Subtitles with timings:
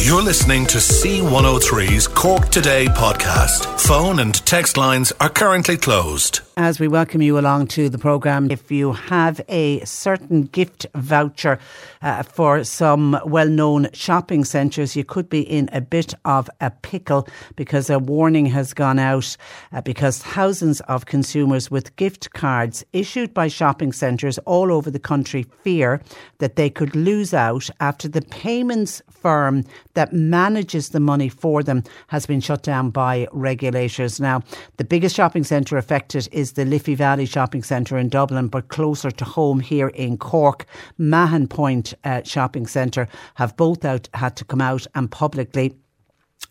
[0.00, 3.78] You're listening to C103's Cork Today podcast.
[3.80, 6.40] Phone and text lines are currently closed.
[6.56, 11.58] As we welcome you along to the programme, if you have a certain gift voucher
[12.02, 16.70] uh, for some well known shopping centres, you could be in a bit of a
[16.70, 19.36] pickle because a warning has gone out
[19.72, 24.98] uh, because thousands of consumers with gift cards issued by shopping centres all over the
[24.98, 26.00] country fear
[26.38, 29.64] that they could lose out after the payments firm
[29.98, 34.20] that manages the money for them has been shut down by regulators.
[34.20, 34.44] Now,
[34.76, 39.10] the biggest shopping centre affected is the Liffey Valley Shopping Centre in Dublin, but closer
[39.10, 40.66] to home here in Cork,
[40.98, 45.74] Mahon Point uh, Shopping Centre have both out, had to come out and publicly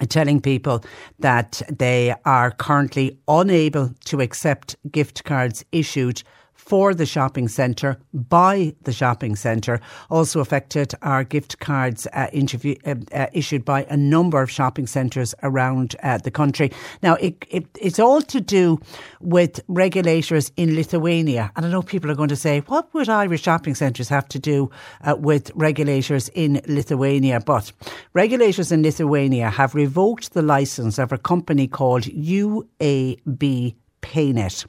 [0.10, 0.84] telling people
[1.20, 6.22] that they are currently unable to accept gift cards issued
[6.68, 9.80] for the shopping centre by the shopping centre.
[10.10, 14.86] Also affected are gift cards uh, interview, uh, uh, issued by a number of shopping
[14.86, 16.70] centres around uh, the country.
[17.02, 18.82] Now, it, it, it's all to do
[19.22, 21.54] with regulators in Lithuania.
[21.56, 24.40] And I know people are going to say, what would Irish shopping centres have to
[24.40, 24.70] do
[25.06, 27.40] uh, with regulators in Lithuania?
[27.40, 27.72] But
[28.14, 34.66] regulators in Lithuania have revoked the licence of a company called UAB PayrNet.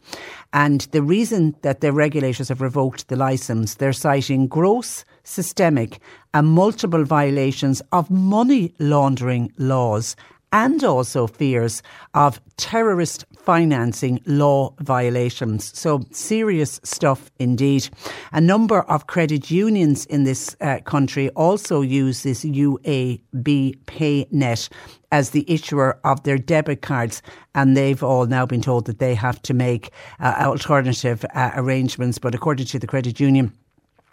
[0.53, 6.01] And the reason that the regulators have revoked the licence, they're citing gross, systemic,
[6.33, 10.17] and multiple violations of money laundering laws
[10.53, 11.83] and also fears
[12.15, 15.73] of terrorist financing law violations.
[15.75, 17.89] So serious stuff indeed.
[18.35, 24.69] A number of credit unions in this uh, country also use this UAB PayrNet
[25.13, 27.23] as the issuer of their debit cards,
[27.55, 32.19] and they've all now been told that they have to make uh, alternative uh, arrangements.
[32.19, 33.55] But according to the credit union,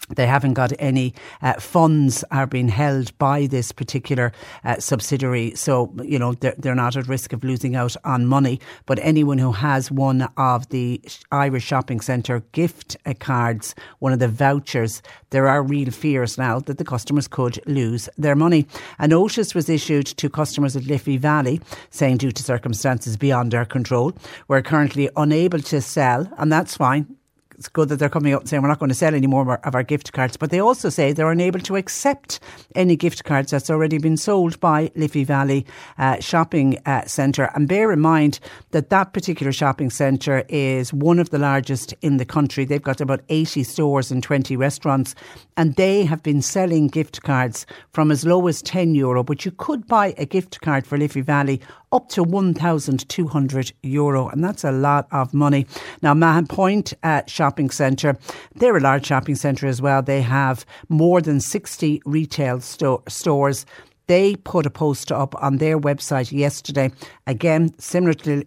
[0.09, 4.31] they haven't got any uh, funds are being held by this particular
[4.63, 5.55] uh, subsidiary.
[5.55, 8.59] So, you know, they're, they're not at risk of losing out on money.
[8.85, 11.01] But anyone who has one of the
[11.31, 15.01] Irish Shopping Centre gift uh, cards, one of the vouchers,
[15.31, 18.67] there are real fears now that the customers could lose their money.
[18.99, 23.65] A notice was issued to customers at Liffey Valley saying, due to circumstances beyond our
[23.65, 24.13] control,
[24.47, 27.15] we're currently unable to sell, and that's fine
[27.57, 29.59] it's good that they're coming out and saying we're not going to sell any more
[29.63, 30.37] of our gift cards.
[30.37, 32.39] But they also say they're unable to accept
[32.75, 35.65] any gift cards that's already been sold by Liffey Valley
[35.97, 37.49] uh, Shopping uh, Centre.
[37.55, 38.39] And bear in mind
[38.71, 42.65] that that particular shopping centre is one of the largest in the country.
[42.65, 45.15] They've got about 80 stores and 20 restaurants,
[45.55, 49.23] and they have been selling gift cards from as low as 10 euro.
[49.23, 51.61] But you could buy a gift card for Liffey Valley
[51.95, 55.65] up to 1,200 euro, and that's a lot of money.
[56.01, 58.17] Now, Mahon Point uh, Shopping Centre,
[58.55, 60.01] they're a large shopping centre as well.
[60.01, 63.65] They have more than 60 retail sto- stores.
[64.07, 66.91] They put a post up on their website yesterday,
[67.27, 68.43] again, similar to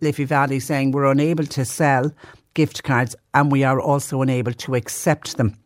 [0.00, 2.10] Liffey Valley, saying we're unable to sell
[2.54, 5.56] gift cards and we are also unable to accept them.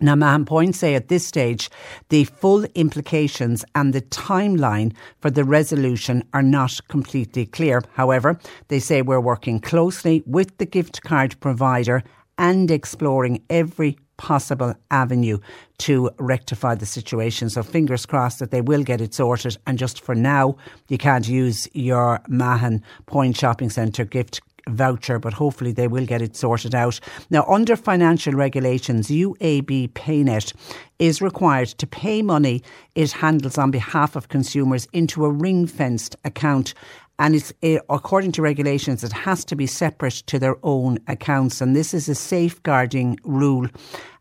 [0.00, 1.70] Now, Mahon Point say at this stage
[2.08, 7.82] the full implications and the timeline for the resolution are not completely clear.
[7.94, 12.02] However, they say we're working closely with the gift card provider
[12.38, 15.38] and exploring every possible avenue
[15.78, 17.50] to rectify the situation.
[17.50, 19.56] So fingers crossed that they will get it sorted.
[19.66, 20.56] And just for now,
[20.88, 26.22] you can't use your Mahon Point Shopping Centre gift voucher, but hopefully they will get
[26.22, 27.00] it sorted out.
[27.30, 30.52] Now, under financial regulations, UAB PayrNet
[30.98, 32.62] is required to pay money
[32.94, 36.74] it handles on behalf of consumers into a ring fenced account
[37.18, 41.60] and it's it, according to regulations it has to be separate to their own accounts
[41.60, 43.66] and this is a safeguarding rule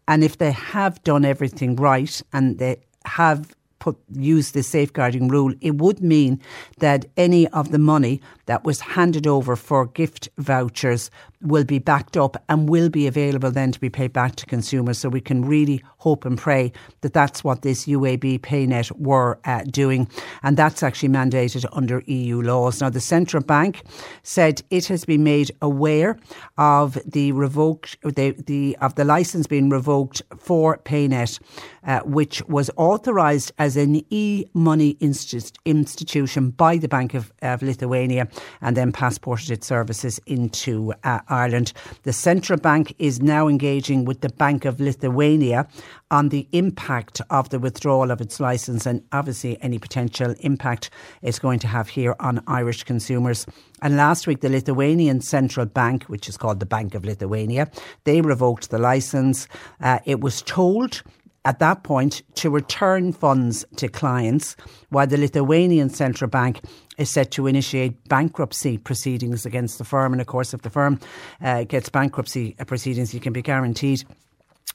[0.07, 5.53] And if they have done everything right and they have put use this safeguarding rule,
[5.61, 6.39] it would mean
[6.79, 8.21] that any of the money
[8.51, 11.09] that was handed over for gift vouchers
[11.41, 14.97] will be backed up and will be available then to be paid back to consumers.
[14.97, 19.63] So we can really hope and pray that that's what this UAB PayrNet were uh,
[19.63, 20.07] doing.
[20.43, 22.81] And that's actually mandated under EU laws.
[22.81, 23.83] Now, the central bank
[24.23, 26.19] said it has been made aware
[26.57, 31.39] of the revoked, the, the of the license being revoked for PayrNet,
[31.85, 38.27] uh, which was authorised as an e-money insti- institution by the Bank of, of Lithuania
[38.61, 41.73] and then passported its services into uh, Ireland.
[42.03, 45.67] The central bank is now engaging with the Bank of Lithuania
[46.09, 50.89] on the impact of the withdrawal of its licence and obviously any potential impact
[51.21, 53.45] it's going to have here on Irish consumers.
[53.81, 57.71] And last week, the Lithuanian Central Bank, which is called the Bank of Lithuania,
[58.03, 59.47] they revoked the licence.
[59.79, 61.01] Uh, it was told
[61.45, 64.55] at that point to return funds to clients,
[64.89, 66.61] while the Lithuanian Central Bank
[67.01, 70.13] is set to initiate bankruptcy proceedings against the firm.
[70.13, 70.99] And of course, if the firm
[71.41, 74.03] uh, gets bankruptcy proceedings, you can be guaranteed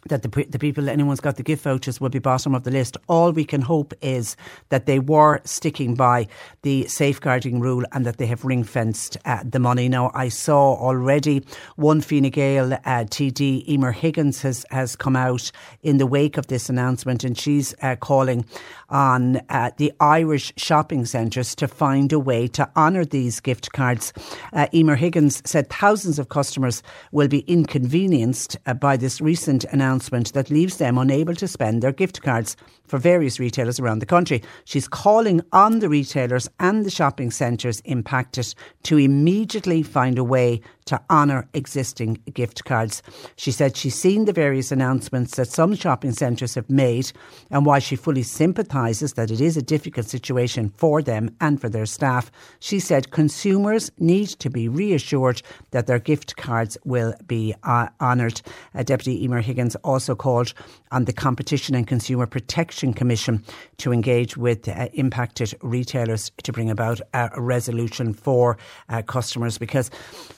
[0.08, 2.96] that the, the people, anyone's got the gift vouchers, will be bottom of the list.
[3.08, 4.36] All we can hope is
[4.68, 6.28] that they were sticking by
[6.62, 9.88] the safeguarding rule and that they have ring fenced uh, the money.
[9.88, 11.44] Now, I saw already
[11.76, 15.50] one Fine Gael uh, TD, Emer Higgins, has, has come out
[15.82, 18.44] in the wake of this announcement and she's uh, calling
[18.88, 24.12] on uh, the Irish shopping centres to find a way to honour these gift cards.
[24.52, 26.82] Uh, Emer Higgins said thousands of customers
[27.12, 29.95] will be inconvenienced uh, by this recent announcement
[30.32, 34.42] that leaves them unable to spend their gift cards for various retailers around the country.
[34.64, 38.54] She's calling on the retailers and the shopping centres impacted
[38.84, 43.02] to immediately find a way to honour existing gift cards.
[43.36, 47.10] She said she's seen the various announcements that some shopping centres have made,
[47.50, 51.68] and while she fully sympathises that it is a difficult situation for them and for
[51.68, 52.30] their staff,
[52.60, 55.42] she said consumers need to be reassured
[55.72, 58.40] that their gift cards will be uh, honoured.
[58.74, 60.54] Uh, Deputy Emer Higgins also called
[60.92, 63.43] on the Competition and Consumer Protection Commission
[63.78, 68.58] to engage with uh, impacted retailers to bring about a resolution for
[68.88, 69.90] uh, customers because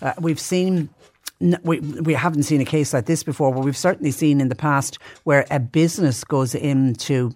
[0.02, 0.88] uh, we've seen
[1.62, 4.56] we we haven't seen a case like this before, but we've certainly seen in the
[4.56, 7.32] past where a business goes into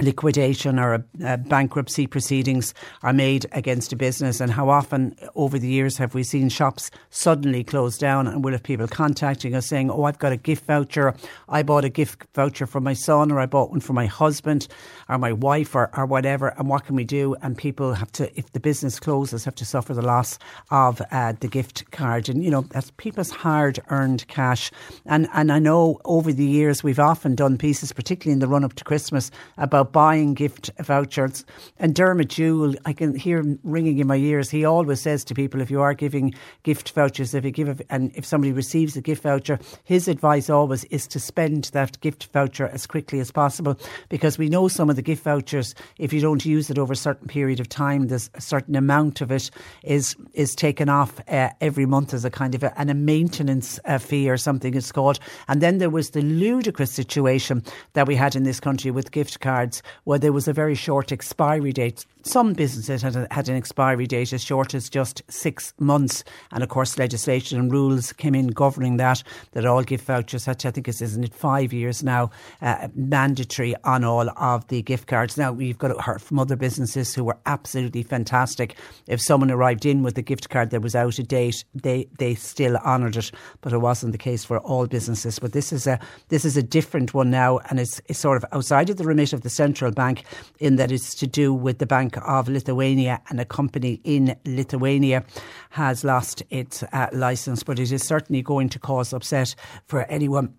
[0.00, 4.40] liquidation or a, a bankruptcy proceedings are made against a business?
[4.40, 8.26] And how often over the years have we seen shops suddenly close down?
[8.26, 11.14] And we'll have people contacting us saying oh I've got a gift voucher.
[11.48, 14.68] I bought a gift voucher for my son or I bought one for my husband
[15.08, 17.34] or my wife or, or whatever and what can we do?
[17.42, 20.38] And people have to if the business closes have to suffer the loss
[20.70, 22.28] of uh, the gift card.
[22.28, 24.70] And you know that's people's hard earned cash.
[25.04, 28.64] And and I know over the years we've often done pieces particularly in the run
[28.64, 31.44] up to Christmas about buying gift vouchers.
[31.78, 34.50] And Dermot Jewell, I can hear him ringing in my ears.
[34.50, 37.76] He always says to people, if you are giving gift vouchers, if you give a,
[37.90, 42.28] and if somebody receives a gift voucher, his advice always is to spend that gift
[42.32, 43.78] voucher as quickly as possible
[44.08, 46.96] because we know some of the gift vouchers, if you don't use it over a
[46.96, 49.50] certain period of time, there's a certain amount of it
[49.82, 53.78] is is taken off uh, every month as a kind of a, and a maintenance
[53.84, 55.18] uh, fee or something it's called.
[55.48, 57.62] And then there was the ludicrous situation
[57.94, 61.12] that we had in this country with gift cards where there was a very short
[61.12, 62.04] expiry date.
[62.26, 66.24] Some businesses had, a, had an expiry date as short as just six months.
[66.50, 70.50] And of course, legislation and rules came in governing that, that all gift vouchers to,
[70.50, 72.30] I think, isn't it five years now,
[72.60, 75.36] uh, mandatory on all of the gift cards.
[75.36, 78.76] Now, we've got heard from other businesses who were absolutely fantastic.
[79.06, 82.34] If someone arrived in with a gift card that was out of date, they, they
[82.34, 83.30] still honoured it.
[83.60, 85.38] But it wasn't the case for all businesses.
[85.38, 88.44] But this is a, this is a different one now, and it's, it's sort of
[88.50, 90.24] outside of the remit of the central bank
[90.58, 95.24] in that it's to do with the Bank of Lithuania and a company in Lithuania
[95.70, 99.54] has lost its uh, license, but it is certainly going to cause upset
[99.86, 100.54] for anyone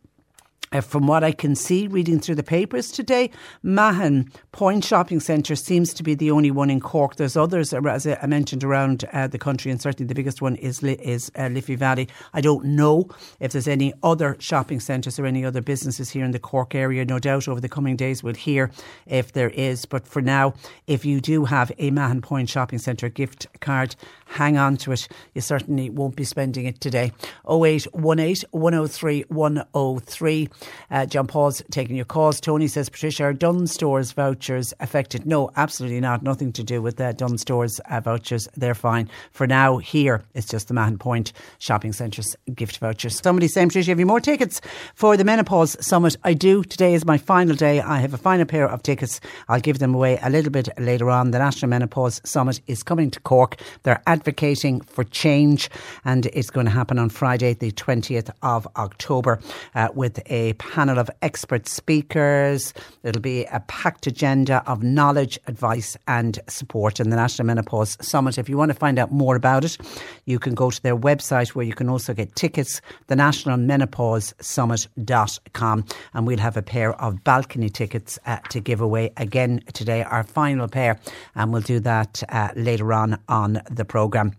[0.71, 3.31] uh, from what I can see reading through the papers today,
[3.63, 7.15] Mahon Point Shopping Centre seems to be the only one in Cork.
[7.15, 10.55] There's others, uh, as I mentioned, around uh, the country, and certainly the biggest one
[10.55, 12.07] is is uh, Liffey Valley.
[12.33, 13.09] I don't know
[13.39, 17.05] if there's any other shopping centres or any other businesses here in the Cork area.
[17.05, 18.71] No doubt over the coming days we'll hear
[19.05, 19.85] if there is.
[19.85, 20.53] But for now,
[20.87, 23.95] if you do have a Mahon Point Shopping Centre gift card,
[24.27, 25.07] hang on to it.
[25.33, 27.11] You certainly won't be spending it today.
[27.49, 30.49] 0818 103 103.
[30.91, 32.39] Uh, John Paul's taking your calls.
[32.39, 35.25] Tony says, Patricia, are Dunnes Stores vouchers affected?
[35.25, 36.23] No, absolutely not.
[36.23, 38.47] Nothing to do with the Dunnes Stores uh, vouchers.
[38.55, 39.09] They're fine.
[39.31, 43.19] For now, here, it's just the Mahon Point Shopping Centre's gift vouchers.
[43.19, 44.61] Somebody saying, Patricia, have you more tickets
[44.95, 46.15] for the Menopause Summit?
[46.23, 46.63] I do.
[46.63, 47.81] Today is my final day.
[47.81, 49.19] I have a final pair of tickets.
[49.47, 51.31] I'll give them away a little bit later on.
[51.31, 53.59] The National Menopause Summit is coming to Cork.
[53.83, 55.69] They're advocating for change
[56.03, 59.39] and it's going to happen on Friday, the 20th of October,
[59.75, 62.73] uh, with a panel of expert speakers.
[63.03, 68.39] It'll be a packed agenda of knowledge, advice, and support in the National Menopause Summit.
[68.39, 69.77] If you want to find out more about it,
[70.25, 74.33] you can go to their website where you can also get tickets, the National Menopause
[74.41, 80.01] Summit.com, and we'll have a pair of balcony tickets uh, to give away again today,
[80.01, 80.99] our final pair,
[81.35, 84.31] and we'll do that uh, later on on the programme.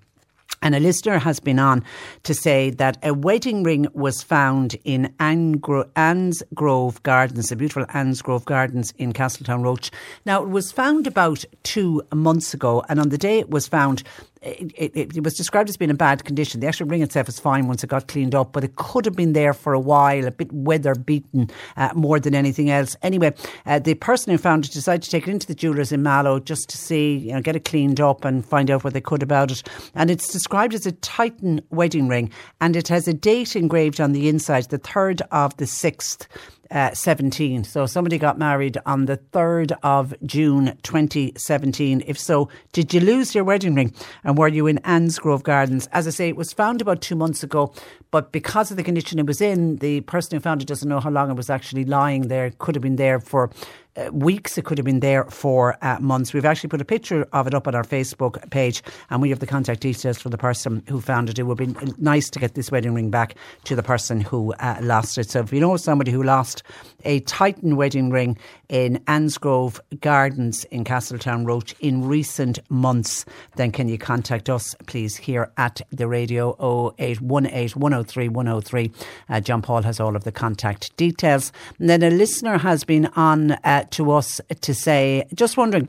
[0.60, 1.84] And a listener has been on
[2.25, 8.22] to say that a wedding ring was found in Anne's Grove Gardens, the beautiful Anne's
[8.22, 9.90] Grove Gardens in Castletownroche.
[10.26, 14.02] Now, it was found about two months ago, and on the day it was found,
[14.42, 16.61] it, it, it, was described as being in bad condition.
[16.61, 19.16] The actual ring itself is fine once it got cleaned up, but it could have
[19.16, 22.97] been there for a while, a bit weather beaten uh, more than anything else.
[23.02, 23.35] Anyway,
[23.66, 26.40] uh, the person who found it decided to take it into the jewellers in Mallow
[26.40, 29.23] just to see, you know, get it cleaned up and find out what they could
[29.23, 29.62] about it.
[29.95, 32.30] And it's described as a Titan wedding ring,
[32.61, 36.26] and it has a date engraved on the inside, the 3rd of the 6th
[36.70, 37.64] uh, 17.
[37.64, 42.02] So somebody got married on the 3rd of June 2017.
[42.06, 43.94] If so, did you lose your wedding ring?
[44.25, 45.88] And were you in Anne's Grove Gardens?
[45.92, 47.72] As I say, it was found about two months ago,
[48.10, 51.00] but because of the condition it was in, the person who found it doesn't know
[51.00, 52.46] how long it was actually lying there.
[52.46, 53.50] It could have been there for
[53.98, 54.56] uh, weeks.
[54.56, 56.32] It could have been there for uh, months.
[56.32, 59.40] We've actually put a picture of it up on our Facebook page, and we have
[59.40, 61.38] the contact details for the person who found it.
[61.38, 64.78] It would be nice to get this wedding ring back to the person who uh,
[64.80, 65.30] lost it.
[65.30, 66.62] So if you know somebody who lost
[67.04, 68.38] a Titan wedding ring
[68.68, 73.24] in Annes Grove Gardens in Castletownroche in recent months,
[73.56, 76.50] then can you contact us, please, here at the radio
[76.98, 78.92] 0818 103 103.
[79.28, 81.52] Uh, John Paul has all of the contact details.
[81.78, 85.88] And then a listener has been on uh, to us to say, just wondering,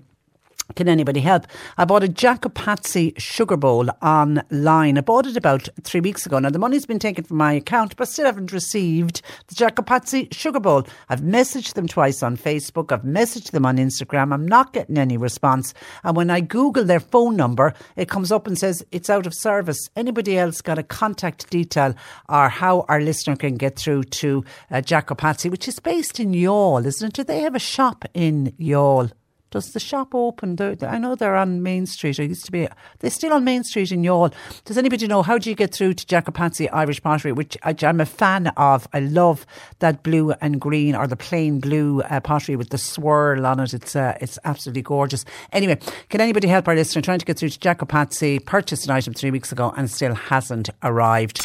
[0.75, 1.47] can anybody help?
[1.77, 4.97] I bought a Jack O'Patsy sugar bowl online.
[4.97, 6.39] I bought it about three weeks ago.
[6.39, 9.79] Now, the money's been taken from my account, but I still haven't received the Jack
[9.79, 10.85] O'Patsy sugar bowl.
[11.09, 12.91] I've messaged them twice on Facebook.
[12.91, 14.33] I've messaged them on Instagram.
[14.33, 15.73] I'm not getting any response.
[16.03, 19.33] And when I Google their phone number, it comes up and says it's out of
[19.33, 19.89] service.
[19.95, 21.95] Anybody else got a contact detail
[22.27, 26.31] or how our listener can get through to uh, Jack O'Patsy, which is based in
[26.31, 27.13] Youghal, isn't it?
[27.13, 29.11] Do they have a shop in Youghal?
[29.51, 30.58] Does the shop open?
[30.58, 32.20] They're, I know they're on Main Street.
[32.20, 32.68] I used to be.
[33.00, 34.34] They're still on Main Street in Youghal.
[34.65, 37.75] Does anybody know how do you get through to Jack O'Patsy Irish Pottery, which I,
[37.82, 38.88] am a fan of?
[38.94, 39.46] I love
[39.79, 43.74] that blue and green or the plain blue uh, pottery with the swirl on it.
[43.74, 45.25] It's uh, it's absolutely gorgeous.
[45.51, 45.79] Anyway,
[46.10, 48.46] can anybody help our listener trying to get through to Jack O'Patsy?
[48.46, 51.41] Purchased an item three weeks ago and still hasn't arrived.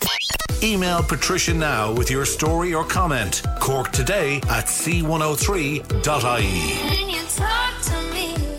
[0.62, 3.42] Email Patricia now with your story or comment.
[3.60, 7.04] Cork today at c103.ie.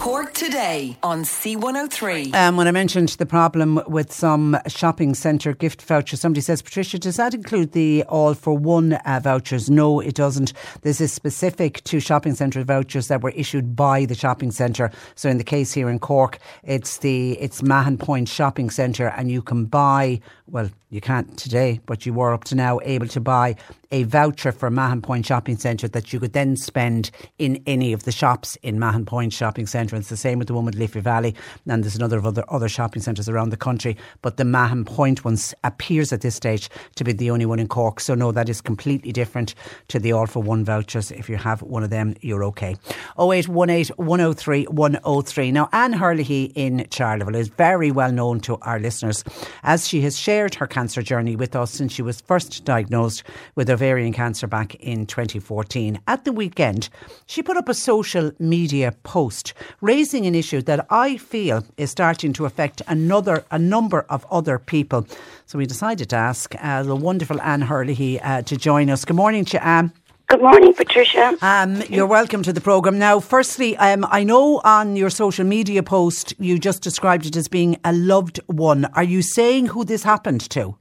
[0.05, 2.31] Cork today on C103.
[2.35, 7.00] Um, when I mentioned the problem with some shopping centre gift vouchers, somebody says, Patricia,
[7.00, 9.67] does that include the all for one uh, vouchers?
[9.67, 10.53] No, it doesn't.
[10.83, 14.91] This is specific to shopping centre vouchers that were issued by the shopping centre.
[15.15, 19.31] So in the case here in Cork, it's the it's Mahon Point Shopping Centre, and
[19.31, 23.20] you can buy well, you can't today, but you were up to now able to
[23.20, 23.56] buy
[23.92, 27.10] a voucher for Mahon Point Shopping Centre that you could then spend
[27.40, 29.96] in any of the shops in Mahon Point Shopping Centre.
[29.96, 31.34] It's the same with the one with Liffey Valley,
[31.68, 33.98] and there's another of other, other shopping centres around the country.
[34.22, 37.68] But the Mahon Point one appears at this stage to be the only one in
[37.68, 38.00] Cork.
[38.00, 39.56] So, no, that is completely different
[39.88, 41.12] to the All for One vouchers.
[41.12, 42.75] If you have one of them, you're okay.
[43.20, 45.52] 0818 103 103.
[45.52, 49.24] Now, Anne Hurley in Charleville is very well known to our listeners
[49.64, 53.24] as she has shared shared her cancer journey with us since she was first diagnosed
[53.56, 55.98] with ovarian cancer back in 2014.
[56.08, 56.89] At the weekend,
[57.25, 62.34] she put up a social media post raising an issue that I feel is starting
[62.34, 65.08] to affect another a number of other people.
[65.46, 69.06] So we decided to ask uh, the wonderful Anne Hurley uh, to join us.
[69.06, 69.94] Good morning to Anne.
[70.27, 71.38] Good morning, Patricia.
[71.41, 72.98] Um, you're welcome to the programme.
[72.98, 77.48] Now, firstly, um, I know on your social media post you just described it as
[77.48, 78.86] being a loved one.
[78.96, 80.77] Are you saying who this happened to?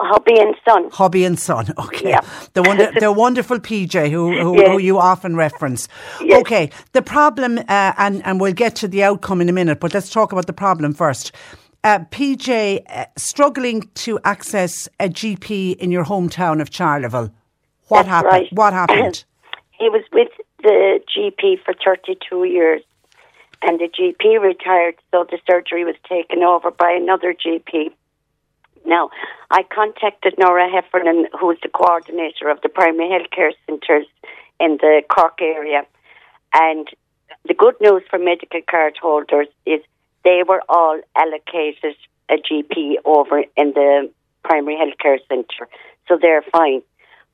[0.00, 0.90] Hubby and son.
[0.90, 1.72] Hobby and son.
[1.78, 2.10] Okay.
[2.10, 2.20] Yeah.
[2.54, 4.68] The wonder, the wonderful PJ who who, yes.
[4.68, 5.88] who, you often reference.
[6.20, 6.40] Yes.
[6.40, 6.70] Okay.
[6.92, 10.10] The problem, uh, and and we'll get to the outcome in a minute, but let's
[10.10, 11.32] talk about the problem first.
[11.84, 17.30] uh, PJ uh, struggling to access a GP in your hometown of Charleville.
[17.88, 18.32] What That's happened?
[18.32, 18.52] right.
[18.52, 19.24] What happened?
[19.78, 20.28] He was with
[20.60, 22.82] the GP for 32 years,
[23.62, 27.92] and the GP retired, so the surgery was taken over by another GP.
[28.84, 29.10] Now,
[29.52, 34.06] I contacted Nora Heffernan, who is the coordinator of the primary healthcare centres
[34.58, 35.86] in the Cork area,
[36.52, 36.88] and
[37.46, 39.80] the good news for medical card holders is
[40.24, 41.94] they were all allocated
[42.28, 44.10] a GP over in the
[44.42, 45.68] primary healthcare centre,
[46.08, 46.82] so they're fine.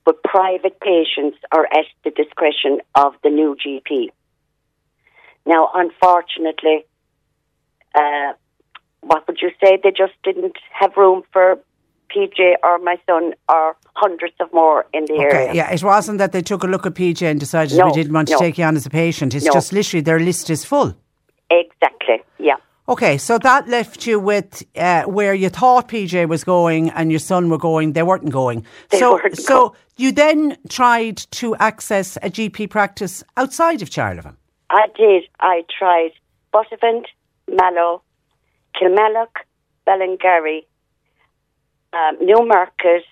[0.05, 4.09] But private patients are at the discretion of the new GP.
[5.47, 6.85] Now, unfortunately,
[7.95, 8.33] uh,
[9.01, 9.79] what would you say?
[9.83, 11.59] They just didn't have room for
[12.15, 15.55] PJ or my son or hundreds of more in the Okay, area.
[15.55, 18.13] yeah, it wasn't that they took a look at PJ and decided No, we didn't
[18.13, 19.35] want to take you on as a patient.
[19.35, 19.53] It's No.
[19.53, 20.95] just literally their list is full.
[21.51, 22.23] Exactly.
[22.39, 22.57] Yeah.
[22.87, 27.19] Okay, so that left you with uh, where you thought PJ was going and your
[27.19, 27.95] son were going.
[27.95, 28.67] They weren't going.
[28.91, 29.81] They so, weren't so going.
[29.97, 34.37] you then tried to access a GP practice outside of Charleville.
[34.69, 35.25] I did.
[35.41, 36.11] I tried
[36.53, 37.07] Buttevant,
[37.51, 38.03] Mallow,
[38.79, 39.47] Kilmallock,
[39.87, 40.67] Ballingarry,
[41.95, 43.05] um, Newmarket,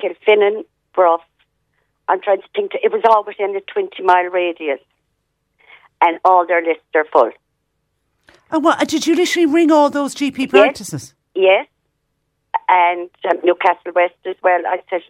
[0.00, 1.20] Kilfinane, Bruff.
[2.08, 2.72] I'm trying to think.
[2.82, 4.80] it was all within a 20 mile radius,
[6.00, 7.30] and all their lists are full.
[8.50, 11.14] And what did you literally ring all those GP practices?
[11.34, 11.66] Yes,
[12.68, 14.60] and um, Newcastle West as well.
[14.66, 15.02] I said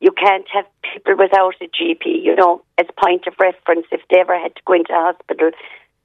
[0.00, 2.22] you can't have people without a GP.
[2.22, 5.50] You know, as a point of reference, if they ever had to go into hospital,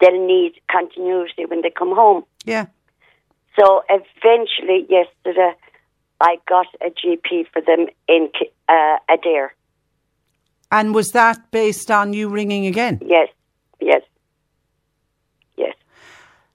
[0.02, 2.24] they'll need continuity when they come home.
[2.44, 2.68] Yeah.
[3.58, 5.54] So eventually, yesterday,
[6.20, 8.30] I got a GP for them in
[8.68, 9.50] uh, Adare.
[10.72, 13.00] And was that based on you ringing again?
[13.06, 13.30] Yes,
[13.80, 14.02] yes, yes.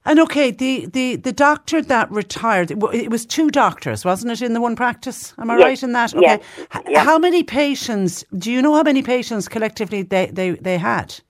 [0.03, 4.53] And okay, the, the, the doctor that retired, it was two doctors, wasn't it, in
[4.53, 5.33] the one practice?
[5.37, 6.15] Am I Yes, right in that?
[6.15, 6.21] Okay.
[6.21, 6.43] yes,
[6.89, 7.03] yeah.
[7.03, 11.21] How many patients, do you know how many patients collectively they, they, they had?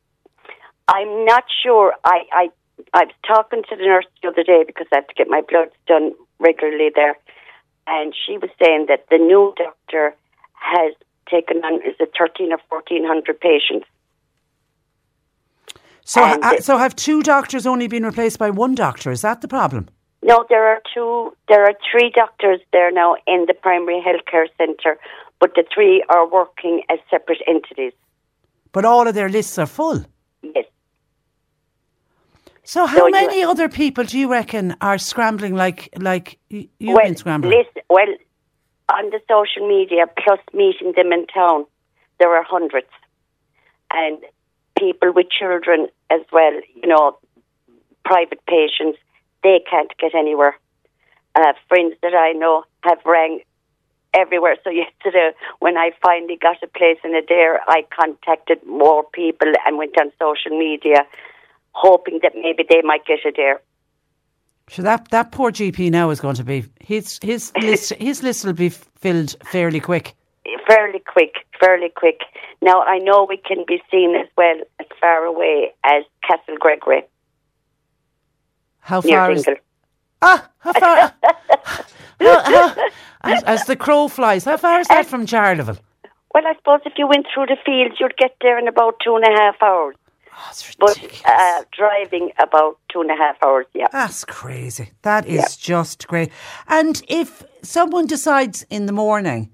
[0.87, 1.93] I'm not sure.
[2.03, 2.49] I, I
[2.93, 5.41] I was talking to the nurse the other day because I have to get my
[5.47, 7.15] bloods done regularly there,
[7.87, 10.15] and she was saying that the new doctor
[10.53, 10.93] has
[11.29, 13.87] taken on is it thirteen or fourteen hundred patients.
[16.13, 19.11] So, And ha- so have two doctors only been replaced by one doctor?
[19.11, 19.87] Is that the problem?
[20.21, 21.33] No, there are two.
[21.47, 24.97] There are three doctors there now in the primary healthcare centre,
[25.39, 27.93] but the three are working as separate entities.
[28.73, 30.03] But all of their lists are full.
[30.41, 30.65] Yes.
[32.63, 36.67] So how So you- many other people do you reckon are scrambling like like you've
[36.81, 37.57] well, been scrambling?
[37.57, 38.11] listen, well,
[38.97, 41.65] on the social media, plus meeting them in town,
[42.19, 42.91] there are hundreds.
[43.91, 44.17] And
[44.81, 47.17] people with children as well, you know,
[48.03, 48.97] private patients,
[49.43, 50.55] they can't get anywhere.
[51.35, 53.41] Uh, friends that I know have rang
[54.13, 54.57] everywhere.
[54.63, 59.77] So yesterday, when I finally got a place in Adare, I contacted more people and
[59.77, 61.05] went on social media,
[61.73, 63.59] hoping that maybe they might get Adare.
[64.69, 68.45] So that, that poor GP now is going to be his his list his list
[68.45, 70.15] will be filled fairly quick.
[70.67, 72.21] fairly quick, fairly quick.
[72.61, 77.03] Now I know we can be seen as well as far away as Castlegregory
[78.79, 79.45] How far is
[80.21, 81.13] ah how far?
[82.19, 82.75] how, how,
[83.23, 85.79] as, as the crow flies, how far is that from Charleville?
[86.33, 89.15] Well, I suppose if you went through the fields, you'd get there in about two
[89.15, 89.95] and a half hours.
[90.33, 93.87] Oh, But uh, driving about two and a half hours, yeah.
[93.91, 94.91] That's crazy.
[95.01, 96.31] That is just great.
[96.67, 99.51] And if someone decides in the morning,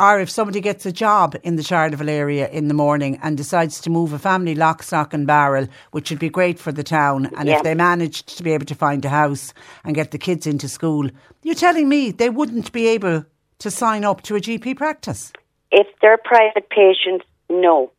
[0.00, 3.80] or if somebody gets a job in the Charleville area in the morning and decides
[3.80, 7.30] to move a family lock, stock and barrel, which would be great for the town,
[7.36, 7.56] and Yeah.
[7.56, 9.52] if they managed to be able to find a house
[9.84, 11.08] and get the kids into school,
[11.42, 13.24] you're telling me they wouldn't be able
[13.58, 15.32] to sign up to a GP practice?
[15.72, 17.90] If they're private patients, no.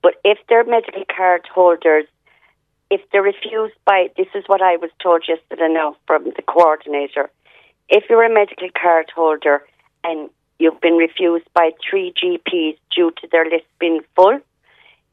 [0.00, 2.04] But if they're medical card holders,
[2.90, 7.30] if they're refused by, this is what I was told yesterday now from the coordinator.
[7.88, 9.62] If you're a medical card holder
[10.04, 14.38] and you've been refused by three GPs due to their list being full,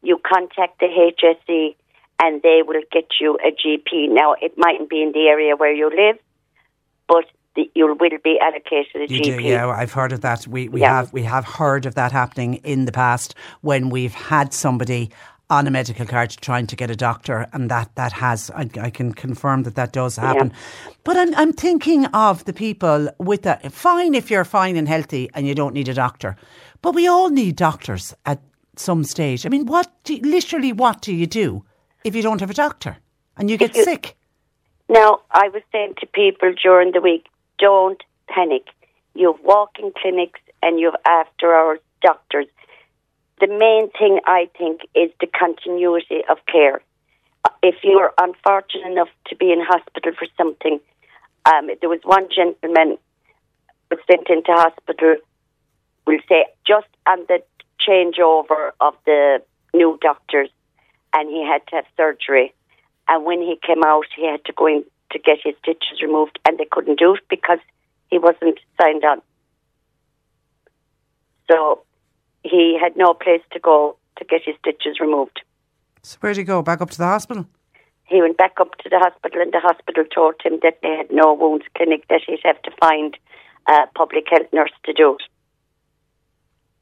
[0.02, 1.76] you contact the HSE
[2.22, 4.10] and they will get you a GP.
[4.10, 6.18] Now, it mightn't be in the area where you live,
[7.08, 9.38] but the, you will be allocated a You GP.
[9.38, 9.68] do, yeah.
[9.68, 10.48] I've heard of that.
[10.48, 10.96] We we Yeah.
[10.98, 15.12] have we have heard of that happening in the past when we've had somebody
[15.50, 18.90] on a medical card trying to get a doctor, and that that has I, I
[18.90, 20.54] can confirm that that does happen.
[21.04, 23.72] But I'm I'm thinking of the people with that.
[23.72, 26.36] Fine if you're fine and healthy and you don't need a doctor,
[26.82, 28.42] but we all need doctors at
[28.76, 29.46] some stage.
[29.46, 31.64] I mean, what do, literally what do you do
[32.04, 32.98] if you don't have a doctor
[33.38, 34.16] and you get you- sick?
[34.88, 37.26] Now, I was saying to people during the week,
[37.58, 38.68] don't panic.
[39.16, 42.46] You have walking clinics and you have after hours doctors.
[43.40, 46.82] The main thing I think is the continuity of care.
[47.62, 50.80] If you're unfortunate enough to be in hospital for something,
[51.46, 52.98] um, there was one gentleman
[53.92, 55.18] was sent into hospital.
[56.08, 57.44] We'll say just on the
[57.88, 59.44] changeover of the
[59.74, 60.50] new doctors,
[61.14, 62.54] and he had to have surgery.
[63.08, 66.40] And when he came out, he had to go in to get his stitches removed,
[66.48, 67.60] and they couldn't do it because
[68.10, 69.22] he wasn't signed on.
[71.52, 71.84] So
[72.46, 75.42] he had no place to go to get his stitches removed.
[76.04, 76.62] So where'd he go?
[76.62, 77.48] Back up to the hospital?
[78.04, 81.08] He went back up to the hospital, and the hospital told him that they had
[81.12, 83.18] no wounds clinic, that he'd have to find
[83.68, 85.24] a public health nurse to do it.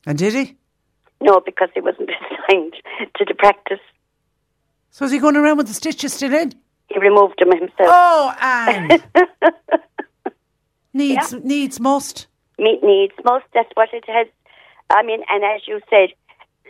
[0.05, 0.57] And did he?
[1.21, 2.09] No, because he wasn't
[2.49, 2.73] assigned
[3.15, 3.79] to the practice.
[4.91, 6.53] So is he going around with the stitches still in?
[6.89, 7.87] He removed them himself.
[7.87, 9.01] Oh, and
[10.93, 12.27] needs needs most.
[12.59, 13.45] Meet needs most.
[13.53, 14.27] That's what it has.
[14.93, 16.09] I mean, and as you said,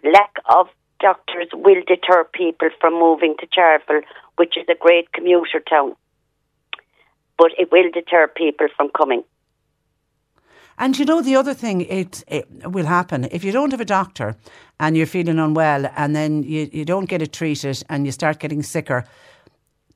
[0.03, 0.67] lack of
[0.99, 4.03] doctors will deter people from moving to Charleville,
[4.37, 5.95] which is a great commuter town.
[7.37, 9.23] But it will deter people from coming.
[10.77, 13.85] And you know the other thing it, it will happen if you don't have a
[13.85, 14.35] doctor
[14.79, 18.39] and you're feeling unwell and then you, you don't get it treated and you start
[18.39, 19.03] getting sicker.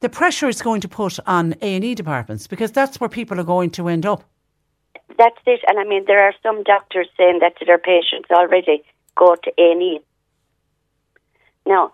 [0.01, 3.39] The pressure is going to put on A and E departments because that's where people
[3.39, 4.23] are going to end up.
[5.17, 5.61] That's it.
[5.67, 8.83] And I mean, there are some doctors saying that to their patients already
[9.15, 9.99] go to A&E.
[11.65, 11.91] Now,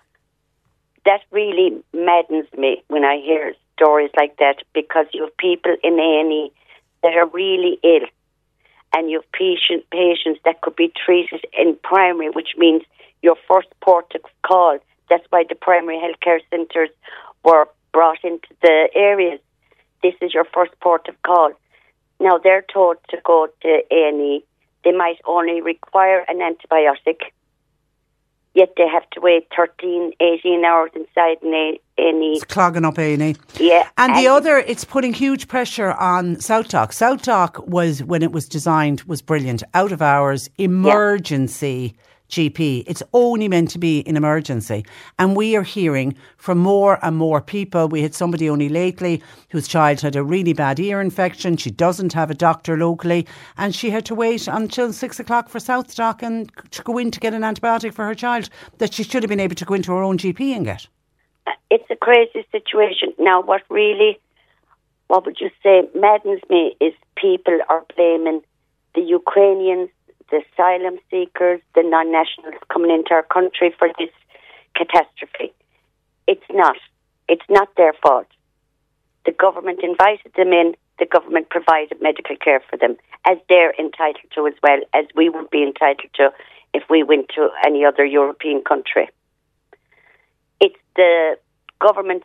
[1.05, 5.99] that really maddens me when I hear stories like that because you have people in
[5.99, 6.51] A&E
[7.01, 8.07] that are really ill
[8.95, 12.83] and you have patient, patients that could be treated in primary, which means
[13.21, 14.77] your first port of call.
[15.09, 16.89] That's why the primary healthcare centres
[17.43, 19.39] were brought into the areas.
[20.01, 21.51] This is your first port of call.
[22.23, 24.45] Now they're told to go to A&E.
[24.85, 27.19] They might only require an antibiotic,
[28.53, 32.33] yet they have to wait 13, 18 hours inside an A&E.
[32.35, 33.35] It's clogging up A and E.
[33.59, 36.93] Yeah, And, the other, it's putting huge pressure on SouthDoc.
[36.93, 39.61] South Dock was, when it was designed, was brilliant.
[39.73, 41.93] Out of hours, emergency
[42.33, 42.83] GP.
[42.87, 44.85] It's only meant to be an emergency.
[45.19, 47.87] And we are hearing from more and more people.
[47.87, 51.57] We had somebody only lately whose child had a really bad ear infection.
[51.57, 53.27] She doesn't have a doctor locally.
[53.57, 57.19] And she had to wait until six o'clock for SouthDoc and to go in to
[57.19, 59.91] get an antibiotic for her child that she should have been able to go into
[59.91, 60.87] her own GP and get.
[61.45, 63.13] Uh, it's a crazy situation.
[63.19, 64.19] Now, what really,
[65.07, 68.41] what would you say, maddens me is people are blaming
[68.95, 69.89] the Ukrainians,
[70.33, 74.09] the asylum seekers, the non nationals coming into our country for this
[74.75, 75.53] catastrophe.
[76.27, 76.77] It's not.
[77.29, 78.27] It's not their fault.
[79.25, 82.97] The government invited them in, the government provided medical care for them,
[83.29, 86.31] as they're entitled to as well, as we would be entitled to
[86.73, 89.07] if we went to any other European country
[90.63, 91.37] it's the
[91.79, 92.23] government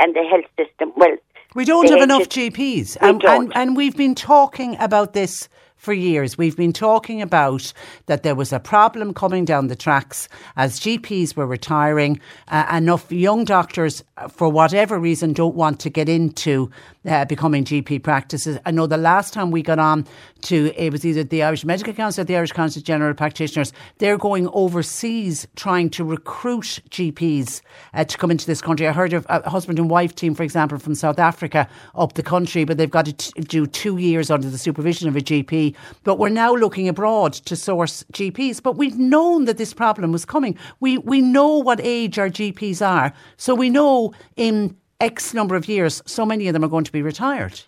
[0.00, 0.92] and the health system.
[0.96, 1.16] Well,
[1.54, 3.00] We don't have enough GPs.
[3.00, 3.24] We and.
[3.24, 5.48] And, and we've been talking about this
[5.82, 6.38] for years.
[6.38, 7.72] We've been talking about
[8.06, 12.20] that there was a problem coming down the tracks as GPs were retiring.
[12.46, 16.70] Uh, enough young doctors, uh, for whatever reason, don't want to get into
[17.04, 18.58] uh, becoming GP practices.
[18.64, 20.06] I know the last time we got on
[20.42, 23.72] to, it was either the Irish Medical Council or the Irish Council of General Practitioners,
[23.98, 27.60] they're going overseas trying to recruit GPs
[27.94, 28.86] uh, to come into this country.
[28.86, 32.22] I heard of a husband and wife team, for example, from South Africa up the
[32.22, 35.71] country, but they've got to t- do two years under the supervision of a GP.
[36.04, 38.62] But we're now looking abroad to source GPs.
[38.62, 40.56] But we've known that this problem was coming.
[40.80, 45.68] We we know what age our GPs are, so we know in X number of
[45.68, 47.60] years, so many of them are going to be retired.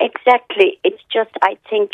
[0.00, 0.78] exactly.
[0.84, 1.92] It's just, I think,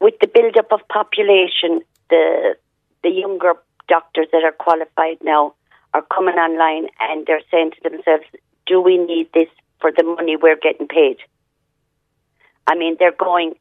[0.00, 2.56] with the build-up of population, the
[3.02, 3.54] the younger
[3.88, 5.54] doctors that are qualified now
[5.94, 8.24] are coming online and they're saying to themselves,
[8.66, 9.48] "Do we need this
[9.80, 11.18] for the money we're getting paid?"
[12.66, 13.54] I mean, they're going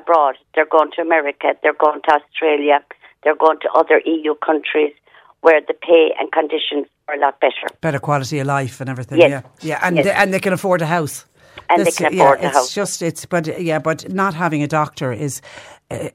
[0.00, 0.34] abroad.
[0.54, 1.48] They're going to America.
[1.62, 2.76] They're going to Australia.
[3.22, 4.92] They're going to other EU countries
[5.40, 7.66] where the pay and conditions are a lot better.
[7.80, 9.18] Better quality of life and everything.
[9.18, 9.30] Yes.
[9.30, 10.04] Yeah, yeah, and Yes.
[10.06, 11.24] they, and they can afford a house.
[11.70, 12.74] And they That's- can yeah, afford a it's house.
[12.74, 15.40] just it's but yeah, but not having a doctor is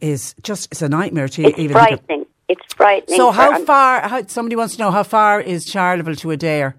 [0.01, 1.73] is just it's a nightmare to It's even.
[1.77, 2.25] frightening.
[2.49, 3.17] It's frightening.
[3.17, 4.01] So how far?
[4.11, 6.73] How, somebody wants to know how far is Charleville to Adare?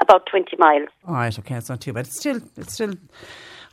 [0.00, 0.88] About twenty miles.
[1.06, 2.06] All right, okay, it's not too bad.
[2.06, 2.94] It's still, it's still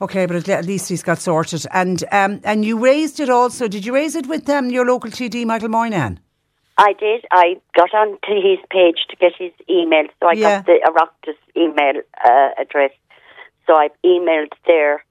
[0.03, 1.65] okay, but at least he's got sorted.
[1.71, 3.67] And um, and you raised it also.
[3.67, 6.19] Did you raise it with um, your local TD, Michael Moynihan?
[6.77, 7.25] I did.
[7.31, 10.61] I got on to his page to get his email, so I Yeah.
[10.61, 12.91] got the Oireachtas email uh, address.
[13.67, 15.05] So I've emailed there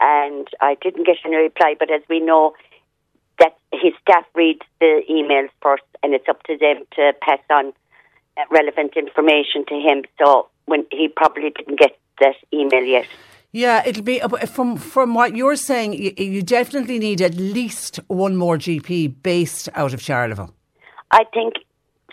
[0.00, 1.74] and I didn't get any reply.
[1.78, 2.54] But as we know,
[3.38, 7.72] that his staff reads the emails first and it's up to them to pass on
[8.36, 10.04] uh, relevant information to him.
[10.18, 13.06] So when he probably didn't get that email yet.
[13.52, 15.94] Yeah, it'll be uh, from from what you're saying.
[15.94, 20.52] You, you definitely need at least one more GP based out of Charleville.
[21.10, 21.54] I think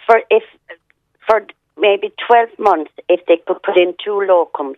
[0.06, 0.44] for if
[1.28, 1.46] for
[1.78, 4.76] maybe twelve months, if they could put in two locums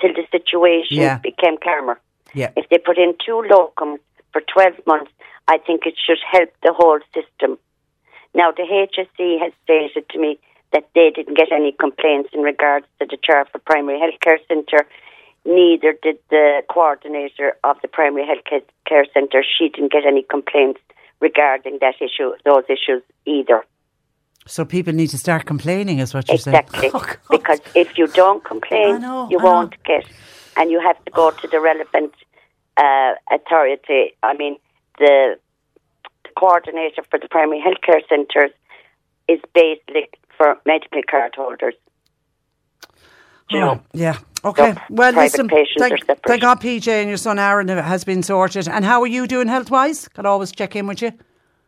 [0.00, 1.18] till the situation Yeah.
[1.18, 2.00] became calmer.
[2.34, 2.50] Yeah.
[2.56, 3.98] If they put in two locums
[4.32, 5.12] for twelve months,
[5.46, 7.56] I think it should help the whole system.
[8.34, 10.38] Now the HSC has stated to me
[10.72, 14.86] that they didn't get any complaints in regards to the Charleville Primary health care Centre.
[15.44, 19.42] Neither did the coordinator of the Primary health care Centre.
[19.42, 20.80] She didn't get any complaints
[21.20, 23.64] regarding that issue, those issues either.
[24.46, 26.90] So people need to start complaining, is what you're Exactly.
[26.90, 26.92] saying.
[26.94, 30.04] Oh, because if you don't complain, know, you I won't get,
[30.56, 32.12] and you have to go to the relevant
[32.76, 34.12] uh, authority.
[34.22, 34.56] I mean,
[34.98, 35.38] the
[36.36, 38.50] coordinator for the primary health care centres
[39.28, 41.74] is basically for medical card holders.
[43.50, 43.80] Do you Oh, know?
[43.92, 44.18] yeah.
[44.44, 44.72] Okay.
[44.72, 45.48] So, well, listen.
[45.48, 48.68] patients are Thank, thank God PJ and your son Aaron has been sorted.
[48.68, 50.08] And how are you doing health wise?
[50.08, 51.12] Can always check in with you.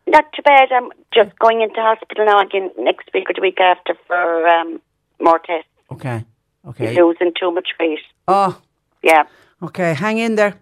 [0.07, 0.69] Not too bad.
[0.71, 4.81] I'm just going into hospital now again next week or the week after for um,
[5.21, 5.69] more tests.
[5.91, 6.25] Okay.
[6.67, 6.95] Okay.
[7.01, 7.99] Losing too much weight.
[8.27, 8.59] Oh,
[9.03, 9.23] Yeah,
[9.61, 9.93] okay.
[9.93, 10.55] Hang in there.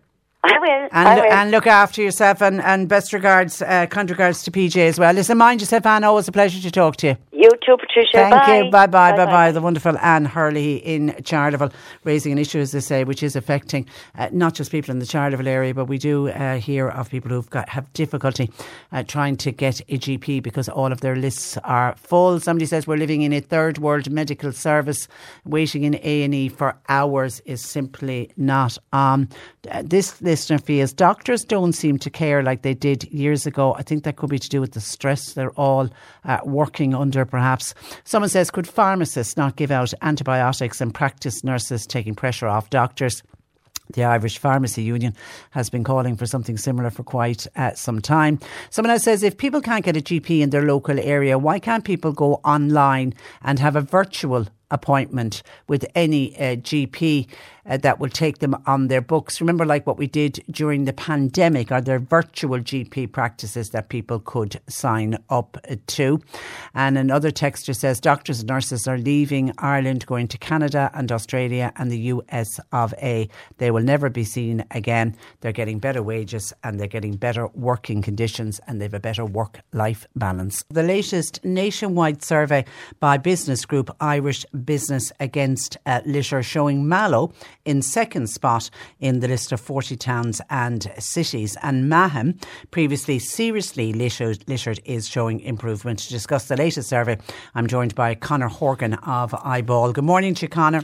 [0.44, 0.90] I will.
[0.92, 1.32] And, I will.
[1.32, 5.14] and look after yourself and, and best regards, uh, kind regards to PJ as well.
[5.14, 6.04] Listen, mind yourself, Anne.
[6.04, 7.18] Always a pleasure to talk to you.
[7.32, 8.12] you too, Patricia.
[8.14, 8.58] Thank bye.
[8.58, 8.72] you.
[8.72, 9.12] Bye bye.
[9.12, 9.52] Bye Bye-bye.
[9.52, 11.72] The wonderful Anne Hurley in Charleville
[12.04, 13.86] raising an issue, as they say, which is affecting
[14.18, 17.30] uh, not just people in the Charleville area, but we do uh, hear of people
[17.32, 18.50] who've got have difficulty
[18.92, 22.40] uh, trying to get a GP because all of their lists are full.
[22.40, 25.08] Somebody says we're living in a third world medical service.
[25.46, 29.30] Waiting in A and E for hours is simply not on.
[29.70, 33.76] Uh, this listener feels doctors don't seem to care like they did years ago.
[33.76, 35.90] I think that could be to do with the stress they're all
[36.26, 37.61] uh, working under, perhaps.
[38.04, 43.24] Someone says, could pharmacists not give out antibiotics and practice nurses taking pressure off doctors?
[43.94, 45.16] The Irish Pharmacy Union
[45.52, 48.40] has been calling for something similar for quite uh, some time.
[48.70, 51.84] Someone else says if people can't get a GP in their local area, why can't
[51.84, 57.28] people go online and have a virtual appointment with any uh, GP
[57.66, 59.42] uh, that will take them on their books?
[59.42, 64.20] Remember, like what we did during the pandemic, are there virtual GP practices that people
[64.20, 66.22] could sign up to?
[66.74, 71.72] And another texter says doctors and nurses are leaving Ireland, going to Canada and Australia
[71.76, 73.28] and the US of A.
[73.58, 75.16] They will never be seen again.
[75.42, 79.62] They're getting better wages and they're getting better working conditions and they've a better work
[79.74, 80.64] life balance.
[80.70, 82.66] The latest nationwide survey
[83.00, 87.34] by business group Irish Business Against uh, Litter showing Mallow
[87.66, 88.70] in second spot
[89.00, 91.58] in the list of 40 towns and cities.
[91.62, 92.40] And Mahon,
[92.72, 96.00] previously seriously littered, littered is showing improvement.
[96.00, 97.18] To discuss the latest survey,
[97.56, 99.94] I'm joined by Conor Horgan of IBAL.
[99.94, 100.84] Good morning to you, Conor.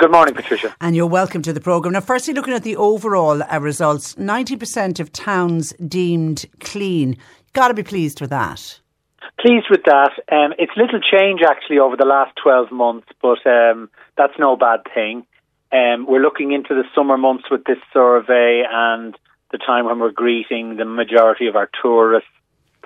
[0.00, 0.74] Good morning, Patricia.
[0.80, 1.92] And you're welcome to the programme.
[1.92, 7.18] Now, firstly, looking at the overall uh, results, 90% of towns deemed clean.
[7.52, 8.80] Got to be pleased with that.
[9.38, 10.12] Pleased with that.
[10.32, 14.80] Um, it's little change actually over the last 12 months, but um, that's no bad
[14.94, 15.26] thing.
[15.72, 19.16] Um, we're looking into the summer months with this survey and
[19.52, 22.28] the time when we're greeting the majority of our tourists.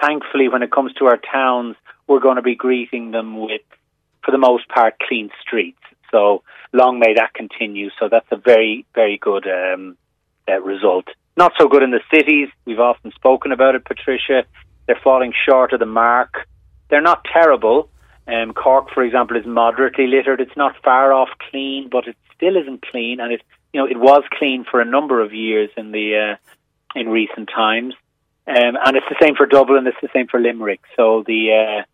[0.01, 3.62] Thankfully, when it comes to our towns, we're going to be greeting them with,
[4.23, 5.79] for the most part, clean streets.
[6.11, 6.42] So
[6.73, 7.90] long may that continue.
[7.99, 9.97] So that's a very, very good um,
[10.49, 11.07] uh, result.
[11.37, 12.49] Not so good in the cities.
[12.64, 14.44] We've often spoken about it, Patricia.
[14.87, 16.47] They're falling short of the mark.
[16.90, 17.88] They're not terrible.
[18.27, 20.40] Um, Cork, for example, is moderately littered.
[20.40, 23.98] It's not far off clean, but it still isn't clean, and it you know it
[23.98, 27.94] was clean for a number of years in the uh, in recent times.
[28.46, 29.87] Um, and it's the same for Dublin.
[29.87, 30.80] It's the same for Limerick.
[30.96, 31.85] So the uh,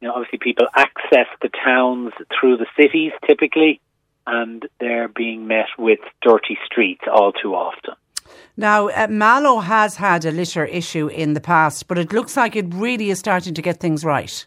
[0.00, 3.80] you know obviously people access the towns through the cities typically,
[4.26, 7.94] and they're being met with dirty streets all too often.
[8.56, 12.56] Now, uh, Mallow has had a litter issue in the past, but it looks like
[12.56, 14.46] it really is starting to get things right.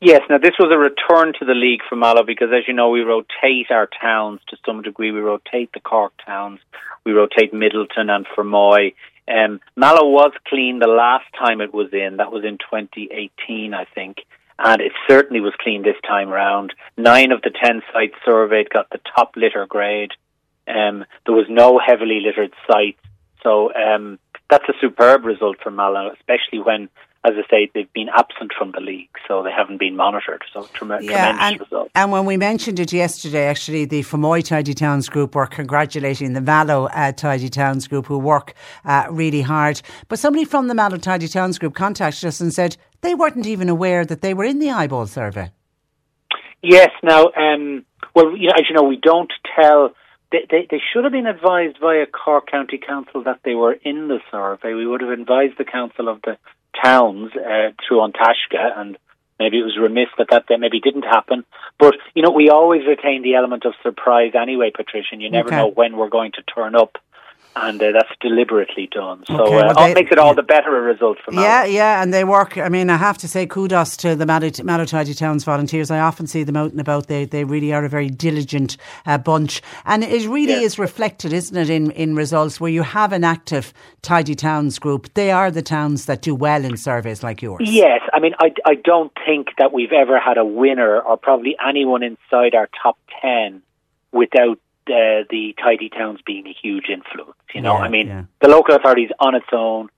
[0.00, 2.90] Yes, now this was a return to the league for Mallow because, as you know,
[2.90, 5.10] we rotate our towns to some degree.
[5.10, 6.60] We rotate the Cork towns,
[7.04, 8.94] we rotate Midleton and Fermoy.
[9.26, 12.18] Um, Mallow was clean the last time it was in.
[12.18, 14.18] That was in 2018, I think.
[14.58, 16.74] And it certainly was clean this time round.
[16.96, 20.12] Nine of the ten sites surveyed got the top litter grade.
[20.66, 23.00] Um, there was no heavily littered sites.
[23.42, 26.88] So um, that's a superb result for Mallow, especially when
[27.24, 30.42] as I say, they've been absent from the league, so they haven't been monitored.
[30.52, 31.90] So trem- Yeah, tremendous and, result.
[31.94, 36.40] and when we mentioned it yesterday, actually, the Fermoy Tidy Towns group were congratulating the
[36.40, 38.54] Mallow uh, Tidy Towns group who work
[38.84, 39.82] uh, really hard.
[40.06, 43.68] But somebody from the Mallow Tidy Towns group contacted us and said they weren't even
[43.68, 45.50] aware that they were in the IBAL survey.
[46.62, 46.90] Yes.
[47.02, 49.90] Now, um, well, you know, as you know, we don't tell.
[50.30, 54.08] They, they, they should have been advised via Cork County Council that they were in
[54.08, 54.74] the survey.
[54.74, 56.36] We would have advised the council of the
[56.82, 58.96] towns uh, through An Taisce, and
[59.38, 61.44] maybe it was remiss that that maybe didn't happen.
[61.78, 65.08] But you know, we always retain the element of surprise anyway, Patricia.
[65.12, 65.56] And you never Okay.
[65.56, 66.96] know when we're going to turn up.
[67.60, 69.24] And uh, that's deliberately done.
[69.26, 71.40] So Okay, uh, well, all they- makes it all the better a result for that.
[71.40, 72.56] Yeah, yeah, and they work.
[72.56, 74.26] I mean, I have to say kudos to the
[74.86, 75.90] Tidy Towns volunteers.
[75.90, 77.08] I often see them out and about.
[77.08, 80.60] They they really are a very diligent uh, bunch, and it really Yeah.
[80.60, 85.12] is reflected, isn't it, in in results where you have an active Tidy Towns group.
[85.14, 87.68] They are the towns that do well in surveys like yours.
[87.68, 91.56] Yes, I mean, I, I don't think that we've ever had a winner or probably
[91.66, 93.62] anyone inside our top 10
[94.12, 94.58] without
[94.90, 97.38] uh, the tidy towns being a huge influence.
[97.54, 98.24] You know, Yeah, I mean, yeah.
[98.40, 99.88] the local authorities on its own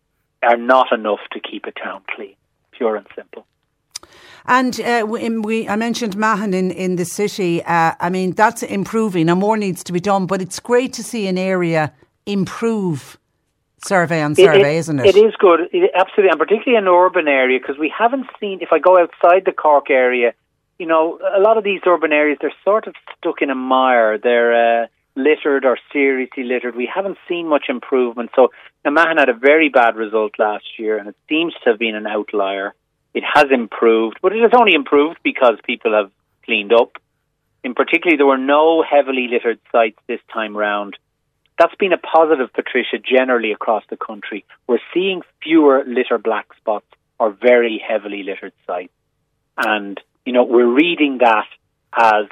[0.43, 2.37] are not enough to keep a town clean,
[2.73, 3.47] pure and simple.
[4.47, 7.63] And uh, we, we, I mentioned Mahon in, in the city.
[7.63, 11.03] Uh, I mean, that's improving and more needs to be done, but it's great to
[11.03, 11.93] see an area
[12.27, 13.19] improve
[13.85, 15.15] survey on survey, isn't it?
[15.15, 18.61] It is good, it, absolutely, and particularly an urban area because we haven't seen.
[18.61, 20.35] If I go outside the Cork area,
[20.81, 24.19] you know, a lot of these urban areas they're sort of stuck in a mire.
[24.19, 26.75] They're uh, littered or seriously littered.
[26.75, 28.31] We haven't seen much improvement.
[28.35, 28.49] So
[28.85, 32.07] Namahan had a very bad result last year, and it seems to have been an
[32.07, 32.75] outlier.
[33.13, 36.11] It has improved, but it has only improved because people have
[36.45, 36.93] cleaned up.
[37.63, 40.97] In particular, there were no heavily littered sites this time round
[41.61, 44.47] that's been a positive, Patricia, generally across the country.
[44.67, 46.87] We're seeing fewer litter black spots
[47.19, 48.95] or very heavily littered sites.
[49.59, 51.47] And, you know, we're reading that
[51.93, 52.27] as,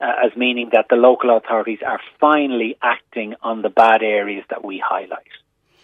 [0.00, 4.64] uh, as meaning that the local authorities are finally acting on the bad areas that
[4.64, 5.26] we highlight.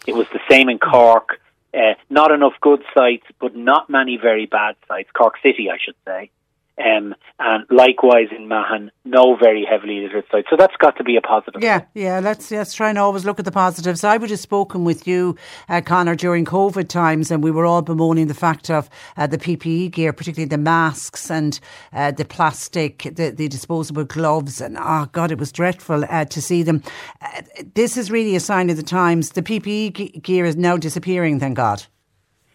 [0.06, 1.40] It was the same in Cork.
[1.72, 5.08] Uh, not enough good sites, but not many very bad sites.
[5.12, 6.30] Cork City, I should say.
[6.78, 10.46] Um, and likewise in Mahon, no very heavily littered sites.
[10.48, 11.62] So that's got to be a positive.
[11.62, 12.20] Yeah, yeah.
[12.20, 14.02] Let's let's try and always look at the positives.
[14.02, 15.36] I would have spoken with you,
[15.68, 19.36] uh, Conor, during COVID times, and we were all bemoaning the fact of uh, the
[19.36, 21.60] PPE gear, particularly the masks and
[21.92, 26.40] uh, the plastic, the, the disposable gloves, and oh god, it was dreadful uh, to
[26.40, 26.82] see them.
[27.20, 27.42] Uh,
[27.74, 29.30] this is really a sign of the times.
[29.30, 31.40] The PPE ge- gear is now disappearing.
[31.40, 31.84] Thank God.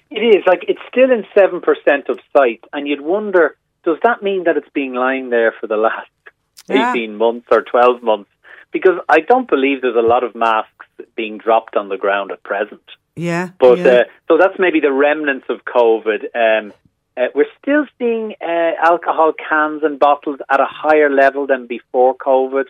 [0.10, 4.22] It is like it's still in seven percent of sites, and you'd wonder does that
[4.22, 6.10] mean that it's been lying there for the last
[6.68, 6.92] Yeah.
[6.92, 8.30] eighteen months or twelve months?
[8.72, 12.44] Because I don't believe there's a lot of masks being dropped on the ground at
[12.44, 12.82] present.
[13.16, 13.88] Yeah, But yeah.
[13.88, 16.22] uh, so that's maybe the remnants of COVID.
[16.36, 16.74] Um,
[17.16, 22.14] uh, we're still seeing uh, alcohol cans and bottles at a higher level than before
[22.16, 22.66] COVID,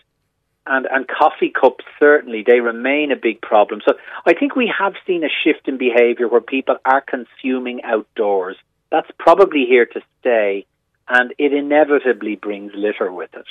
[0.68, 3.82] and and coffee cups certainly they remain a big problem.
[3.88, 3.94] So
[4.28, 8.58] I think we have seen a shift in behaviour where people are consuming outdoors.
[8.92, 10.66] That's probably here to stay,
[11.08, 13.46] and it inevitably brings litter with it.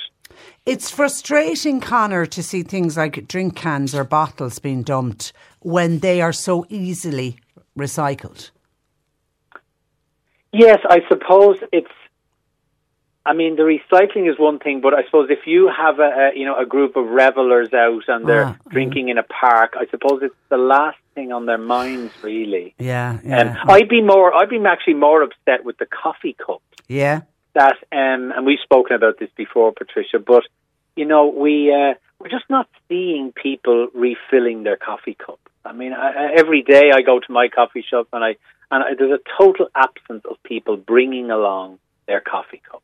[0.66, 6.20] It's frustrating, Conor, to see things like drink cans or bottles being dumped when they
[6.20, 7.36] are so easily
[7.78, 8.50] recycled.
[10.52, 11.90] Yes, I suppose it's.
[13.26, 16.02] I mean, the recycling is one thing, but I suppose if you have a,
[16.34, 19.74] a you know a group of revelers out and they're Ah, drinking in a park,
[19.76, 22.74] I suppose it's the last thing on their minds, really.
[22.78, 26.60] Yeah, And yeah, I'd be more, I'd be actually more upset with the coffee cup
[26.88, 27.22] yeah.
[27.54, 30.44] That, um, and we've spoken about this before, Patricia, but
[30.96, 35.40] you know, we uh, we're just not seeing people refilling their coffee cup.
[35.64, 38.36] I mean, I, every day I go to my coffee shop and I
[38.70, 42.82] and I, there's a total absence of people bringing along their coffee cup.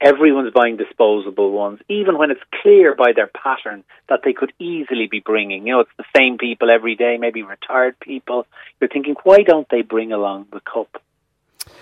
[0.00, 5.08] Everyone's buying disposable ones, even when it's clear by their pattern that they could easily
[5.10, 5.66] be bringing.
[5.66, 8.46] You know, it's the same people every day, maybe retired people.
[8.80, 11.02] You're thinking, why don't they bring along the cup?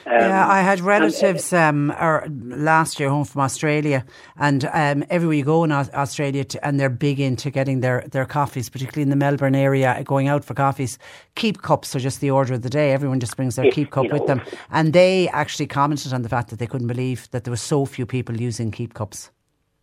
[0.06, 4.04] Um, yeah, I had and, uh, relatives um, or last year home from Australia,
[4.36, 8.26] and um, everywhere you go in Australia, to, and they're big into getting their, their
[8.26, 10.98] coffees, particularly in the Melbourne area, going out for coffees.
[11.34, 12.92] Keep cups are just the order of the day.
[12.92, 16.22] Everyone just brings their Yeah, keep cup you with them, and they actually commented on
[16.22, 19.30] the fact that they couldn't believe that there were so few people using keep cups.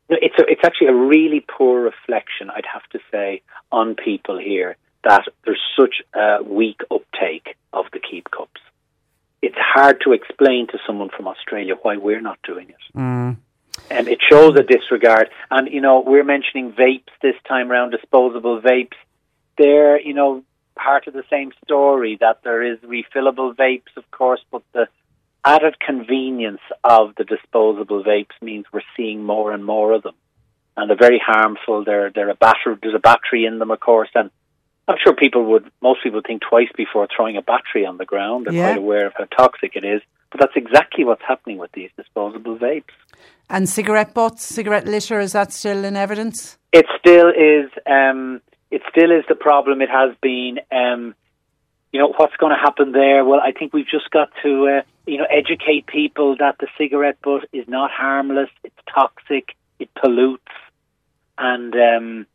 [0.10, 4.38] No, it's a, it's actually a really poor reflection, I'd have to say, on people
[4.38, 8.62] here that there's such a weak uptake of the keep cups.
[9.44, 12.98] It's hard to explain to someone from Australia why we're not doing it.
[12.98, 13.36] Mm.
[13.92, 15.30] And it shows a disregard.
[15.52, 18.96] And you know, we're mentioning vapes this time around, disposable vapes.
[19.58, 20.44] They're you know
[20.76, 24.88] part of the same story that there is refillable vapes, of course, but the
[25.44, 30.16] added convenience of the disposable vapes means we're seeing more and more of them,
[30.78, 31.84] and they're very harmful.
[31.84, 32.78] They're they're a battery.
[32.82, 34.32] There's a battery in them, of course, and
[34.88, 38.46] I'm sure people would most people think twice before throwing a battery on the ground.
[38.46, 38.72] They're Yeah.
[38.72, 42.58] quite aware of how toxic it is, but that's exactly what's happening with these disposable
[42.58, 42.92] vapes.
[43.50, 46.58] And cigarette butts, cigarette litter, is that still in evidence?
[46.72, 47.70] It still is.
[47.86, 49.82] Um, it still is the problem.
[49.82, 50.60] It has been.
[50.72, 51.16] Um,
[51.92, 53.24] you know what's going to happen there?
[53.24, 57.18] Well, I think we've just got to, uh, you know, educate people that the cigarette
[57.22, 58.50] butt is not harmless.
[58.64, 59.56] It's toxic.
[59.78, 60.42] It pollutes,
[61.38, 62.26] and um,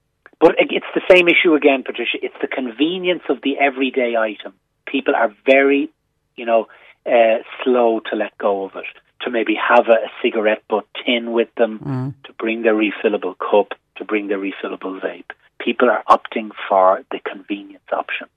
[0.40, 2.18] but it's the same issue again, Patricia.
[2.22, 4.54] It's the convenience of the everyday item.
[4.86, 5.90] People are very,
[6.36, 6.68] you know,
[7.06, 8.84] uh, slow to let go of it.
[9.22, 11.80] To maybe have a, a cigarette butt tin with them,
[12.24, 15.30] to bring their refillable cup, to bring their refillable vape.
[15.58, 18.28] People are opting for the convenience option.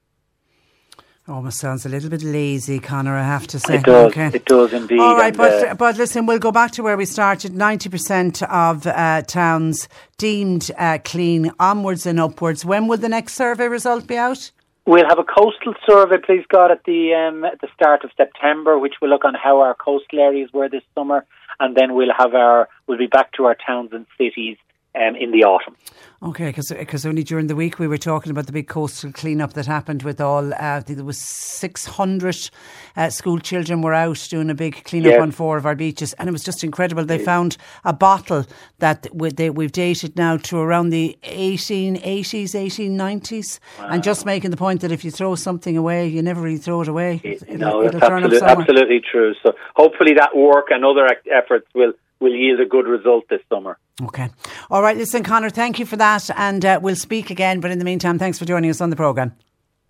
[1.31, 3.75] Almost sounds a little bit lazy, Conor, I have to say.
[3.75, 4.11] It does.
[4.11, 4.31] Okay.
[4.33, 4.99] It does indeed.
[4.99, 7.53] All right, and, but, uh, but listen, we'll go back to where we started.
[7.53, 12.65] 90% of uh, towns deemed uh, clean, onwards and upwards.
[12.65, 14.51] When will the next survey result be out?
[14.85, 18.77] We'll have a coastal survey, please God, at the um, at the start of September,
[18.77, 21.25] which will look on how our coastal areas were this summer,
[21.61, 24.57] and then we'll have our we'll be back to our towns and cities
[24.95, 25.75] um, in the autumn.
[26.23, 29.65] Okay, because only during the week we were talking about the big coastal cleanup that
[29.65, 32.49] happened with all, uh, I think there was 600
[32.95, 35.21] uh, school children were out doing a big cleanup Yes.
[35.21, 37.05] on four of our beaches and it was just incredible.
[37.05, 38.45] They found a bottle
[38.77, 44.57] that we- they, we've dated now to around the 1880s, 1890s and just making the
[44.57, 47.19] point that if you throw something away, you never really throw it away.
[47.23, 48.59] It'll, no, it'll that's turn absolute, somewhere.
[48.59, 49.33] absolutely true.
[49.43, 53.41] So hopefully that work and other ac- efforts will will yield a good result this
[53.49, 53.77] summer.
[54.01, 54.29] Okay.
[54.69, 57.59] All right, listen, Conor, thank you for that and uh, we'll speak again.
[57.59, 59.33] But in the meantime, thanks for joining us on the programme.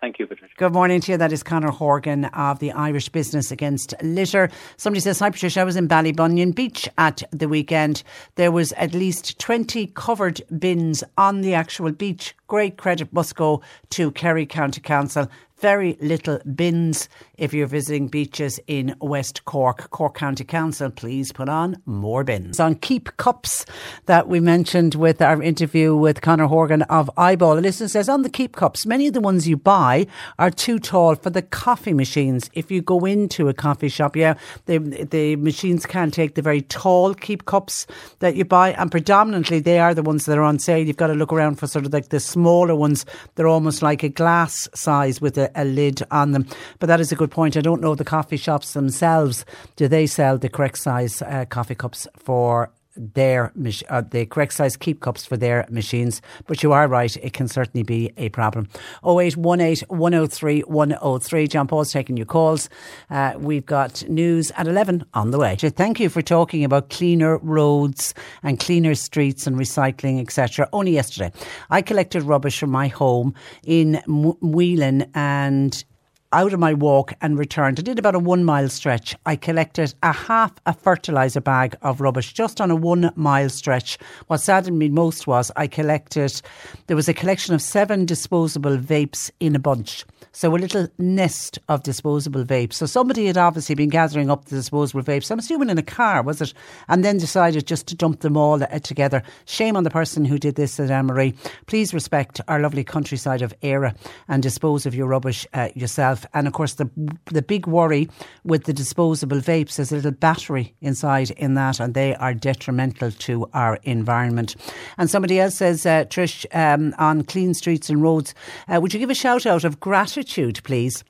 [0.02, 0.52] Thank you, Patricia.
[0.56, 1.16] Good morning to you.
[1.16, 4.50] That is Conor Horgan of the Irish Business Against Litter.
[4.76, 8.02] Somebody says, Hi Patricia, I was in Ballybunion Beach at the weekend.
[8.34, 12.34] There was at least 20 covered bins on the actual beach.
[12.48, 15.30] Great credit must go to Kerry County Council.
[15.62, 17.08] Very little bins
[17.38, 19.90] if you're visiting beaches in West Cork.
[19.90, 22.58] Cork County Council, please put on more bins.
[22.58, 23.64] On Keep Cups
[24.06, 28.22] that we mentioned with our interview with Conor Horgan of IBAL, a listener says, on
[28.22, 30.08] the Keep Cups, many of the ones you buy
[30.40, 32.50] are too tall for the coffee machines.
[32.54, 34.34] If you go into a coffee shop, yeah,
[34.66, 37.86] the, the machines can take the very tall Keep Cups
[38.18, 40.84] that you buy, and predominantly they are the ones that are on sale.
[40.84, 43.06] You've got to look around for sort of like the smaller ones.
[43.36, 46.46] They're almost like a glass size with a, a lid on them.
[46.78, 47.56] But that is a good point.
[47.56, 49.44] I don't know the coffee shops themselves.
[49.76, 53.52] Do they sell the correct size uh, coffee cups for their
[53.88, 56.22] uh, the correct size keep cups for their machines.
[56.46, 58.68] But you are right, it can certainly be a problem.
[59.04, 61.48] 0818 103 103.
[61.48, 62.68] John Paul's taking your calls.
[63.10, 65.56] Uh, we've got news at 11 on the way.
[65.58, 70.68] So thank you for talking about cleaner roads and cleaner streets and recycling, etc.
[70.72, 71.32] Only yesterday,
[71.70, 73.34] I collected rubbish from my home
[73.64, 75.84] in Whelan and
[76.32, 77.78] out of my walk and returned.
[77.78, 79.14] I did about a one mile stretch.
[79.26, 83.98] I collected a half a fertiliser bag of rubbish just on a one mile stretch.
[84.26, 86.40] What saddened me most was I collected,
[86.86, 90.04] there was a collection of seven disposable vapes in a bunch.
[90.34, 92.74] So a little nest of disposable vapes.
[92.74, 95.30] So somebody had obviously been gathering up the disposable vapes.
[95.30, 96.54] I'm assuming in a car, was it?
[96.88, 99.22] And then decided just to dump them all uh, together.
[99.44, 101.34] Shame on the person who did this at Anne-Marie.
[101.66, 103.94] Please respect our lovely countryside of Era
[104.26, 106.21] and dispose of your rubbish uh, yourself.
[106.34, 106.90] And of course, the
[107.26, 108.08] the big worry
[108.44, 113.10] with the disposable vapes is a little battery inside in that, and they are detrimental
[113.10, 114.56] to our environment.
[114.98, 118.34] And somebody else says, uh, Trish, um, on clean streets and roads,
[118.68, 121.04] uh, would you give a shout out of gratitude, please?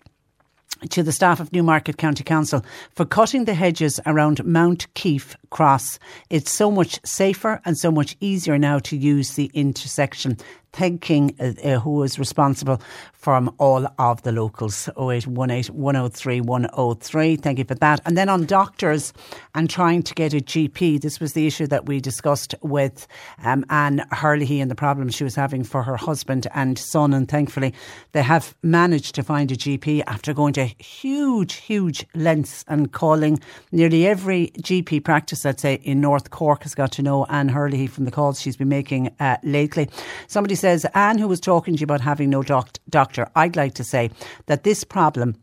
[0.90, 5.98] to the staff of Newmarket County Council for cutting the hedges around Mount Keefe Cross.
[6.30, 10.38] It's so much safer and so much easier now to use the intersection.
[10.72, 12.80] Thanking uh, uh, who is responsible
[13.12, 14.88] from all of the locals.
[14.98, 17.36] 0818 103 103.
[17.36, 18.00] Thank you for that.
[18.04, 19.12] And then on doctors
[19.54, 23.06] and trying to get a GP, this was the issue that we discussed with
[23.44, 27.12] um, Anne Hurley and the problem she was having for her husband and son.
[27.12, 27.74] And thankfully,
[28.12, 33.40] they have managed to find a GP after going to huge, huge lengths and calling
[33.70, 37.86] nearly every GP practice, I'd say, in North Cork has got to know Anne Hurley
[37.86, 39.88] from the calls she's been making uh, lately.
[40.26, 43.74] Somebody says, Anne, who was talking to you about having no doc- doctor, I'd like
[43.74, 44.10] to say
[44.46, 45.34] that this problem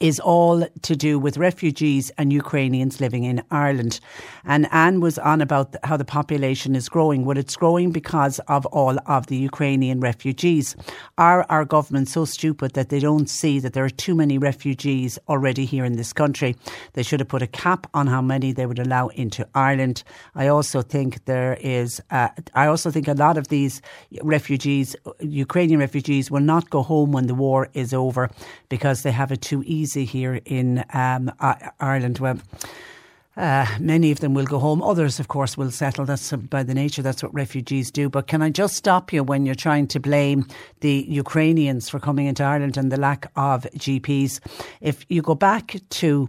[0.00, 4.00] is all to do with refugees and Ukrainians living in Ireland.
[4.44, 7.24] And Anne was on about how the population is growing.
[7.24, 10.76] Well, it's growing because of all of the Ukrainian refugees.
[11.18, 15.18] Are our government so stupid that they don't see that there are too many refugees
[15.28, 16.56] already here in this country?
[16.94, 20.02] They should have put a cap on how many they would allow into Ireland.
[20.34, 23.82] I also think there is, uh, I also think a lot of these
[24.22, 28.30] refugees, Ukrainian refugees, will not go home when the war is over
[28.68, 31.32] because they have it too easy easy here in um,
[31.80, 32.18] Ireland.
[32.18, 32.38] Well,
[33.36, 34.80] uh, many of them will go home.
[34.82, 36.04] Others, of course, will settle.
[36.04, 37.02] That's by the nature.
[37.02, 38.08] That's what refugees do.
[38.08, 40.46] But can I just stop you when you're trying to blame
[40.80, 44.40] the Ukrainians for coming into Ireland and the lack of GPs?
[44.80, 46.28] If you go back to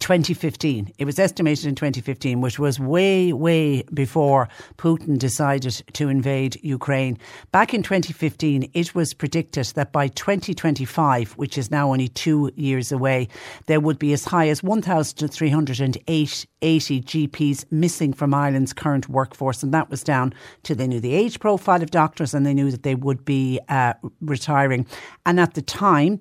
[0.00, 0.92] 2015.
[0.98, 7.16] It was estimated in 2015, which was way, way before Putin decided to invade Ukraine.
[7.52, 12.90] Back in 2015, it was predicted that by 2025, which is now only two years
[12.90, 13.28] away,
[13.66, 19.62] there would be as high as 1,380 GPs missing from Ireland's current workforce.
[19.62, 20.34] And that was down
[20.64, 23.60] to they knew the age profile of doctors and they knew that they would be
[23.68, 24.86] uh, retiring.
[25.24, 26.20] And at the time,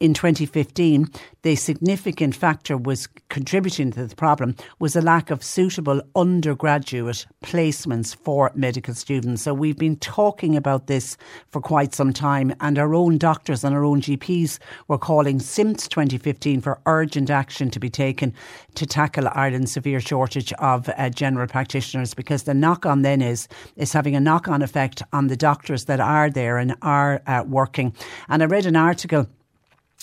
[0.00, 1.10] in 2015,
[1.42, 8.16] the significant factor was contributing to the problem was a lack of suitable undergraduate placements
[8.16, 9.42] for medical students.
[9.42, 11.18] So we've been talking about this
[11.50, 15.86] for quite some time, and our own doctors and our own GPs were calling since
[15.86, 18.32] 2015 for urgent action to be taken
[18.76, 23.48] to tackle Ireland's severe shortage of uh, general practitioners because the knock on then is
[23.76, 27.44] is having a knock on effect on the doctors that are there and are uh,
[27.46, 27.94] working.
[28.28, 29.26] And I read an article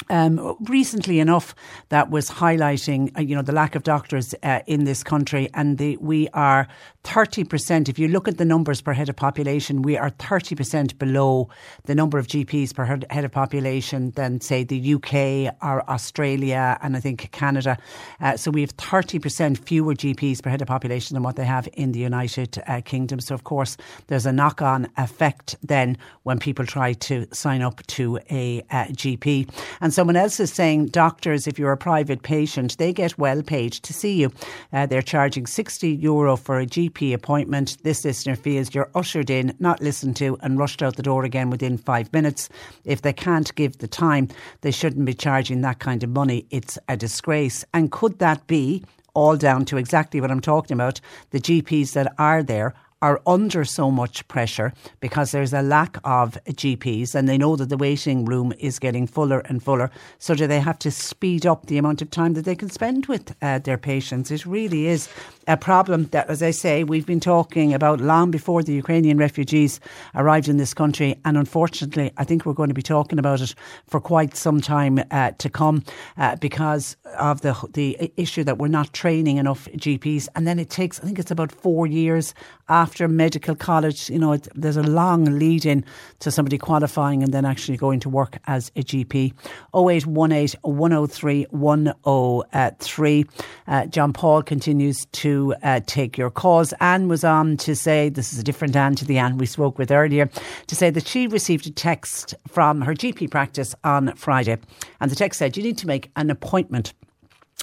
[0.09, 1.55] um, recently enough,
[1.89, 5.77] that was highlighting, uh, you know, the lack of doctors uh, in this country, and
[5.77, 6.67] the, we are
[7.03, 7.89] thirty percent.
[7.89, 11.49] If you look at the numbers per head of population, we are thirty percent below
[11.85, 16.95] the number of GPs per head of population than, say, the UK or Australia, and
[16.95, 17.77] I think Canada.
[18.21, 21.45] Uh, so we have thirty percent fewer GPs per head of population than what they
[21.45, 23.19] have in the United uh, Kingdom.
[23.19, 23.77] So of course,
[24.07, 29.49] there's a knock-on effect then when people try to sign up to a uh, GP.
[29.81, 33.73] And someone else is saying doctors, if you're a private patient, they get well paid
[33.73, 34.31] to see you.
[34.73, 37.77] Uh, they're charging 60 euro for a GP appointment.
[37.83, 41.49] This listener feels you're ushered in, not listened to, and rushed out the door again
[41.49, 42.49] within five minutes.
[42.85, 44.29] If they can't give the time,
[44.61, 46.45] they shouldn't be charging that kind of money.
[46.49, 47.63] It's a disgrace.
[47.73, 48.83] And could that be
[49.13, 51.01] all down to exactly what I'm talking about?
[51.31, 56.37] The GPs that are there are under so much pressure because there's a lack of
[56.47, 59.91] GPs and they know that the waiting room is getting fuller and fuller.
[60.17, 63.05] So do they have to speed up the amount of time that they can spend
[63.05, 64.31] with uh, their patients?
[64.31, 65.09] It really is
[65.47, 69.79] a problem that, as I say, we've been talking about long before the Ukrainian refugees
[70.15, 71.15] arrived in this country.
[71.23, 73.53] And unfortunately, I think we're going to be talking about it
[73.85, 75.83] for quite some time uh, to come
[76.17, 80.27] uh, because of the, the issue that we're not training enough GPs.
[80.35, 82.33] And then it takes, I think it's about four years
[82.67, 84.09] after medical college.
[84.09, 85.83] You know, there's a long lead in
[86.19, 89.33] to somebody qualifying and then actually going to work as a GP.
[89.75, 93.25] 0818 103 103.
[93.67, 96.73] Uh, John Paul continues to uh, take your calls.
[96.79, 99.77] Anne was on to say, this is a different Anne to the Anne we spoke
[99.77, 100.29] with earlier,
[100.67, 104.57] to say that she received a text from her GP practice on Friday.
[104.99, 106.93] And the text said, You need to make an appointment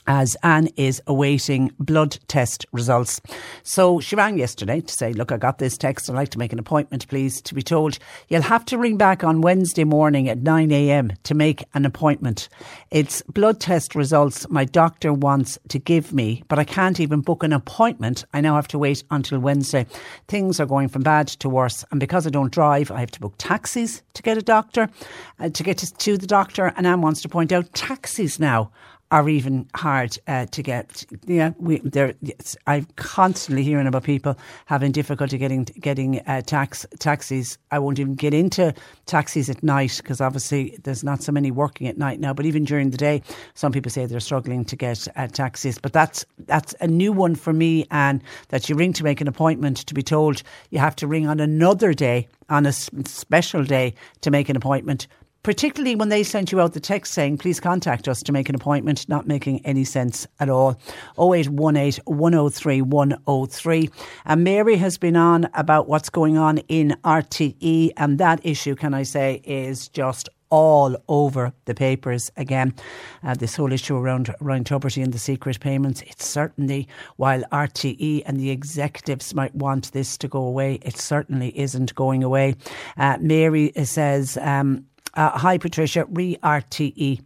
[0.07, 3.20] as Anne is awaiting blood test results.
[3.62, 6.09] So she rang yesterday to say, Look, I got this text.
[6.09, 7.98] I'd like to make an appointment, please, to be told
[8.28, 11.12] you'll have to ring back on Wednesday morning at 9 a.m.
[11.24, 12.48] to make an appointment.
[12.90, 17.42] It's blood test results my doctor wants to give me, but I can't even book
[17.42, 18.24] an appointment.
[18.32, 19.86] I now have to wait until Wednesday.
[20.28, 21.84] Things are going from bad to worse.
[21.90, 24.88] And because I don't drive, I have to book taxis to get a doctor,
[25.38, 26.72] uh, to get to, to the doctor.
[26.76, 28.70] And Anne wants to point out taxis now
[29.11, 31.05] are even hard uh, to get.
[31.26, 32.14] Yeah, we there.
[32.66, 34.36] I'm constantly hearing about people
[34.66, 37.59] having difficulty getting getting uh, tax taxis.
[37.70, 38.74] I won't even get into
[39.07, 42.32] taxis at night because obviously there's not so many working at night now.
[42.32, 43.22] But even during the day,
[43.55, 45.78] some people say they're struggling to get uh, taxis.
[45.78, 49.28] But that's that's a new one for me, and that you ring to make an
[49.28, 53.94] appointment to be told you have to ring on another day on a special day
[54.20, 55.07] to make an appointment
[55.45, 58.57] particularly when they sent you out the text saying, please contact us to make an
[58.57, 60.76] appointment, not making any sense at all.
[61.16, 63.90] 0818 103 103.
[64.24, 68.95] And Mary has been on about what's going on in RTE, and that issue, can
[68.95, 72.72] I say, is just all over the papers again.
[73.22, 78.22] Uh, this whole issue around Ryan Tubridy and the secret payments, it's certainly, while RTE
[78.24, 82.55] and the executives might want this to go away, it certainly isn't going away.
[82.97, 87.20] Uh, Mary says, um, uh, hi, Patricia, re RTE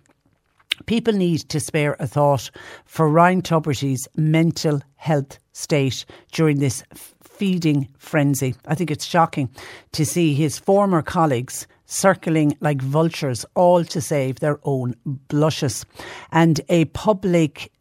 [0.87, 2.51] People need to spare a thought
[2.85, 6.83] for Ryan Tubridy's mental health state during this
[7.23, 8.55] feeding frenzy.
[8.67, 9.51] I think it's shocking
[9.93, 15.85] to see his former colleagues circling like vultures, all to save their own blushes.
[16.33, 17.73] And a public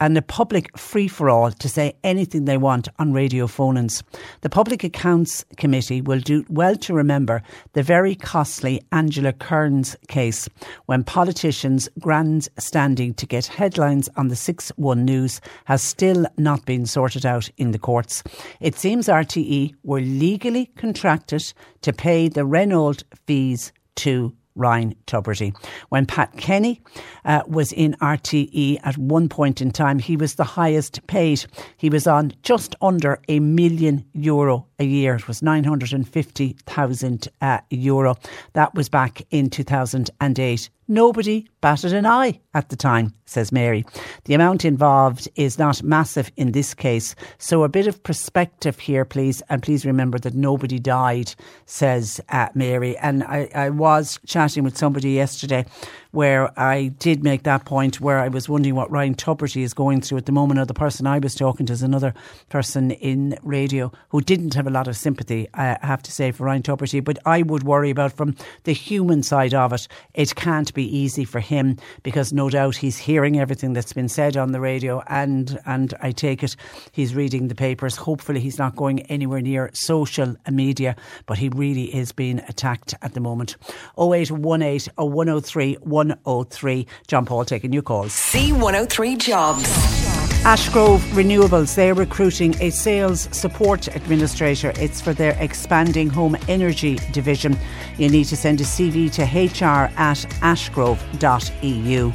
[0.00, 4.02] and a public free for all to say anything they want on radio phone ins.
[4.42, 7.42] The Public Accounts Committee will do well to remember
[7.72, 10.48] the very costly Angela Kerins case
[10.86, 16.86] when politicians' grandstanding to get headlines on the 6 1 News has still not been
[16.86, 18.22] sorted out in the courts.
[18.60, 25.54] It seems RTE were legally contracted to pay the Renault fees to Ryan Tubridy.
[25.90, 26.80] When Pat Kenny
[27.24, 31.46] uh, was in RTE at one point in time, he was the highest paid.
[31.76, 35.14] He was on just under a million euro a year.
[35.14, 38.16] It was 950,000 uh, euro.
[38.54, 40.70] That was back in 2008.
[40.88, 43.84] Nobody batted an eye at the time, says Mary.
[44.24, 47.16] The amount involved is not massive in this case.
[47.38, 49.42] So a bit of perspective here, please.
[49.48, 51.34] And please remember that nobody died,
[51.64, 52.96] says uh, Mary.
[52.98, 55.66] And I, I was chatting with somebody yesterday
[56.12, 60.00] where I did make that point where I was wondering what Ryan Tubridy is going
[60.00, 60.60] through at the moment.
[60.60, 62.14] Or the person I was talking to is another
[62.48, 66.44] person in radio who didn't have a lot of sympathy, I have to say, for
[66.44, 67.04] Ryan Tubridy.
[67.04, 69.88] But I would worry about from the human side of it.
[70.14, 74.36] It can't be easy for him because no doubt he's hearing everything that's been said
[74.36, 76.54] on the radio and and I take it
[76.92, 77.96] he's reading the papers.
[77.96, 80.94] Hopefully he's not going anywhere near social media,
[81.26, 83.56] but he really is being attacked at the moment.
[83.98, 86.86] 0818 103 103.
[87.08, 88.12] John Paul taking your calls.
[88.12, 90.05] C103 Jobs.
[90.46, 94.72] Ashgrove Renewables, they're recruiting a sales support administrator.
[94.76, 97.58] It's for their expanding home energy division.
[97.98, 102.12] You need to send a CV to hr at ashgrove.eu.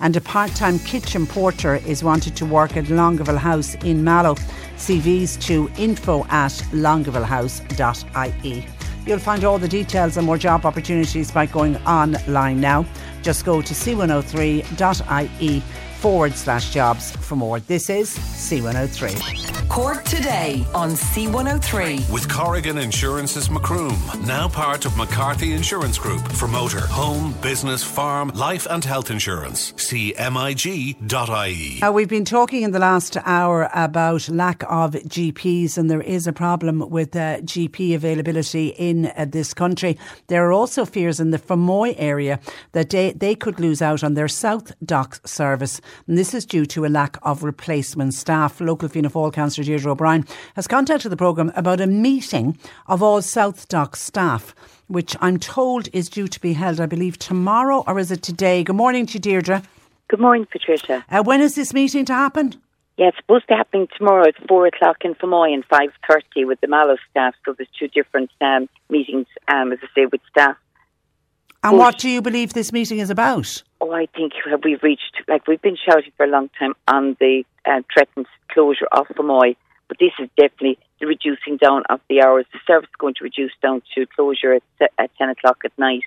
[0.00, 4.34] And a part time kitchen porter is wanted to work at Longueville House in Mallow.
[4.34, 8.66] CVs to info at longuevillehouse.ie.
[9.06, 12.84] You'll find all the details and more job opportunities by going online now.
[13.22, 15.62] Just go to c103.ie
[16.06, 17.58] forward slash jobs for more.
[17.58, 19.68] This is C103.
[19.68, 22.10] Cork today on C103.
[22.12, 28.28] With Corrigan Insurance's Macroom, now part of McCarthy Insurance Group for motor, home, business, farm,
[28.28, 29.74] life and health insurance.
[29.76, 31.82] See MIG.ie.
[31.82, 36.28] Uh, we've been talking in the last hour about lack of GPs and there is
[36.28, 39.98] a problem with uh, GP availability in uh, this country.
[40.28, 42.38] There are also fears in the Fermoy area
[42.72, 46.66] that they, they could lose out on their South Dock service and this is due
[46.66, 48.60] to a lack of replacement staff.
[48.60, 50.24] Local Fianna Fáil Councillor Deirdre O'Brien
[50.54, 54.54] has contacted the programme about a meeting of all SouthDoc staff
[54.88, 58.62] which I'm told is due to be held, I believe, tomorrow or is it today?
[58.62, 59.62] Good morning to you, Deirdre.
[60.08, 61.04] Good morning, Patricia.
[61.10, 62.54] Uh, when is this meeting to happen?
[62.96, 66.60] Yeah, it's supposed to happen tomorrow at four o'clock in Fermoy and five thirty with
[66.60, 67.34] the Mallow staff.
[67.44, 70.56] So there's two different um, meetings, um, as I say, with staff.
[71.62, 73.62] And but, what do you believe this meeting is about?
[73.80, 74.32] Oh, I think
[74.64, 78.86] we've reached, like, we've been shouting for a long time on the uh, threatened closure
[78.92, 79.56] of Fermoy,
[79.88, 82.46] but this is definitely the reducing down of the hours.
[82.52, 86.02] The service is going to reduce down to closure at, at 10 o'clock at night.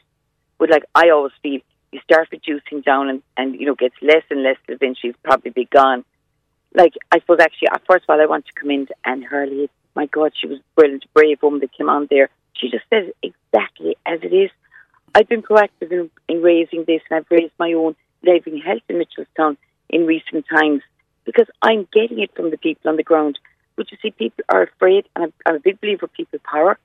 [0.58, 4.24] But, like, I always feel you start reducing down and, and you know, gets less
[4.30, 6.06] and less, eventually probably be gone.
[6.74, 9.70] Like, I suppose actually, uh, first of all, I want to come in Anne Hurley,
[9.95, 12.30] my God, she was brilliant, brave woman that came on there.
[12.54, 14.52] She just said it exactly as it is.
[15.16, 18.97] I've been proactive in, in raising this and I've raised my own living health in
[18.97, 19.57] Mitchelstown
[19.89, 20.82] in recent times
[21.26, 23.39] because I'm getting it from the people on the ground.
[23.76, 26.78] But you see, people are afraid, and I'm, I'm a big believer of people power,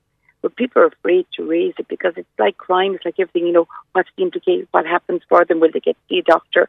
[0.42, 3.52] but people are afraid to raise it because it's like crime, it's like everything, you
[3.52, 6.68] know, what's the implication, what happens for them, will they get to see a doctor?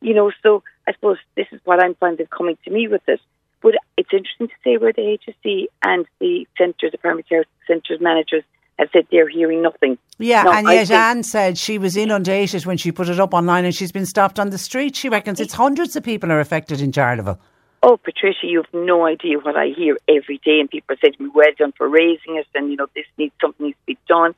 [0.00, 3.20] You know, so I suppose this is what I'm finding coming to me with it.
[3.60, 8.00] But it's interesting to say where the HSE and the centres, the primary care centres
[8.00, 8.44] managers
[8.78, 9.98] have said they're hearing nothing.
[10.18, 13.64] Yeah, no, and yet Anne said she was inundated when she put it up online
[13.64, 14.96] and she's been stopped on the street.
[14.96, 17.38] She reckons it's hundreds of people are affected in Charleville.
[17.82, 21.14] Oh, Patricia, you have no idea what I hear every day, and people are saying
[21.14, 23.94] to me, "Well done for raising it," and you know this needs something needs to
[23.94, 24.34] be done.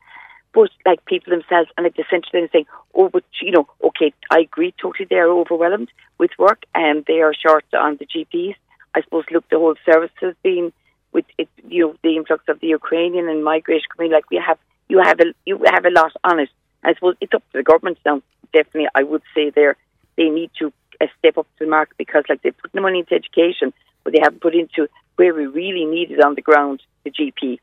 [0.52, 4.12] But like people themselves, and like the central then saying, "Oh, but you know, okay,
[4.30, 5.06] I agree totally.
[5.08, 8.56] They are overwhelmed with work, and they are short on the GPs.
[8.94, 9.24] I suppose.
[9.30, 10.72] Look, the whole service has been
[11.12, 14.58] with it, you know the influx of the Ukrainian and migration coming, like we have
[14.88, 16.50] you have a you have a lot on it.
[16.84, 18.22] I suppose it's up to the government now.
[18.52, 19.76] Definitely, I would say there
[20.16, 23.00] they need to uh, step up to the mark because like they put the money
[23.00, 26.82] into education, but they haven't put into where we really need it on the ground,
[27.04, 27.58] the GP.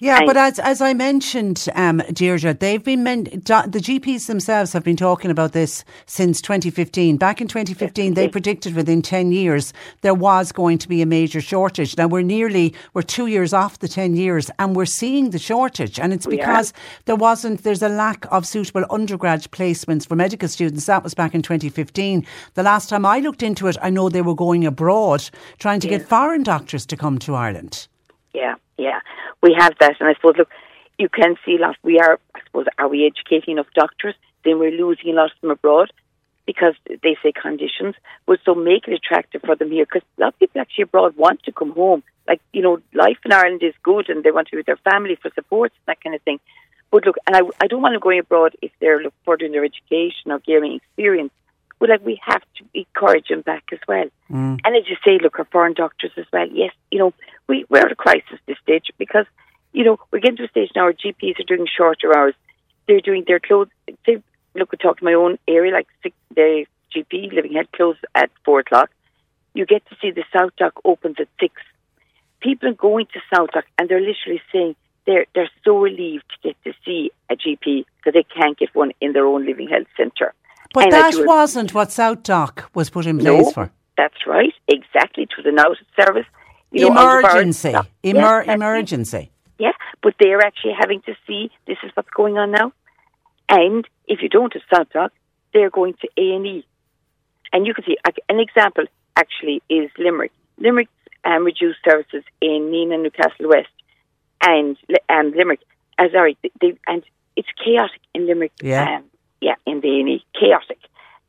[0.00, 4.74] Yeah, And- but as as I mentioned, um, Deirdre, they've been men- the GPs themselves
[4.74, 7.16] have been talking about this since 2015.
[7.16, 9.72] Back in 2015, they predicted within 10 years
[10.02, 11.96] there was going to be a major shortage.
[11.96, 15.98] Now we're nearly we're two years off the 10 years, and we're seeing the shortage,
[15.98, 16.74] and it's because
[17.06, 20.84] there wasn't there's a lack of suitable undergrad placements for medical students.
[20.84, 22.26] That was back in 2015.
[22.54, 25.88] The last time I looked into it, I know they were going abroad trying to
[25.88, 27.88] get foreign doctors to come to Ireland.
[28.34, 29.00] Yeah, yeah,
[29.42, 30.50] we have that, and I suppose look,
[30.98, 31.76] you can see a lot.
[31.82, 34.14] We are, I suppose, are we educating enough doctors?
[34.44, 35.92] Then we're losing a lot of them abroad
[36.46, 37.94] because they say conditions.
[38.26, 41.16] But so make it attractive for them here, because a lot of people actually abroad
[41.16, 42.02] want to come home.
[42.26, 44.76] Like you know, life in Ireland is good, and they want to be with their
[44.90, 46.40] family for support, that kind of thing.
[46.90, 49.64] But look, and I, I don't want them going abroad if they're look, furthering their
[49.64, 51.32] education or gaining experience.
[51.82, 54.04] But like we have to encourage them back as well.
[54.30, 54.60] Mm.
[54.64, 56.46] And as you say, look, our foreign doctors as well.
[56.48, 57.12] Yes, you know,
[57.48, 59.26] we, we're at a crisis this stage because,
[59.72, 62.34] you know, we're getting to a stage now where GPs are doing shorter hours.
[62.86, 63.66] They're doing their clothes.
[64.06, 64.22] They,
[64.54, 68.30] look, we talk to my own area, like six, the GP living head close at
[68.44, 68.92] four o'clock.
[69.52, 71.52] You get to see the SouthDoc opens at six.
[72.38, 76.56] People are going to SouthDoc and they're literally saying they're they're so relieved to get
[76.62, 80.32] to see a GP that they can't get one in their own living health centre.
[80.74, 83.70] But And that wasn't what SouthDoc was put in No, place for.
[83.96, 85.26] That's right, exactly.
[85.36, 86.26] To the out service.
[86.70, 87.70] You know, Emergency.
[87.70, 88.48] Yeah, Emer- it.
[88.48, 89.30] emergency.
[89.58, 92.72] Yeah, but they're actually having to see this is what's going on now.
[93.48, 95.10] And if you don't have SouthDoc,
[95.52, 96.66] they're going to A and E.
[97.52, 97.96] And you can see
[98.30, 98.84] an example
[99.16, 100.32] actually is Limerick.
[100.58, 100.88] Limerick
[101.24, 103.68] um, reduced services in Nenagh Newcastle West
[104.42, 104.76] and
[105.10, 105.60] um, Limerick.
[105.98, 107.02] Uh, sorry, they, they, and
[107.36, 108.52] it's chaotic in Limerick.
[108.62, 108.96] Yeah.
[108.96, 109.04] Um,
[109.42, 110.78] yeah, in the A&E, chaotic.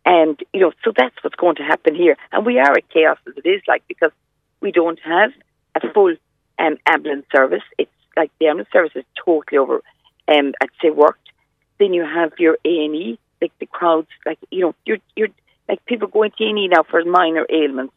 [0.05, 2.15] And, you know, so that's what's going to happen here.
[2.31, 4.11] And we are at chaos as it is, like, because
[4.61, 5.31] we don't have
[5.75, 6.15] a full
[6.59, 7.63] um, ambulance service.
[7.77, 9.81] It's like the ambulance service is totally over,
[10.27, 11.29] um, I'd say, worked.
[11.79, 15.29] Then you have your A&E, like the crowds, like, you know, you're, you're
[15.67, 17.93] like people going to A&E now for minor ailments.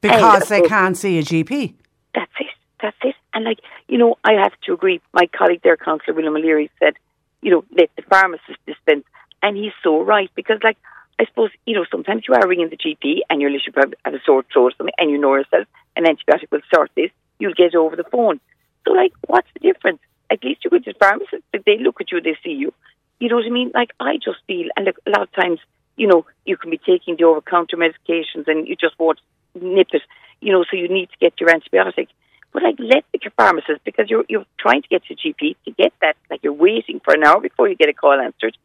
[0.00, 1.74] Because And, they uh, can't see a GP.
[2.14, 2.46] That's it.
[2.80, 3.16] That's it.
[3.34, 3.58] And like,
[3.88, 5.00] you know, I have to agree.
[5.12, 6.94] My colleague there, Councillor William O'Leary, said,
[7.42, 9.04] you know, let the pharmacist dispense.
[9.42, 10.76] And he's so right because, like,
[11.20, 14.18] I suppose, you know, sometimes you are ringing the GP and you're literally have a
[14.24, 15.66] sore throat or something and you know yourself
[15.96, 17.10] an antibiotic will sort this.
[17.38, 18.40] You'll get over the phone.
[18.86, 20.00] So, like, what's the difference?
[20.30, 21.42] At least you go to the pharmacist.
[21.52, 22.72] They look at you, they see you.
[23.18, 23.72] You know what I mean?
[23.74, 25.58] Like, I just feel, and look, a lot of times,
[25.96, 29.20] you know, you can be taking the over counter medications and you just won't
[29.60, 30.02] nip it,
[30.40, 32.08] you know, so you need to get your antibiotic.
[32.52, 35.92] But like, let the pharmacist because you're you're trying to get to GP to get
[36.00, 36.16] that.
[36.30, 38.56] Like, you're waiting for an hour before you get a call answered.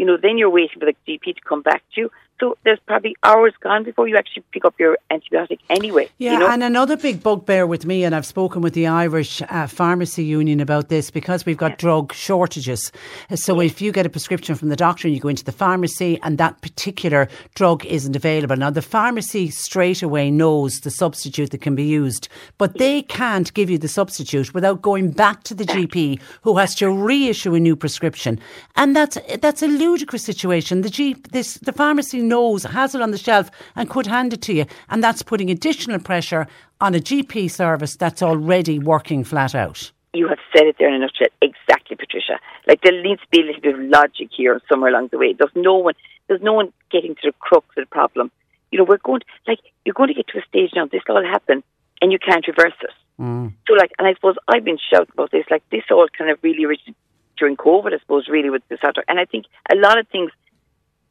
[0.00, 2.10] You know, then you're waiting for the GP to come back to you.
[2.40, 6.08] So there's probably hours gone before you actually pick up your antibiotic anyway.
[6.16, 6.48] Yeah, you know?
[6.48, 10.58] and another big bugbear with me, and I've spoken with the Irish uh, Pharmacy Union
[10.58, 12.92] about this because we've got drug shortages.
[13.30, 15.52] Uh, So if you get a prescription from the doctor and you go into the
[15.52, 21.50] pharmacy and that particular drug isn't available, now the pharmacy straight away knows the substitute
[21.50, 25.54] that can be used, but they can't give you the substitute without going back to
[25.54, 28.40] the GP who has to reissue a new prescription,
[28.76, 30.80] and that's that's a ludicrous situation.
[30.80, 34.42] The G, this the pharmacy knows has it on the shelf and could hand it
[34.42, 36.46] to you, and that's putting additional pressure
[36.80, 39.92] on a GP service that's already working flat out.
[40.12, 41.28] you have said it there in a nutshell.
[41.40, 42.36] Exactly, Patricia.
[42.66, 45.34] Like there needs to be a little bit of logic here somewhere along the way.
[45.38, 45.94] There's no one.
[46.26, 48.30] There's no one getting to the crux of the problem.
[48.70, 50.86] You know, we're going to, like you're going to get to a stage now.
[50.86, 51.62] This all happen,
[52.00, 52.94] and you can't reverse it.
[53.20, 53.52] Mm.
[53.66, 55.44] So, like, and I suppose I've been shouting about this.
[55.50, 56.94] Like, this all kind of really originated
[57.36, 57.92] during COVID.
[57.94, 60.30] I suppose really with this other, and I think a lot of things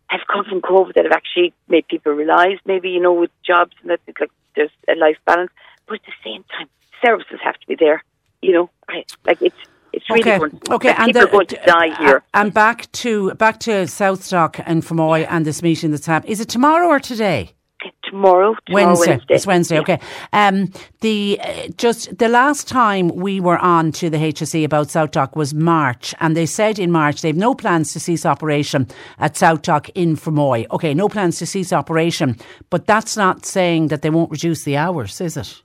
[0.10, 3.74] have come from COVID that have actually made people realise maybe you know with jobs
[3.82, 5.51] and that it's like there's a life balance,
[5.88, 6.68] but at the same time,
[7.05, 8.03] services have to be there.
[8.41, 9.55] You know, I, like it's
[9.93, 12.18] it's really Okay, going, okay, like, people the- are going to uh, die here.
[12.18, 16.32] Uh, and back to back to SouthDoc and Fermoy and this meeting that's happening.
[16.32, 17.53] Is it tomorrow or today?
[18.10, 19.10] Tomorrow, tomorrow Wednesday.
[19.12, 19.34] Wednesday.
[19.36, 19.76] It's Wednesday.
[19.76, 19.82] Yeah.
[19.82, 19.99] Okay.
[20.34, 25.36] Um, the uh, just the last time we were on to the HSE about SouthDoc
[25.36, 28.88] was March, and they said in March they've no plans to cease operation
[29.20, 30.66] at SouthDoc in Fermoy.
[30.72, 32.38] Okay, no plans to cease operation,
[32.70, 35.62] but that's not saying that they won't reduce the hours, is it?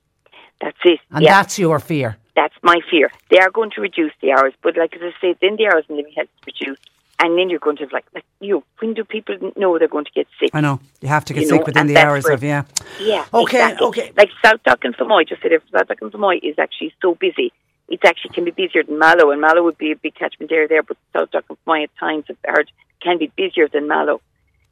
[0.61, 1.01] That's it.
[1.11, 1.39] And yeah.
[1.41, 2.17] that's your fear.
[2.37, 3.11] That's my fear.
[3.31, 5.85] They are going to reduce the hours, but like as I say, then the hours
[5.89, 6.91] living health is reduced.
[7.21, 9.89] And then you're going to have like, like you know, when do people know they're
[9.89, 10.51] going to get sick?
[10.53, 12.65] I know you have to get You sick know, within and the hours of yeah.
[13.01, 13.25] Yeah.
[13.33, 13.87] Okay, exactly.
[13.87, 14.13] okay.
[14.17, 17.53] Like SouthDoc and Fermoy, just said if SouthDoc and Fermoy is actually so busy,
[17.89, 20.69] it actually can be busier than Mallow, and Mallow would be a big catchment area
[20.69, 24.21] there, but SouthDoc and Fermoy at times I've heard can be busier than Mallow.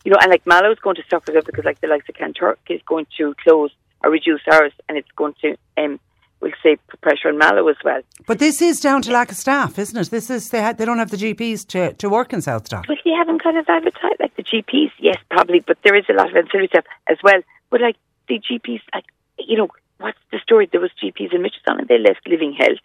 [0.05, 2.17] You know, and like Mallow is going to suffer though because like the likes of
[2.17, 3.71] Kanturk is going to close
[4.03, 6.01] or reduce hours, and it's going to um,
[6.43, 8.01] we'll say pressure on Mallow as well.
[8.27, 10.11] But this is down to lack of staff, isn't it?
[10.11, 12.89] This is they ha- they don't have the GPs to, to work in SouthDoc.
[12.89, 16.15] Well, you haven't kind of advertised like the GPs, yes, probably, but there is a
[16.15, 17.41] lot of ancillary stuff as well.
[17.71, 17.97] But like
[18.29, 19.05] the GPs, like
[19.39, 19.69] you know,
[19.99, 20.69] what's the story?
[20.71, 22.79] There was GPs in Mitchelstown and they left Living Health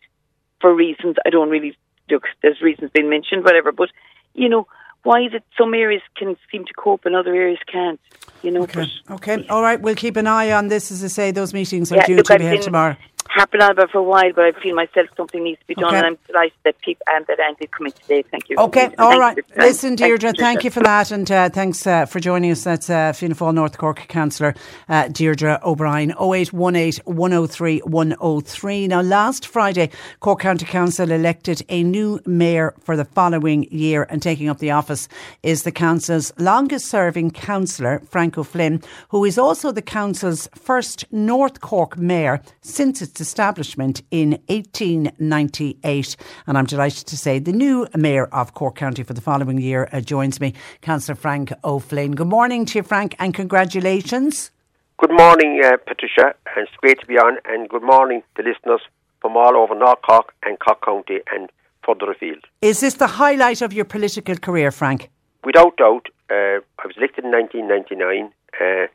[0.61, 1.75] for reasons I don't really
[2.09, 2.23] look.
[2.41, 3.71] There's reasons been mentioned, whatever.
[3.71, 3.89] But
[4.33, 4.67] you know,
[5.03, 7.99] why is it some areas can seem to cope and other areas can't?
[8.43, 8.85] You know, Okay.
[9.09, 9.45] Okay.
[9.49, 9.79] All right.
[9.79, 10.91] We'll keep an eye on this.
[10.91, 12.95] As I say, those meetings are Yeah, due look, to be held tomorrow.
[13.35, 15.97] On about for a while, but I feel myself something needs to be done, Okay.
[15.97, 18.23] and I'm delighted that people and that Andy's coming today.
[18.29, 18.57] Thank you.
[18.57, 19.37] Okay, all thank right.
[19.57, 20.63] Listen, Deirdre, thank Patricia.
[20.65, 22.63] you for that, and uh, thanks uh, for joining us.
[22.63, 24.55] That's uh, Fianna Fáil North Cork Councillor
[24.89, 28.87] uh, Deirdre O'Brien, 0818 103 103.
[28.87, 34.21] Now, last Friday, Cork County Council elected a new mayor for the following year, and
[34.21, 35.07] taking up the office
[35.43, 41.61] is the council's longest serving councillor, Frank O'Flynn, who is also the council's first North
[41.61, 46.15] Cork mayor since its establishment in 1898.
[46.45, 49.89] And I'm delighted to say the new Mayor of Cork County for the following year
[49.91, 52.13] uh, joins me, Councillor Frank O'Flynn.
[52.13, 54.51] Good morning to you, Frank, and congratulations.
[54.97, 58.81] Good morning, uh, Patricia, and it's great to be on, and good morning to listeners
[59.21, 61.49] from all over North Cork and Cork County and
[61.85, 62.45] further afield.
[62.61, 65.09] Is this the highlight of your political career, Frank?
[65.43, 68.87] Without doubt, uh, I was elected in 1999, uh,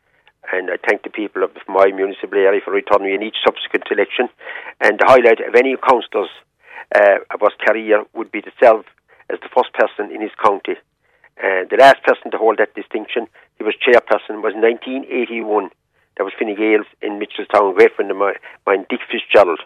[0.52, 3.88] and I thank the people of my municipal area for returning me in each subsequent
[3.90, 4.28] election.
[4.80, 6.30] And the highlight of any councillor's
[6.94, 8.84] uh, his career would be serve
[9.30, 10.76] as the first person in his county.
[11.40, 13.26] Uh, the last person to hold that distinction,
[13.56, 15.70] he was chairperson, was 1981.
[16.16, 19.60] That was Fine Gaels in Mitchelstown, a great friend of mine Dick Fitzgerald.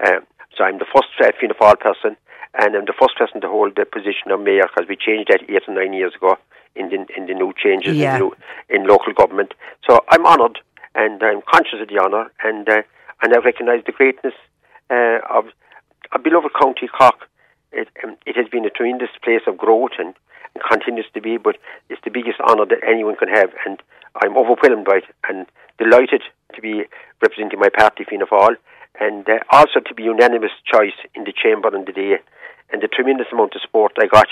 [0.00, 0.24] Um,
[0.56, 2.16] so I'm the first uh, Fianna Fáil person,
[2.58, 5.42] and I'm the first person to hold the position of mayor because we changed that
[5.48, 6.36] eight or nine years ago
[6.76, 8.14] in the in the new changes Yeah.
[8.16, 8.36] in, new-
[8.68, 9.54] in local government.
[9.88, 10.58] So I'm honoured
[10.94, 12.82] and I'm conscious of the honour, and uh,
[13.22, 14.34] and I recognise the greatness
[14.90, 15.46] uh, of
[16.12, 17.28] a beloved county Cork.
[17.72, 20.14] It, um, it has been a tremendous place of growth and,
[20.54, 21.56] and continues to be, but
[21.90, 23.82] it's the biggest honour that anyone can have, and
[24.22, 25.46] I'm overwhelmed by it and
[25.78, 26.22] delighted
[26.54, 26.84] to be
[27.20, 28.54] representing my party, Fianna Fáil,
[29.00, 32.18] and uh, also to be unanimous choice in the chamber on the day,
[32.70, 34.28] and the tremendous amount of support I got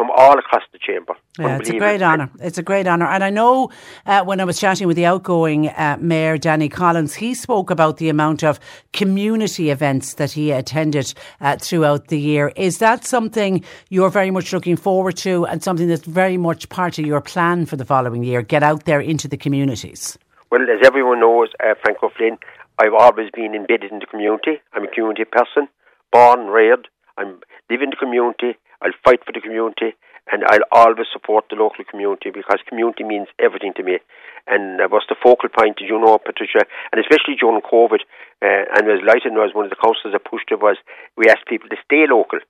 [0.00, 1.14] from all across the chamber.
[1.38, 2.30] Yeah, it's a great honour.
[2.40, 3.06] It's a great honour.
[3.06, 3.70] And I know
[4.06, 7.98] uh, when I was chatting with the outgoing uh, Mayor, Danny Collins, he spoke about
[7.98, 8.58] the amount of
[8.94, 11.12] community events that he attended
[11.42, 12.50] uh, throughout the year.
[12.56, 16.98] Is that something you're very much looking forward to and something that's very much part
[16.98, 18.40] of your plan for the following year?
[18.40, 20.18] Get out there into the communities.
[20.50, 22.38] Well, as everyone knows, uh, Frank O'Flynn,
[22.78, 24.62] I've always been embedded in the community.
[24.72, 25.68] I'm a community person,
[26.10, 26.88] born, reared.
[27.18, 27.40] I'm
[27.70, 28.58] live in the community.
[28.82, 29.94] I'll fight for the community,
[30.32, 33.98] and I'll always support the local community because community means everything to me.
[34.46, 38.00] And that was the focal point, you know, Patricia, and especially during COVID.
[38.42, 40.76] Uh, and as Lighton was one of the councillors that pushed it was
[41.16, 42.40] we asked people to stay local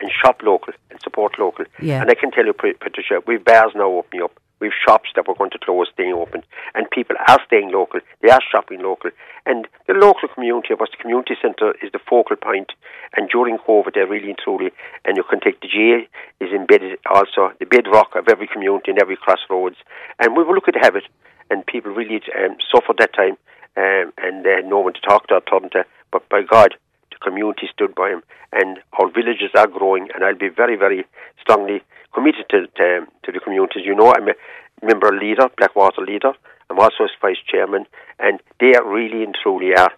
[0.00, 1.64] and shop local and support local.
[1.80, 2.02] Yeah.
[2.02, 4.38] And I can tell you, Patricia, we've bars now opening up.
[4.62, 6.44] We've shops that we're going to close staying open.
[6.76, 7.98] And people are staying local.
[8.22, 9.10] They are shopping local.
[9.44, 12.70] And the local community of us, the community centre is the focal point.
[13.16, 14.70] And during COVID, they're really and truly,
[15.04, 16.06] and you can take the GAA
[16.46, 19.76] is embedded also, the bedrock of every community and every crossroads.
[20.20, 21.10] And we were lucky to have it.
[21.50, 23.36] And people really um, suffered that time.
[23.76, 25.84] Um, and they had no one to talk to or turn to.
[26.12, 26.76] But by God,
[27.10, 30.08] the community stood by him, and our villages are growing.
[30.14, 31.04] And I'll be very, very
[31.40, 31.82] strongly
[32.14, 33.84] committed to to, to the communities.
[33.84, 34.34] You know, I'm a
[34.82, 36.32] member leader, Blackwater leader.
[36.70, 37.86] I'm also vice chairman,
[38.18, 39.92] and they are really and truly are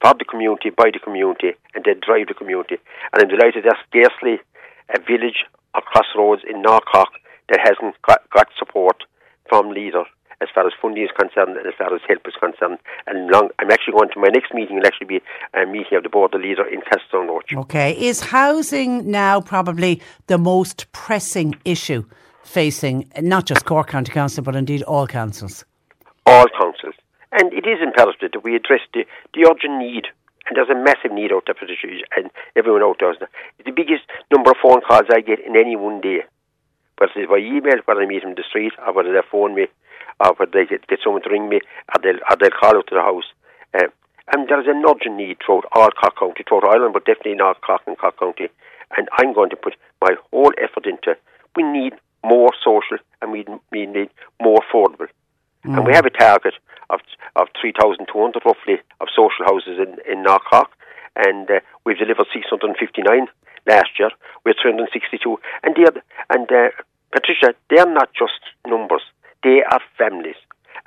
[0.00, 2.76] for the community, by the community, and they drive the community.
[3.12, 4.40] And I'm delighted there's scarcely
[4.94, 5.44] a village
[5.74, 7.08] or crossroads in North Cork
[7.48, 9.02] that hasn't got, got support
[9.48, 10.04] from leader
[10.40, 12.78] as far as funding is concerned and as far as help is concerned.
[13.06, 15.20] And long, I'm actually going to my next meeting will actually be
[15.54, 16.80] a meeting of the board of leader in
[17.12, 17.54] Roach.
[17.54, 17.92] Okay.
[17.92, 22.04] Is housing now probably the most pressing issue
[22.42, 25.64] facing not just Cork County Council, but indeed all councils?
[26.26, 26.94] all councils.
[27.32, 30.06] And it is imperative that we address the, the urgent need.
[30.46, 33.10] And there's a massive need out there for the streets, and everyone out there.
[33.10, 33.22] knows.
[33.58, 36.22] It's the biggest number of phone calls I get in any one day.
[36.98, 39.54] Whether it's by email, whether I meet them in the street, or whether they phone
[39.54, 39.66] me,
[40.20, 41.60] or whether they get, get someone to ring me,
[41.94, 43.30] or they'll, or they'll call out to the house.
[43.74, 43.88] Uh,
[44.32, 47.82] and there's an urgent need throughout all Cork County, throughout Ireland, but definitely North Cork
[47.86, 48.48] and Cork County.
[48.96, 51.16] And I'm going to put my whole effort into
[51.54, 51.94] we need
[52.24, 54.10] more social and we, we need
[54.42, 55.08] more affordable.
[55.64, 55.78] Mm.
[55.78, 56.54] And we have a target
[56.90, 57.00] of
[57.36, 60.70] of 3,200 roughly of social houses in, in North Cork.
[61.14, 63.28] And uh, we've delivered 659
[63.66, 64.10] last year.
[64.44, 65.38] We're 362.
[65.62, 66.68] And, they're, and uh,
[67.12, 69.02] Patricia, they're not just numbers,
[69.46, 70.34] they are families.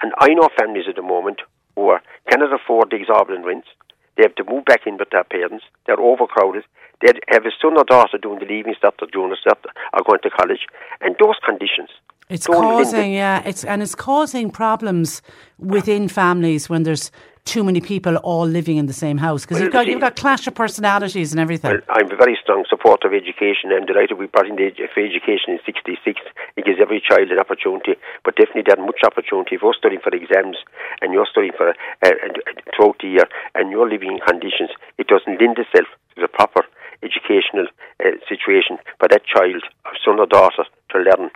[0.02, 1.40] And I know families at the moment
[1.76, 3.70] who are, cannot afford the exorbitant rents.
[4.18, 5.64] They have to move back in with their parents.
[5.88, 6.66] They're overcrowded.
[7.02, 9.60] They have a son or daughter doing the leaving cert or junior stuff,
[9.94, 10.68] or going to college.
[11.00, 11.90] And those conditions.
[12.28, 15.22] It's causing, yeah, it's and it's causing problems
[15.58, 17.12] within families when there's
[17.46, 20.48] too many people all living in the same house because you've got you've got clash
[20.48, 21.72] of personalities and everything.
[21.72, 23.72] Well, I'm a very strong supporter of education.
[23.72, 26.22] I'm delighted we brought in the of education in 66.
[26.58, 29.56] It gives every child an opportunity, but definitely not much opportunity.
[29.56, 30.58] If you're studying for exams
[31.02, 31.74] and you're studying for uh,
[32.04, 36.28] uh, throughout the year and you're living in conditions, it doesn't lend itself to the
[36.28, 36.66] proper
[37.04, 37.68] educational
[38.04, 39.64] uh, situation for that child,
[40.04, 41.32] son or daughter, to learn.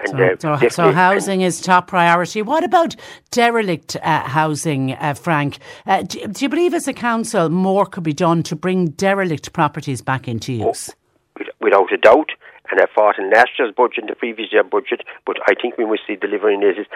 [0.00, 2.40] And, So, uh, so, so housing is top priority.
[2.42, 2.94] What about
[3.30, 5.58] derelict uh, housing, uh, Frank?
[5.86, 9.52] Uh, do, do you believe, as a council, more could be done to bring derelict
[9.52, 10.94] properties back into use?
[11.38, 12.30] with- without a doubt.
[12.70, 15.86] And I fought in last year's budget, the previous year budget, but I think we
[15.86, 16.76] must see delivering this.
[16.76, 16.86] Is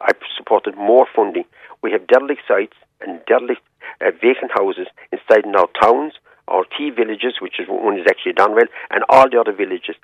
[0.00, 1.44] I supported more funding.
[1.82, 3.60] We have derelict sites and derelict
[4.00, 6.14] uh, vacant houses inside in our towns,
[6.48, 9.96] our key villages, which is one is actually Donwell, and all the other villages.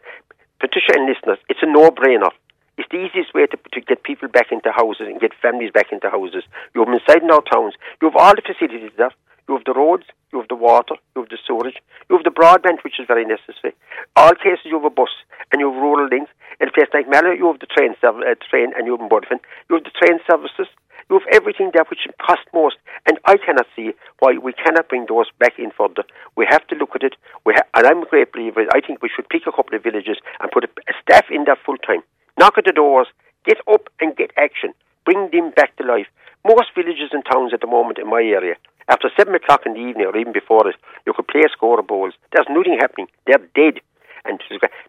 [0.61, 2.31] Patricia and listeners, it's a no-brainer.
[2.77, 5.93] It's the easiest way to, to get people back into houses and get families back
[5.93, 6.43] into houses.
[6.75, 7.75] You have inside in our towns.
[8.03, 9.13] You have all the facilities there.
[9.49, 11.77] You have the roads, you have the water, you have the storage,
[12.09, 13.75] you have the broadband, which is very necessary.
[14.17, 15.13] All cases you have a bus
[15.53, 16.33] and you have rural links.
[16.61, 19.09] In a place like Mallow, you have the train, uh, train and you have in
[19.09, 19.43] Buttevant.
[19.69, 20.67] You have the train services.
[21.11, 22.77] You have everything there which cost most.
[23.05, 26.05] And I cannot see why we cannot bring those back in further.
[26.37, 27.15] We have to look at it.
[27.45, 28.65] We ha- and I'm a great believer.
[28.73, 31.45] I think we should pick a couple of villages and put a, a staff in
[31.45, 32.03] there full time.
[32.39, 33.07] Knock at the doors,
[33.45, 34.75] get up and get action.
[35.05, 36.07] Bring them back to life.
[36.45, 38.57] Most villages and towns at the moment in my area,
[38.89, 40.77] after seven o'clock in the evening or even before it,
[41.07, 42.15] you could play a score of balls.
[42.33, 43.07] There's nothing happening.
[43.27, 43.81] They're dead.
[44.25, 44.41] And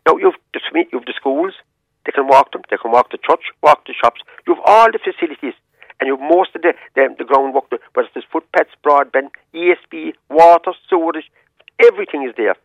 [0.05, 0.59] now you've the,
[0.91, 1.53] you've the schools.
[2.05, 2.61] They can walk them.
[2.69, 4.21] They can walk the church, walk the shops.
[4.45, 5.55] You have all the facilities,
[5.99, 7.71] and you have most of the the, the groundwork.
[7.93, 11.31] Whether it's footpaths, broadband, ESB, water, sewerage,
[11.79, 12.55] everything is there.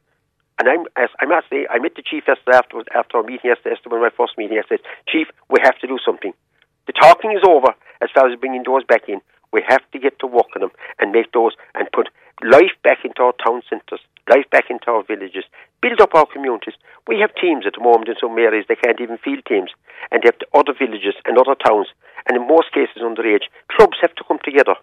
[0.61, 3.49] And I'm, as I must say, I met the chief yesterday after, after our meeting
[3.49, 4.61] yesterday, yesterday, my first meeting.
[4.61, 6.37] I said, Chief, we have to do something.
[6.85, 7.73] The talking is over
[8.05, 9.25] as far as bringing those back in.
[9.57, 12.13] We have to get to work on them and make those and put
[12.45, 15.49] life back into our town centres, life back into our villages,
[15.81, 16.77] build up our communities.
[17.09, 19.73] We have teams at the moment in some areas, they can't even field teams.
[20.13, 21.89] And they have to other villages and other towns,
[22.29, 23.49] and in most cases underage.
[23.73, 24.77] Clubs have to come together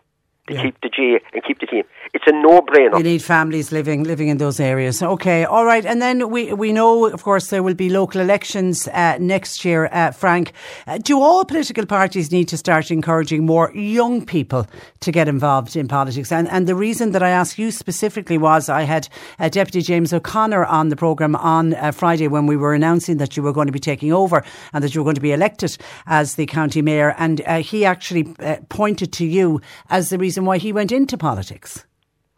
[0.47, 1.83] to keep the G and keep the team.
[2.13, 2.97] It's a no-brainer.
[2.97, 5.03] You need families living living in those areas.
[5.03, 5.85] Okay, all right.
[5.85, 9.89] And then we, we know, of course, there will be local elections uh, next year,
[9.91, 10.53] uh, Frank.
[10.87, 14.65] Uh, do all political parties need to start encouraging more young people
[15.01, 16.31] to get involved in politics?
[16.31, 20.13] And, and the reason that I asked you specifically was I had uh, Deputy James
[20.13, 23.67] O'Connor on the programme on uh, Friday when we were announcing that you were going
[23.67, 26.81] to be taking over and that you were going to be elected as the county
[26.81, 27.13] mayor.
[27.17, 31.17] And uh, he actually uh, pointed to you as the reason why he went into
[31.17, 31.85] politics.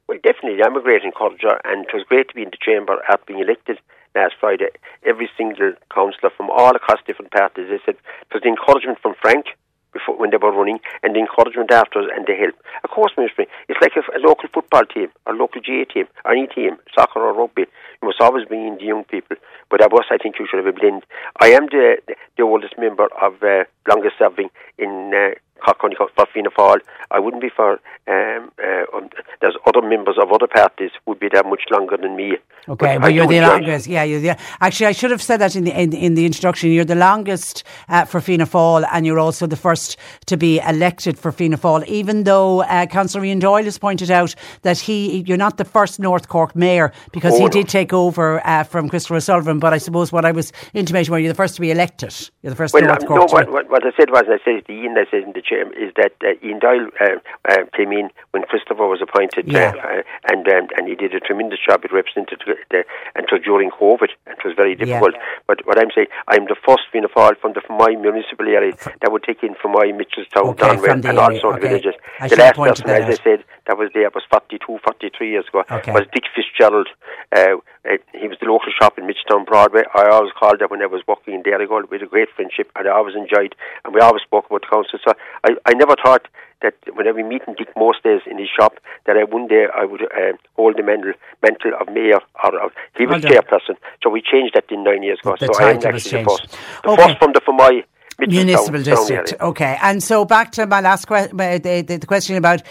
[0.08, 2.98] Well, definitely, I'm a great encourager, and it was great to be in the chamber
[3.08, 3.78] after being elected
[4.16, 4.70] last Friday.
[5.06, 9.14] Every single councillor from all across different parties, they said it was the encouragement from
[9.22, 9.46] Frank
[9.94, 12.56] before when they were running, and the encouragement afterwards, and the help.
[12.84, 16.32] Of course, Ministry, it's like a, a local football team, a local GAA team, or
[16.32, 17.66] any team, soccer or rugby.
[18.02, 19.38] You must always bring in the young people.
[19.70, 21.06] But at I think you should have a blend.
[21.42, 22.02] I am the
[22.38, 25.14] the oldest member of uh, longest serving in.
[25.14, 26.80] Uh, For Fianna Fáil.
[27.12, 27.80] I wouldn't be for.
[28.08, 29.10] Um, uh, um,
[29.42, 32.38] there's other members of other parties would be there much longer than me.
[32.68, 33.88] Okay, But you're the longest.
[33.88, 36.72] Yeah, you're the, actually, I should have said that in the in, in the introduction.
[36.72, 39.98] You're the longest uh, for Fianna Fáil, and you're also the first
[40.28, 41.86] to be elected for Fianna Fáil.
[41.88, 46.00] Even though uh, Councillor Ian Doyle has pointed out that he, you're not the first
[46.00, 47.50] North Cork mayor because Oh, he no.
[47.50, 49.60] did take over uh, from Christopher O'Sullivan.
[49.60, 52.52] But I suppose what I was intimating, where you're the first to be elected, you're
[52.52, 53.20] the first Well, North um, Cork.
[53.20, 55.42] no, what, what, what I said was, I said the Ian, I said in the
[55.56, 57.18] is that uh, Ian Doyle uh,
[57.50, 59.74] uh, came in when Christopher was appointed, Yeah.
[59.76, 61.84] uh, uh, and um, and he did a tremendous job.
[61.84, 62.84] It represented the,
[63.16, 65.16] until during COVID, and it was very difficult.
[65.48, 68.74] But what I'm saying, I'm the first Fianna Fáil from, the, from my municipal area
[69.02, 71.68] that would take in from my Mitchelstown, Okay, Donwell, and area, also the okay.
[71.68, 71.96] villages.
[72.20, 73.10] I the last person, as out.
[73.10, 75.64] I said, that was there was 42, 43 years ago.
[75.70, 75.92] Okay.
[75.92, 76.90] Was Dick Fitzgerald.
[77.36, 79.84] Uh, uh, he was the local shop in Mitchelstown Broadway.
[79.96, 81.90] I always called that when I was working in Dairygold.
[81.90, 84.68] We had a great friendship, and I always enjoyed, and we always spoke about the
[84.68, 85.00] council.
[85.06, 85.14] So
[85.44, 86.28] I, I never thought
[86.62, 88.74] that whenever we meet in Dick most days in his shop,
[89.06, 92.72] that I one day I would uh, hold the medal mantle of mayor, or, or
[92.98, 93.76] he was Well chairperson.
[94.04, 95.36] So we changed that in nine years ago.
[95.40, 96.58] The so I am actually the first.
[96.84, 97.04] The Okay.
[97.04, 97.84] first from the for my
[98.20, 99.34] Municipal district.
[99.40, 99.78] Okay.
[99.82, 102.62] And so back to my last question, the, the, the question about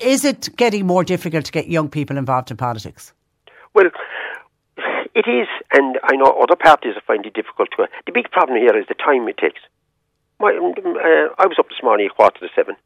[0.00, 3.12] is it getting more difficult to get young people involved in politics?
[3.72, 3.86] Well,
[5.14, 7.86] it is, and I know other parties find it difficult to.
[8.04, 9.60] The big problem here is the time it takes.
[10.38, 12.76] My, um, uh, I was up this morning at quarter to seven.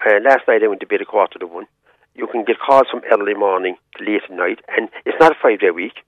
[0.00, 1.66] Uh, last night I went to bed at quarter to one.
[2.14, 5.40] You can get calls from early morning to late at night, and it's not a
[5.42, 6.00] five day week.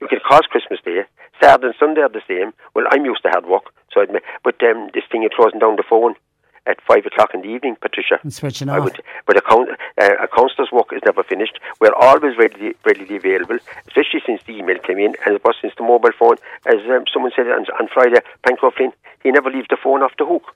[0.00, 1.04] You get calls Christmas Day.
[1.40, 2.52] Saturday and Sunday are the same.
[2.74, 4.10] Well, I'm used to hard work, so I'd,
[4.42, 6.16] but um, this thing of closing down the phone
[6.66, 8.18] at five o'clock in the evening, Patricia.
[8.22, 8.84] And switching I off.
[8.84, 11.58] would, but a, coun- uh, a councillor's work is never finished.
[11.80, 13.58] We're always readily, readily available,
[13.88, 16.36] especially since the email came in, and course since the mobile phone,
[16.66, 18.92] as um, someone said on, on Friday, Frank O'Flynn,
[19.22, 20.54] he never leaves the phone off the hook.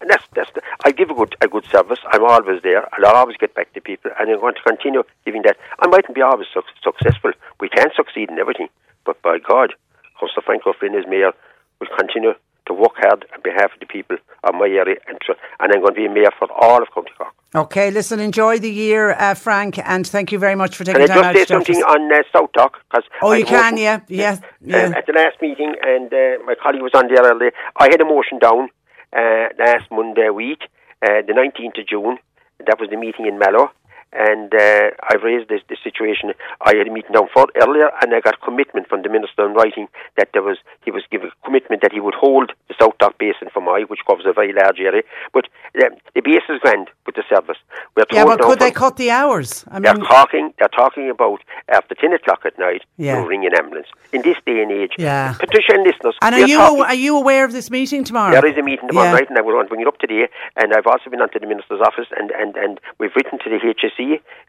[0.00, 2.00] And that's, that's the, I give a good, a good service.
[2.12, 2.88] I'm always there.
[2.94, 5.56] I'll always get back to people, and I'm going to continue giving that.
[5.78, 7.32] I mightn't be always suc successful.
[7.60, 8.68] We can't succeed in everything,
[9.04, 9.74] but by God,
[10.18, 11.32] Councillor Frank O'Flynn as mayor
[11.80, 12.34] will continue
[12.70, 15.80] to work hard on behalf of the people of my area, and, tr- and I'm
[15.80, 17.34] going to be a mayor for all of County Cork.
[17.54, 21.10] Okay, listen, enjoy the year, uh, Frank, and thank you very much for taking Can
[21.10, 22.70] I time out just say to talk to something on uh, SouthDoc?
[22.92, 26.54] Cause Oh, I you can, yeah, yeah, um, at the last meeting, and uh, my
[26.62, 27.50] colleague was on there earlier.
[27.76, 28.68] I had a motion down
[29.12, 30.62] uh, last Monday week,
[31.02, 32.18] uh, the 19th of June.
[32.66, 33.70] That was the meeting in Mallow.
[34.12, 36.32] And uh, I raised this, this situation.
[36.62, 39.54] I had a meeting down for earlier, and I got commitment from the minister in
[39.54, 39.86] writing
[40.16, 43.88] that there was he was given commitment that he would hold the SouthDoc Basin Fermoy,
[43.88, 45.02] which covers a very large area.
[45.32, 45.46] But
[45.84, 47.58] um, the base is grand with the service.
[47.96, 49.64] We're Yeah, but could they cut the hours?
[49.70, 50.54] I they're mean, talking.
[50.58, 52.82] They're talking about after ten o'clock at night.
[52.96, 53.20] Yeah.
[53.22, 54.92] You ring an ambulance in this day and age.
[54.98, 55.34] Yeah.
[55.38, 56.16] Patricia and listeners.
[56.22, 58.32] and are you talking- are you aware of this meeting tomorrow?
[58.32, 59.12] there is a meeting tomorrow Yeah.
[59.20, 60.28] night, and I will bring it up today.
[60.56, 63.48] And I've also been on to the minister's office, and, and, and we've written to
[63.50, 63.58] the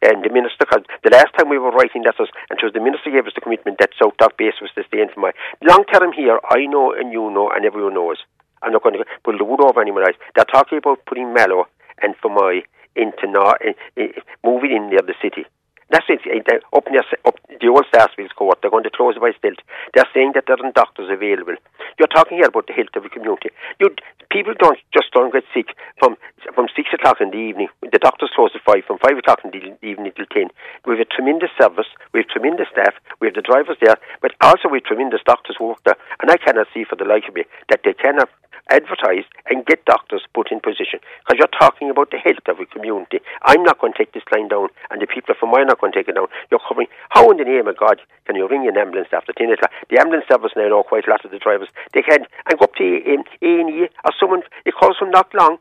[0.02, 0.66] And the minister.
[0.66, 3.36] Because the last time we were writing letters, and it was the minister gave us
[3.36, 5.32] the commitment that SouthDoc Base was to stay in Fermoy
[5.62, 6.40] long term here.
[6.50, 8.18] I know, and you know, and everyone knows.
[8.62, 10.20] I'm not going to pull the wood over anyone's eyes.
[10.36, 11.66] They're talking about putting Mallow
[12.02, 12.62] and Fermoy
[12.96, 15.46] into Nor- in, in, moving in near the city.
[15.92, 16.24] That's it.
[16.24, 19.60] Up uh, near up the old Sarsfields Court, they're going to close by stealth.
[19.94, 21.60] They're saying that there aren't doctors available.
[22.00, 23.52] You're talking here about the health of the community.
[23.80, 23.92] You
[24.32, 26.16] people don't just don't get sick from
[26.56, 27.68] from six o'clock in the evening.
[27.84, 28.88] The doctors close at five.
[28.88, 30.48] From five o'clock in the evening till ten.
[30.88, 31.92] We have a tremendous service.
[32.16, 32.96] We have tremendous staff.
[33.20, 36.00] We have the drivers there, but also we have tremendous doctors who work there.
[36.24, 38.32] And I cannot see for the life of me that they cannot
[38.70, 41.00] advertise and get doctors put in position.
[41.24, 43.20] Because you're talking about the health of a community.
[43.44, 45.82] I'm not going to take this line down, and the people from mine are not
[45.82, 46.28] going to take it down.
[46.50, 46.88] You're covering.
[47.10, 49.72] How in the name of God can you ring an ambulance after 10 o'clock?
[49.90, 51.70] The ambulance service now know quite a lot of the drivers.
[51.94, 55.58] They can and go up to um, A&E or someone, it calls from not Long,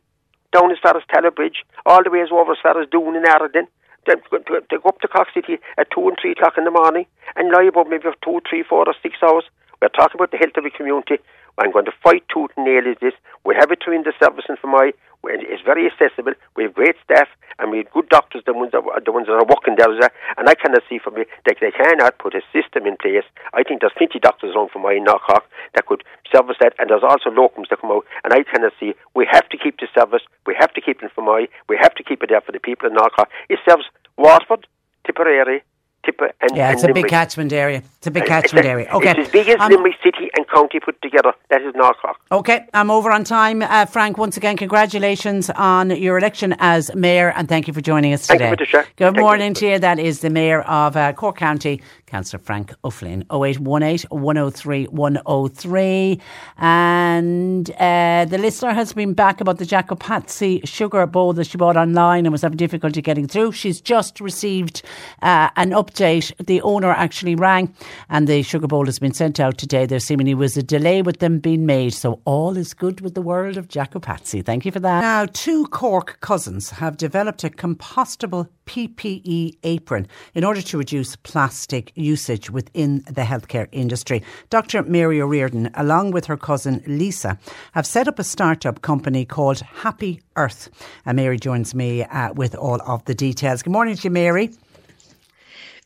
[0.53, 3.67] down as far as Bridge, all the way over as far as Doon and Arden.
[4.07, 7.51] They go, up to Cork City at 2 and 3 o'clock in the morning and
[7.53, 9.45] lie about maybe for 2, 3, 4 or 6 hours.
[9.81, 11.19] We're talking about the health of the community.
[11.59, 13.15] I'm going to fight tooth and nail is this.
[13.45, 14.93] We have it in the service and Fermoy
[15.25, 16.33] it's very accessible.
[16.57, 17.29] We have great staff
[17.59, 20.11] and we have good doctors, the ones that, the ones that are working there.
[20.39, 23.25] And I cannot see for me that they cannot put a system in place.
[23.53, 25.45] I think there's 20 doctors around Fermoy in North Cork
[25.75, 28.07] that could service that, and there's also locums that come out.
[28.25, 28.95] And I cannot see.
[29.15, 30.23] We have to keep the service.
[30.47, 31.49] We have to keep it Fermoy.
[31.69, 33.29] We have to keep it there for the people in North Cork.
[33.49, 33.85] It serves
[34.17, 34.67] Waterford,
[35.05, 35.63] Tipperary,
[36.05, 37.83] Tipper, and yeah, it's and a big catchment area.
[37.99, 38.89] It's a big catchment area.
[38.91, 39.11] Okay.
[39.11, 41.35] It's as big as Um, Limerick City and County put together.
[41.51, 42.17] That is North Cork.
[42.33, 43.61] Okay, I'm over on time.
[43.63, 48.15] Uh, Frank, once again, congratulations on your election as Mayor and thank you for joining
[48.15, 48.65] us Thank you, today.
[48.65, 48.89] Patricia.
[48.97, 49.23] Good Thank you.
[49.23, 49.79] morning to you.
[49.79, 53.25] That is the Mayor of uh, Cork County, Councillor Frank O'Flynn.
[53.33, 56.21] 0818 103 103.
[56.59, 61.57] And uh, the listener has been back about the Jack O'Patsy sugar bowl that she
[61.57, 63.53] bought online and was having difficulty getting through.
[63.53, 64.83] She's just received
[65.23, 66.33] uh, an update.
[66.45, 67.73] The owner actually rang
[68.09, 69.87] and the sugar bowl has been sent out today.
[69.87, 71.95] There seemingly was a delay with them being made.
[71.95, 74.45] So all is good with the world of Jack O'Patsy.
[74.45, 75.01] Thank you for that.
[75.01, 81.91] Now, two Cork cousins have developed a compostable PPE apron in order to reduce plastic
[81.97, 84.23] usage within the healthcare industry.
[84.49, 84.85] Dr.
[84.85, 87.37] Mary O'Riordan, along with her cousin Lisa,
[87.73, 90.69] have set up a startup company called Happy Earth.
[91.05, 93.65] And Mary joins me uh, with all of the details.
[93.65, 94.51] Good morning to you, Mary.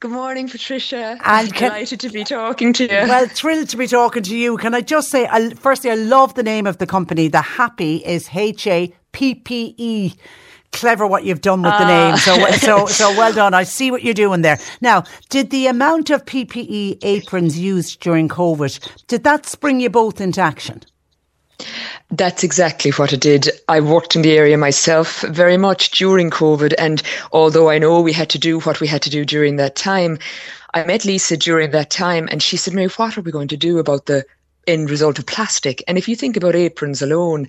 [0.00, 1.12] Good morning, Patricia.
[1.12, 3.08] And I'm can- delighted to be talking to you.
[3.08, 4.58] Well, thrilled to be talking to you.
[4.58, 7.28] Can I just say, I, firstly, I love the name of the company.
[7.28, 10.12] The Happy is H A P P E.
[10.74, 12.08] Clever what you've done with the ah.
[12.10, 12.16] name.
[12.18, 13.54] So, so, so well done.
[13.54, 14.58] I see what you're doing there.
[14.80, 20.20] Now, did the amount of PPE aprons used during COVID, did that spring you both
[20.20, 20.82] into action?
[22.10, 23.48] That's exactly what I did.
[23.68, 26.74] I worked in the area myself very much during COVID.
[26.76, 27.02] And
[27.32, 30.18] although I know we had to do what we had to do during that time,
[30.74, 33.56] I met Lisa during that time and she said, Mary, what are we going to
[33.56, 34.24] do about the
[34.66, 35.82] end result of plastic.
[35.86, 37.48] And if you think about aprons alone,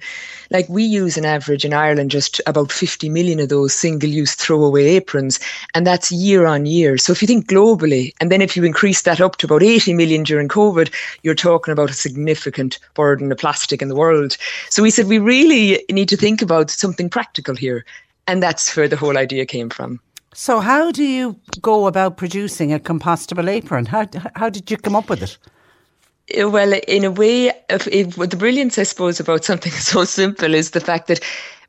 [0.52, 4.36] like we use an average in Ireland just about 50 million of those single use
[4.36, 5.40] throwaway aprons,
[5.74, 6.98] and that's year on year.
[6.98, 9.94] So if you think globally, and then if you increase that up to about 80
[9.94, 10.92] million during COVID,
[11.24, 14.38] you're talking about a significant burden of plastic in the world.
[14.70, 17.86] So we said we really need to think about something practical here.
[18.28, 20.00] And that's where the whole idea came from.
[20.34, 23.86] So, how do you go about producing a compostable apron?
[23.86, 24.06] How,
[24.36, 25.38] how did you come up with it?
[26.34, 30.72] Well, in a way, if, if, the brilliance, I suppose, about something so simple is
[30.72, 31.20] the fact that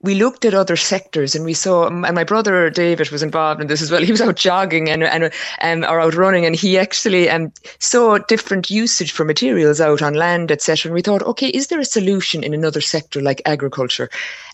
[0.02, 3.66] we looked at other sectors and we saw, and my brother David was involved in
[3.66, 4.02] this as well.
[4.04, 5.30] He was out jogging and, and
[5.60, 10.14] um, or out running, and he actually um, saw different usage for materials out on
[10.14, 10.88] land, etc.
[10.88, 14.08] And we thought, okay, is there a solution in another sector like agriculture?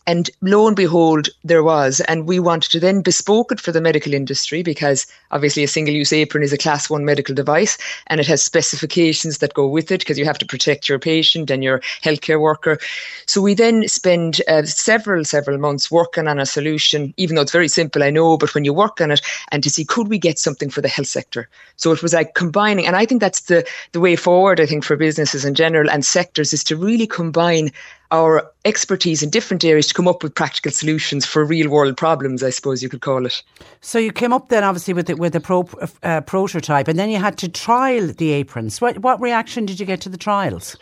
[0.07, 2.01] And lo and behold, there was.
[2.03, 5.95] And we wanted to then bespoke it for the medical industry because obviously a single
[5.95, 9.93] use apron is a class one medical device and it has specifications that go with
[9.93, 12.79] it because you have to protect your patient and your healthcare worker.
[13.27, 17.53] So we then spend uh, several, several months working on a solution, even though it's
[17.53, 19.21] very simple, I know, but when you work on it
[19.53, 21.49] and to see could we get something for the health sector?
[21.77, 24.85] So it was like combining, and I think that's the, the way forward, I think,
[24.85, 27.71] for businesses in general and sectors is to really combine
[28.13, 32.43] our expertise in different areas to come up with practical solutions for real world problems,
[32.43, 33.43] I suppose you could call it.
[33.81, 35.69] So you came up then obviously with the, with a pro,
[36.03, 38.81] uh, prototype and then you had to trial the aprons.
[38.81, 40.77] What, what reaction did you get to the trials?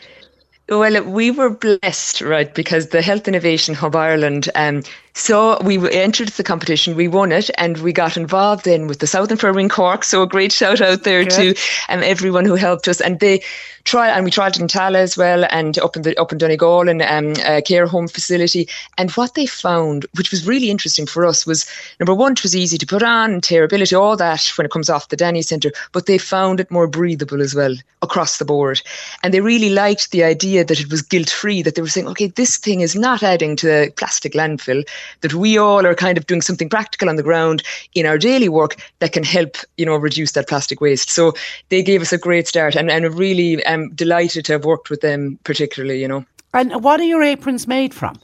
[0.68, 4.84] Well, we were blessed, right, because the Health Innovation Hub Ireland um,
[5.20, 9.06] so we entered the competition, we won it, and we got involved in with the
[9.06, 10.02] South Infirmary in Cork.
[10.02, 11.54] So a great shout out there Good.
[11.54, 11.54] to
[11.90, 13.02] um, everyone who helped us.
[13.02, 13.42] And they
[13.84, 16.88] try, and we tried in Tallaght as well, and up in the up in Donegal
[16.88, 18.66] and um, a care home facility.
[18.96, 21.66] And what they found, which was really interesting for us, was
[21.98, 25.08] number one, it was easy to put on, tearability, all that when it comes off
[25.08, 25.72] the Danny Centre.
[25.92, 28.80] But they found it more breathable as well across the board,
[29.22, 31.60] and they really liked the idea that it was guilt free.
[31.60, 34.82] That they were saying, okay, this thing is not adding to the plastic landfill
[35.20, 37.62] that we all are kind of doing something practical on the ground
[37.94, 41.10] in our daily work that can help, you know, reduce that plastic waste.
[41.10, 41.32] So
[41.68, 45.00] they gave us a great start and, and really am delighted to have worked with
[45.00, 46.24] them particularly, you know.
[46.52, 48.18] And what are your aprons made from?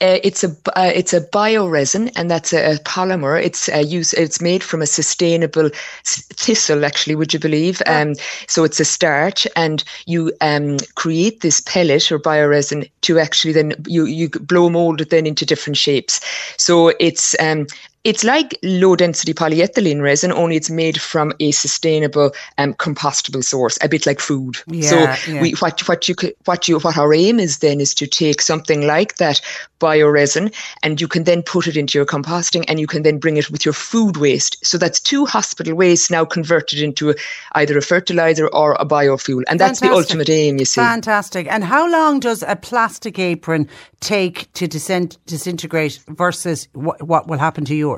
[0.00, 3.42] Uh, it's a uh, it's a bioresin, and that's a, a polymer.
[3.42, 4.12] It's a use.
[4.12, 5.70] It's made from a sustainable
[6.04, 7.14] thistle, actually.
[7.14, 7.82] Would you believe?
[7.86, 8.02] Oh.
[8.02, 8.14] Um,
[8.46, 13.72] so it's a starch, and you um, create this pellet or bioresin to actually then
[13.86, 16.20] you you blow mold it then into different shapes.
[16.58, 17.66] So it's um,
[18.06, 23.76] it's like low density polyethylene resin, only it's made from a sustainable um, compostable source,
[23.82, 24.58] a bit like food.
[24.68, 25.42] Yeah, so yeah.
[25.42, 26.14] we what what you
[26.44, 29.40] what you what our aim is then is to take something like that
[29.80, 33.36] bioresin and you can then put it into your composting and you can then bring
[33.36, 34.64] it with your food waste.
[34.64, 37.14] So that's two hospital waste now converted into a,
[37.52, 39.42] either a fertilizer or a biofuel.
[39.48, 39.88] And that's Fantastic.
[39.88, 40.80] the ultimate aim, you see.
[40.80, 41.46] Fantastic.
[41.50, 43.68] And how long does a plastic apron
[44.00, 47.95] take to disintegrate versus what, what will happen to yours?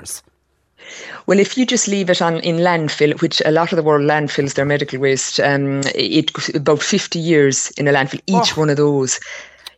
[1.26, 4.02] Well, if you just leave it on in landfill, which a lot of the world
[4.02, 8.60] landfills their medical waste, um, it about fifty years in a landfill each oh.
[8.60, 9.20] one of those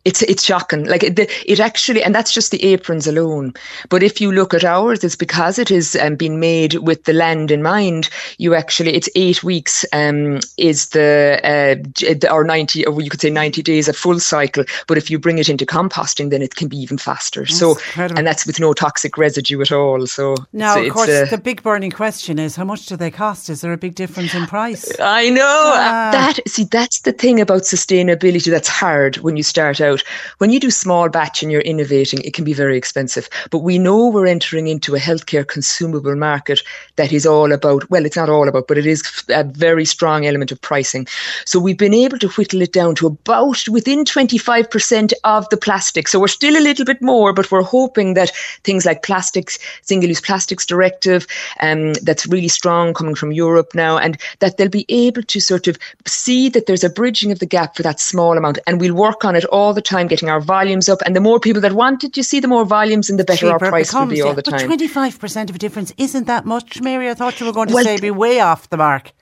[0.04, 0.86] it's it's shocking.
[0.86, 3.52] Like it, it actually, and that's just the aprons alone.
[3.88, 7.12] But if you look at ours, it's because it has um, been made with the
[7.12, 8.08] land in mind.
[8.38, 13.30] You actually, it's eight weeks um, is the uh, or ninety, or you could say
[13.30, 14.64] ninety days at full cycle.
[14.86, 17.40] But if you bring it into composting, then it can be even faster.
[17.40, 18.18] That's so, incredible.
[18.18, 20.06] and that's with no toxic residue at all.
[20.06, 23.50] So now, of course, uh, the big burning question is how much do they cost?
[23.50, 24.90] Is there a big difference in price?
[24.98, 26.10] I know ah.
[26.12, 26.38] that.
[26.48, 28.50] See, that's the thing about sustainability.
[28.50, 30.02] That's hard when you start out out.
[30.38, 33.28] When you do small batch and you're innovating, it can be very expensive.
[33.50, 36.60] But we know we're entering into a healthcare consumable market
[36.96, 40.26] that is all about, well, it's not all about, but it is a very strong
[40.26, 41.06] element of pricing.
[41.44, 46.08] So we've been able to whittle it down to about within 25% of the plastic.
[46.08, 48.30] So we're still a little bit more, but we're hoping that
[48.64, 51.26] things like plastics, single use plastics directive,
[51.60, 55.66] um, that's really strong coming from Europe now, and that they'll be able to sort
[55.66, 58.58] of see that there's a bridging of the gap for that small amount.
[58.66, 61.00] And we'll work on it all the the time, getting our volumes up.
[61.06, 63.46] And the more people that want it, you see, the more volumes and the better
[63.46, 64.68] Cheaper our price becomes, will be all the time.
[64.68, 67.08] But 25% of a difference isn't that much, Mary.
[67.08, 69.12] I thought you were going to well, say be way off the mark.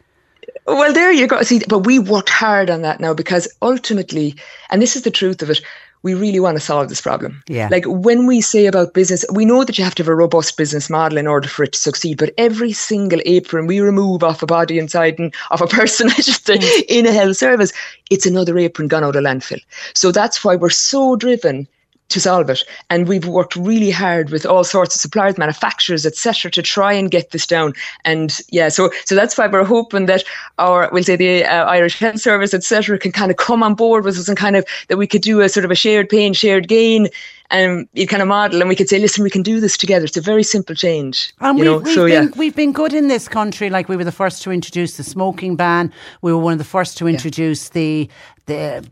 [0.67, 1.43] Well, there you go.
[1.43, 4.35] See, but we worked hard on that now because ultimately,
[4.71, 5.61] and this is the truth of it,
[6.03, 7.43] we really want to solve this problem.
[7.49, 7.69] Yeah.
[7.71, 10.57] Like when we say about business, we know that you have to have a robust
[10.57, 12.19] business model in order for it to succeed.
[12.19, 16.15] But every single apron we remove off a body inside and of a person, I
[16.15, 16.85] should say, Mm.
[16.89, 17.73] in a health service,
[18.11, 19.61] it's another apron gone out of landfill.
[19.95, 21.67] So that's why we're so driven
[22.09, 22.65] to solve it.
[22.91, 27.11] And we've worked really hard with all sorts of suppliers, manufacturers, etc., to try and
[27.11, 27.73] get this down.
[28.05, 30.25] And yeah, so so that's why we're hoping that
[30.59, 34.05] our we'll say the uh, Irish Health Service, etc., can kind of come on board
[34.05, 36.33] with us and kind of that we could do a sort of a shared pain,
[36.33, 37.09] shared gain.
[37.51, 40.05] Um, you kind of model, and we could say, "Listen, we can do this together."
[40.05, 41.79] It's a very simple change, And you we, know.
[41.79, 43.71] we've, so been, yeah, we've been good in this country.
[43.71, 45.91] Like we were the first to introduce the smoking ban.
[46.21, 48.09] We were one of the first to introduce the
[48.47, 48.83] the.
[48.83, 48.91] The,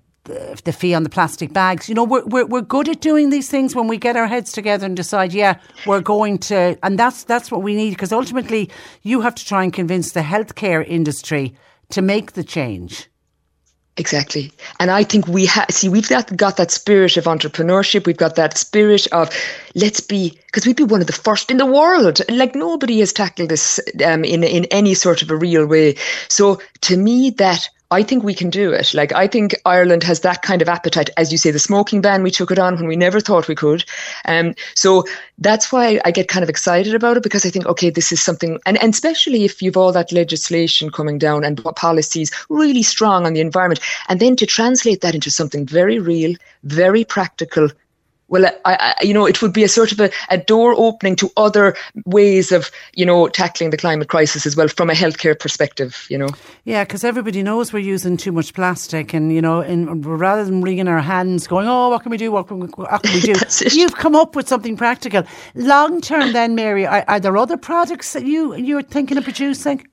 [0.65, 1.89] the fee on the plastic bags.
[1.89, 4.53] You know, we're, we're we're good at doing these things when we get our heads
[4.53, 8.71] together and decide, yeah, we're going to, and that's that's what we need because ultimately
[9.03, 11.55] you have to try and convince the healthcare industry
[11.91, 13.09] to make the change.
[13.99, 14.53] Exactly.
[14.79, 18.07] And I think we have, see, we've got, got that spirit of entrepreneurship.
[18.07, 19.31] We've got that spirit of
[19.75, 22.21] let's be, because we'd be one of the first in the world.
[22.29, 25.97] Like nobody has tackled this um, in, in any sort of a real way.
[26.29, 28.95] So to me, that I think we can do it.
[28.95, 31.11] Like I think Ireland has that kind of appetite.
[31.17, 33.55] As you say, the smoking ban, we took it on when we never thought we
[33.55, 33.85] could.
[34.25, 35.05] Um, so
[35.39, 38.23] that's why I get kind of excited about it because I think, okay, this is
[38.23, 43.25] something, and, and especially if you've all that legislation coming down and policies really strong
[43.25, 46.35] on the environment, and then to translate that into something very real,
[46.65, 47.69] very practical,
[48.29, 51.17] well, I, I, you know, it would be a sort of a, a door opening
[51.17, 55.39] to other ways of, you know, tackling the climate crisis as well from a healthcare
[55.39, 56.29] perspective, you know.
[56.65, 60.63] Yeah, because everybody knows we're using too much plastic, and you know, in, rather than
[60.63, 62.33] wringing our hands, going, "Oh, what can we do?
[62.33, 63.35] What can we, what can we do?"
[63.71, 65.23] You've come up with something practical.
[65.55, 69.87] Long term, then, Mary, are, are there other products that you you're thinking of producing?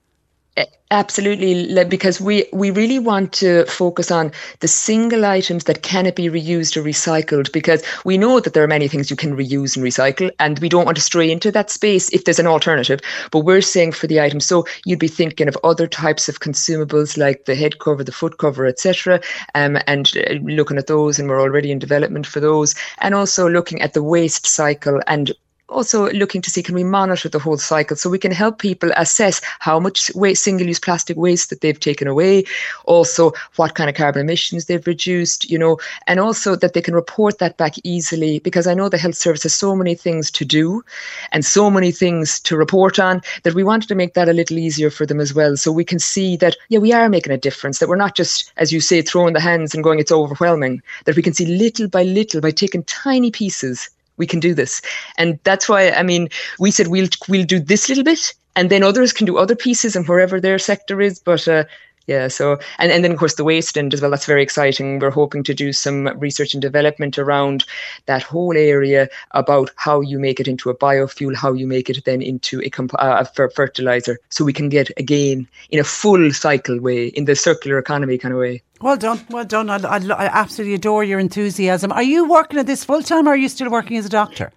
[0.90, 6.28] Absolutely, because we, we really want to focus on the single items that cannot be
[6.28, 9.84] reused or recycled because we know that there are many things you can reuse and
[9.84, 13.00] recycle, and we don't want to stray into that space if there's an alternative.
[13.32, 17.16] But we're saying for the items, so you'd be thinking of other types of consumables
[17.18, 19.20] like the head cover, the foot cover, etc.,
[19.56, 23.48] um, and uh, looking at those, and we're already in development for those, and also
[23.48, 25.32] looking at the waste cycle and
[25.74, 28.90] also looking to see can we monitor the whole cycle so we can help people
[28.96, 32.44] assess how much single-use plastic waste that they've taken away
[32.84, 36.94] also what kind of carbon emissions they've reduced you know and also that they can
[36.94, 40.44] report that back easily because i know the health service has so many things to
[40.44, 40.82] do
[41.32, 44.58] and so many things to report on that we wanted to make that a little
[44.58, 45.56] easier for them as well.
[45.56, 48.52] So we can see that yeah we are making a difference that we're not just
[48.56, 51.88] as you say throwing the hands and going it's overwhelming that we can see little
[51.88, 54.80] by little by taking tiny pieces we can do this.
[55.18, 56.28] And that's why i mean
[56.58, 59.96] we said we'll we'll do this little bit and then others can do other pieces
[59.96, 61.64] and wherever their sector is but uh,
[62.06, 64.98] yeah so and, and then of course the waste end as well that's very exciting
[64.98, 67.64] we're hoping to do some research and development around
[68.06, 72.04] that whole area about how you make it into a biofuel how you make it
[72.04, 73.24] then into a, comp- a
[73.54, 78.18] fertilizer so we can get again in a full cycle way in the circular economy
[78.18, 79.70] kind of way well done, well done.
[79.70, 81.90] I, I, I absolutely adore your enthusiasm.
[81.90, 84.52] Are you working at this full time or are you still working as a doctor?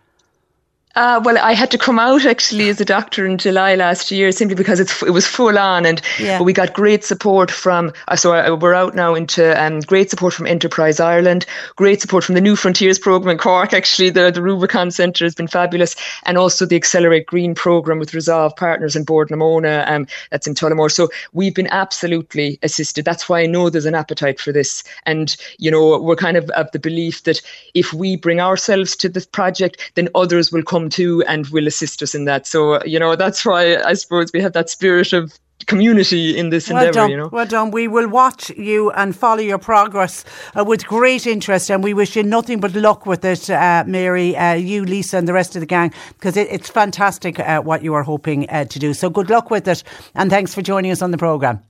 [0.98, 4.32] Uh, well, I had to come out actually as a doctor in July last year
[4.32, 6.40] simply because it's, it was full on, and yeah.
[6.40, 7.94] but we got great support from.
[8.08, 11.46] Uh, so I, we're out now into um, great support from Enterprise Ireland,
[11.76, 13.74] great support from the New Frontiers program in Cork.
[13.74, 18.16] Actually, the the Rubicon Centre has been fabulous, and also the Accelerate Green program with
[18.16, 20.92] Resolve Partners and Bord na Móna, um, that's in Tullamore.
[20.92, 23.06] So we've been absolutely assisted.
[23.06, 26.50] That's why I know there's an appetite for this, and you know we're kind of
[26.52, 27.40] of the belief that
[27.76, 32.02] if we bring ourselves to this project, then others will come to and will assist
[32.02, 32.48] us in that.
[32.48, 35.34] So, you know, that's why I suppose we have that spirit of
[35.66, 37.30] community in this well endeavour, done, you know.
[37.32, 37.72] Well done.
[37.72, 40.24] We will watch you and follow your progress
[40.58, 44.36] uh, with great interest, and we wish you nothing but luck with it, uh, Mary,
[44.36, 47.84] uh, you, Lisa, and the rest of the gang, because it, it's fantastic uh, what
[47.84, 48.94] you are hoping uh, to do.
[48.94, 49.84] So good luck with it,
[50.16, 51.62] and thanks for joining us on the programme.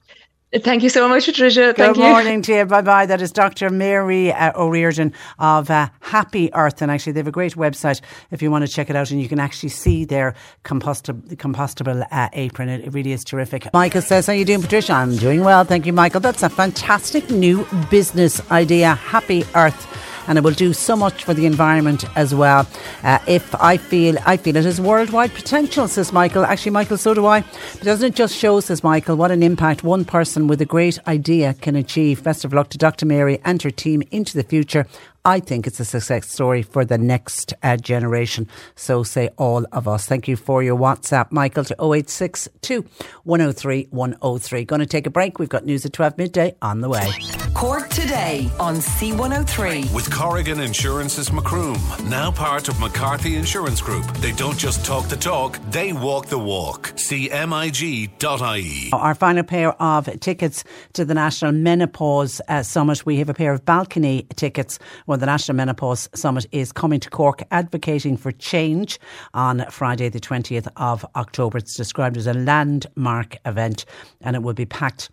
[0.56, 1.74] Thank you so much, Patricia.
[1.74, 2.66] Thank Good Thank morning to you.
[2.66, 3.06] Bye bye.
[3.06, 3.70] That is Dr.
[3.70, 6.82] Mary uh, O'Riordan of uh, Happy Earth.
[6.82, 8.00] And actually, they have a great website
[8.32, 9.12] if you want to check it out.
[9.12, 12.70] And you can actually see their compostable, compostable uh, apron.
[12.70, 13.68] It, it, really is terrific.
[13.74, 14.94] Michael says, How are you doing, Patricia?
[14.94, 15.66] I'm doing well.
[15.66, 16.22] Thank you, Michael.
[16.22, 18.96] That's a fantastic new business idea.
[18.96, 19.86] Happy Earth
[20.28, 22.68] and it will do so much for the environment as well.
[23.04, 26.46] Uh, if I feel, I feel it has worldwide potential, says Michael.
[26.46, 27.42] Actually, Michael, so do I.
[27.74, 31.00] But doesn't it just show, says Michael, what an impact one person with a great
[31.08, 32.24] idea can achieve?
[32.24, 33.06] Best of luck to Dr.
[33.06, 34.86] Mary and her team into the future.
[35.28, 38.48] I think it's a success story for the next uh, generation.
[38.78, 40.06] So say all of us.
[40.06, 42.86] Thank you for your WhatsApp, Michael, to 0862
[43.26, 44.64] 103 103.
[44.64, 45.38] Going to take a break.
[45.38, 47.12] We've got news at 12 midday on the way.
[47.54, 49.94] Cork today on C103.
[49.94, 51.78] With Corrigan Insurance's Macroom,
[52.08, 54.06] now part of McCarthy Insurance Group.
[54.20, 56.94] They don't just talk the talk, they walk the walk.
[56.96, 58.90] CMIG.ie.
[58.94, 60.64] Our final pair of tickets
[60.94, 63.06] to the National Menopause uh, Summit.
[63.06, 64.80] We have a pair of balcony tickets.
[65.06, 69.00] Well, the National Menopause Summit is coming to Cork, advocating for change
[69.34, 71.58] on Friday, the 20th of October.
[71.58, 73.86] It's described as a landmark event
[74.22, 75.10] and it will be packed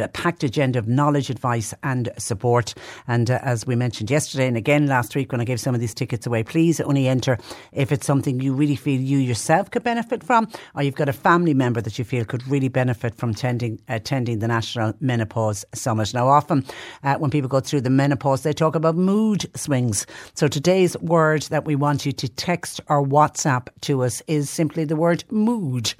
[0.00, 2.74] a packed agenda of knowledge, advice, and support.
[3.06, 5.80] And uh, as we mentioned yesterday and again last week when I gave some of
[5.80, 7.38] these tickets away, please only enter
[7.72, 11.12] if it's something you really feel you yourself could benefit from, or you've got a
[11.12, 16.14] family member that you feel could really benefit from attending, attending the National Menopause Summit.
[16.14, 16.64] Now, often
[17.02, 20.06] uh, when people go through the menopause, they talk about mood swings.
[20.34, 24.84] So today's word that we want you to text or WhatsApp to us is simply
[24.84, 25.94] the word mood,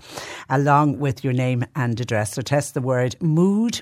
[0.49, 2.33] along with your name and address.
[2.33, 3.82] So test the word mood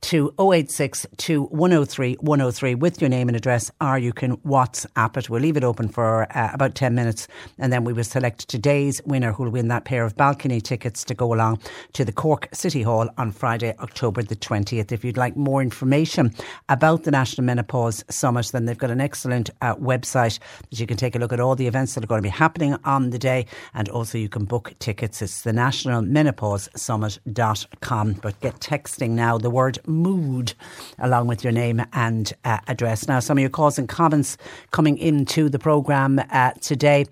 [0.00, 5.28] to 086 103 103 with your name and address, or you can WhatsApp it.
[5.28, 9.02] We'll leave it open for uh, about 10 minutes and then we will select today's
[9.04, 11.60] winner who will win that pair of balcony tickets to go along
[11.94, 14.92] to the Cork City Hall on Friday, October the 20th.
[14.92, 16.34] If you'd like more information
[16.68, 20.38] about the National Menopause Summit, then they've got an excellent uh, website
[20.70, 22.28] that you can take a look at all the events that are going to be
[22.28, 25.20] happening on the day and also you can book tickets.
[25.22, 28.12] It's the National Menopause Summit.com.
[28.14, 30.54] But get texting now the word mood
[30.98, 33.08] along with your name and uh, address.
[33.08, 34.36] Now, some of your calls and comments
[34.70, 37.06] coming into the programme uh, today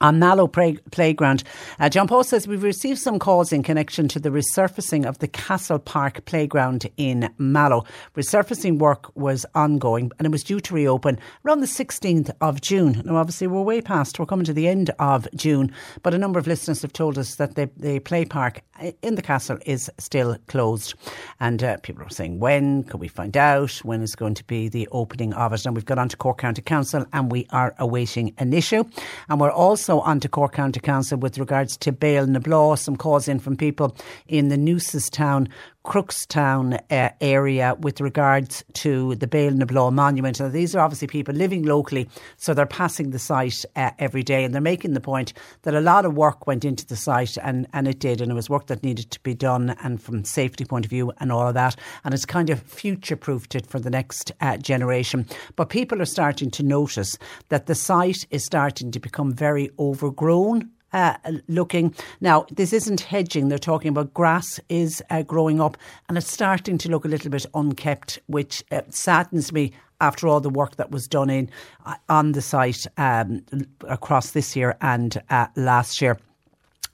[0.00, 1.44] on Mallow Play- Playground.
[1.78, 5.28] Uh, John Paul says we've received some calls in connection to the resurfacing of the
[5.28, 7.84] Castle Park Playground in Mallow.
[8.16, 13.02] Resurfacing work was ongoing and it was due to reopen around the 16th of June.
[13.04, 15.72] Now, obviously, we're way past, we're coming to the end of June,
[16.02, 18.62] but a number of listeners have told us that the, the play park
[19.02, 20.94] in the castle is still closed.
[21.40, 23.70] And uh, people are saying, when can we find out?
[23.84, 25.64] When is going to be the opening of it?
[25.64, 28.84] And we've got on to Cork County Council and we are awaiting an issue.
[29.28, 32.78] And we're also on to Cork County Council with regards to Béal-na-Bláth.
[32.78, 33.96] Some calls in from people
[34.26, 35.48] in the Newcestown
[35.84, 40.40] Crookstown uh, area with regards to the Béal-na-Bláth monument.
[40.40, 42.08] Now, these are obviously people living locally,
[42.38, 45.80] so they're passing the site uh, every day and they're making the point that a
[45.80, 48.66] lot of work went into the site and, and it did, and it was work
[48.68, 51.76] that needed to be done and from safety point of view and all of that.
[52.02, 55.26] And it's kind of future proofed it for the next uh, generation.
[55.54, 57.18] But people are starting to notice
[57.50, 61.16] that the site is starting to become very overgrown uh,
[61.48, 61.94] looking.
[62.22, 63.48] Now, this isn't hedging.
[63.48, 65.76] They're talking about grass is uh, growing up
[66.08, 70.40] and it's starting to look a little bit unkept, which uh, saddens me after all
[70.40, 71.50] the work that was done in
[71.84, 73.42] uh, on the site um,
[73.88, 76.18] across this year and uh, last year.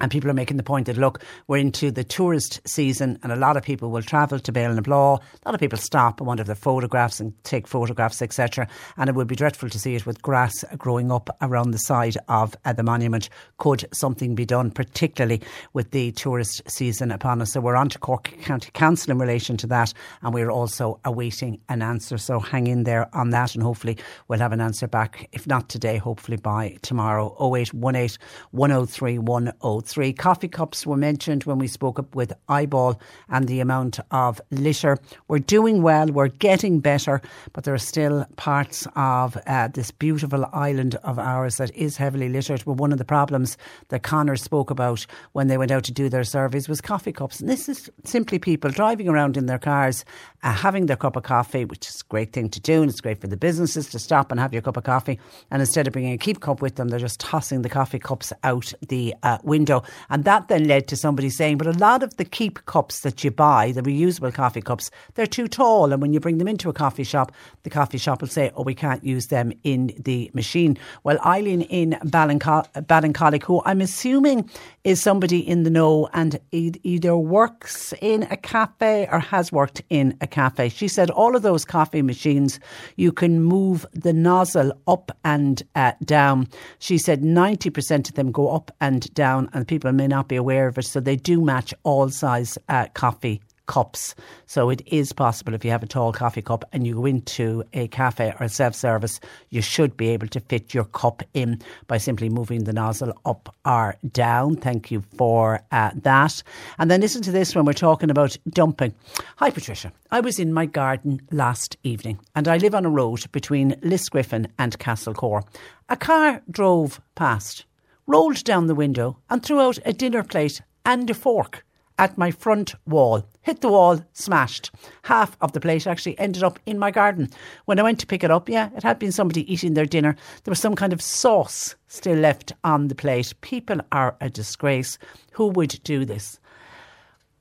[0.00, 3.36] And people are making the point that, look, we're into the tourist season and a
[3.36, 5.20] lot of people will travel to Béal-na-Bláth.
[5.20, 8.66] A lot of people stop and want to have their photographs and take photographs, etc.
[8.96, 12.16] And it would be dreadful to see it with grass growing up around the side
[12.28, 13.28] of uh, the monument.
[13.58, 17.52] Could something be done, particularly with the tourist season upon us?
[17.52, 19.92] So we're on to Cork County Council in relation to that.
[20.22, 22.18] And we're also awaiting an answer.
[22.18, 23.98] So hang in there on that and hopefully
[24.28, 27.36] we'll have an answer back, if not today, hopefully by tomorrow.
[27.40, 28.18] 0818
[28.52, 30.12] 103 103 three.
[30.12, 32.98] Coffee cups were mentioned when we spoke up with IBAL
[33.28, 34.98] and the amount of litter.
[35.28, 37.20] We're doing well, we're getting better,
[37.52, 42.28] but there are still parts of uh, this beautiful island of ours that is heavily
[42.28, 42.62] littered.
[42.64, 43.58] But one of the problems
[43.88, 47.40] that Conor spoke about when they went out to do their surveys was coffee cups.
[47.40, 50.04] And this is simply people driving around in their cars,
[50.42, 53.00] uh, having their cup of coffee, which is a great thing to do, and it's
[53.00, 55.18] great for the businesses to stop and have your cup of coffee.
[55.50, 58.32] And instead of bringing a keep cup with them, they're just tossing the coffee cups
[58.44, 59.79] out the uh, window.
[60.08, 63.24] And that then led to somebody saying, but a lot of the keep cups that
[63.24, 65.92] you buy, the reusable coffee cups, they're too tall.
[65.92, 67.32] And when you bring them into a coffee shop,
[67.62, 70.78] the coffee shop will say, oh, we can't use them in the machine.
[71.04, 74.48] Well, Eileen in Ballincollig, who I'm assuming
[74.84, 80.16] is somebody in the know and either works in a cafe or has worked in
[80.20, 80.68] a cafe.
[80.68, 82.60] She said all of those coffee machines,
[82.96, 86.48] you can move the nozzle up and uh, down.
[86.78, 90.66] She said 90% of them go up and down and people may not be aware
[90.66, 90.84] of it.
[90.84, 94.16] So they do match all size uh, coffee cups.
[94.46, 97.62] So it is possible if you have a tall coffee cup and you go into
[97.72, 99.20] a cafe or a self service,
[99.50, 103.54] you should be able to fit your cup in by simply moving the nozzle up
[103.64, 104.56] or down.
[104.56, 106.42] Thank you for uh, that.
[106.80, 108.92] And then listen to this when we're talking about dumping.
[109.36, 109.92] Hi, Patricia.
[110.10, 114.50] I was in my garden last evening and I live on a road between Lisgriffin
[114.58, 115.44] and Castlecor.
[115.88, 117.66] A car drove past,
[118.10, 121.64] rolled down the window and threw out a dinner plate and a fork
[121.96, 123.22] at my front wall.
[123.42, 124.70] Hit the wall, smashed.
[125.02, 127.28] Half of the plate actually ended up in my garden.
[127.66, 130.16] When I went to pick it up, yeah, it had been somebody eating their dinner.
[130.42, 133.34] There was some kind of sauce still left on the plate.
[133.42, 134.98] People are a disgrace.
[135.32, 136.40] Who would do this?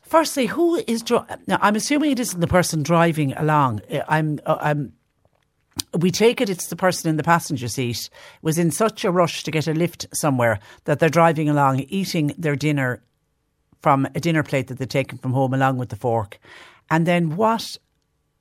[0.02, 1.60] Firstly, who is dri- now?
[1.62, 3.82] I'm assuming it isn't the person driving along.
[4.08, 4.94] I'm, uh, I'm
[5.98, 8.10] we take it it's the person in the passenger seat
[8.42, 12.34] was in such a rush to get a lift somewhere that they're driving along eating
[12.38, 13.02] their dinner
[13.82, 16.40] from a dinner plate that they've taken from home along with the fork.
[16.92, 17.78] And then what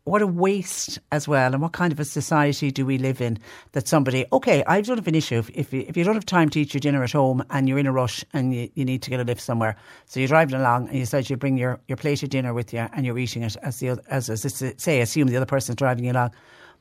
[0.04, 1.52] what a waste as well.
[1.52, 3.38] And what kind of a society do we live in
[3.72, 6.24] that somebody, okay, I don't have an issue if, if, you, if you don't have
[6.24, 8.86] time to eat your dinner at home and you're in a rush and you, you
[8.86, 9.76] need to get a lift somewhere.
[10.06, 12.72] So you're driving along and you said you bring your, your plate of dinner with
[12.72, 16.06] you and you're eating it as the as, as say, assume the other person's driving
[16.06, 16.30] you along.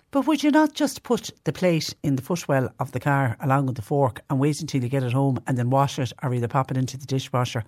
[0.09, 3.65] But would you not just put the plate in the footwell of the car along
[3.65, 6.33] with the fork and wait until you get it home and then wash it or
[6.33, 7.65] either pop it into the dishwasher?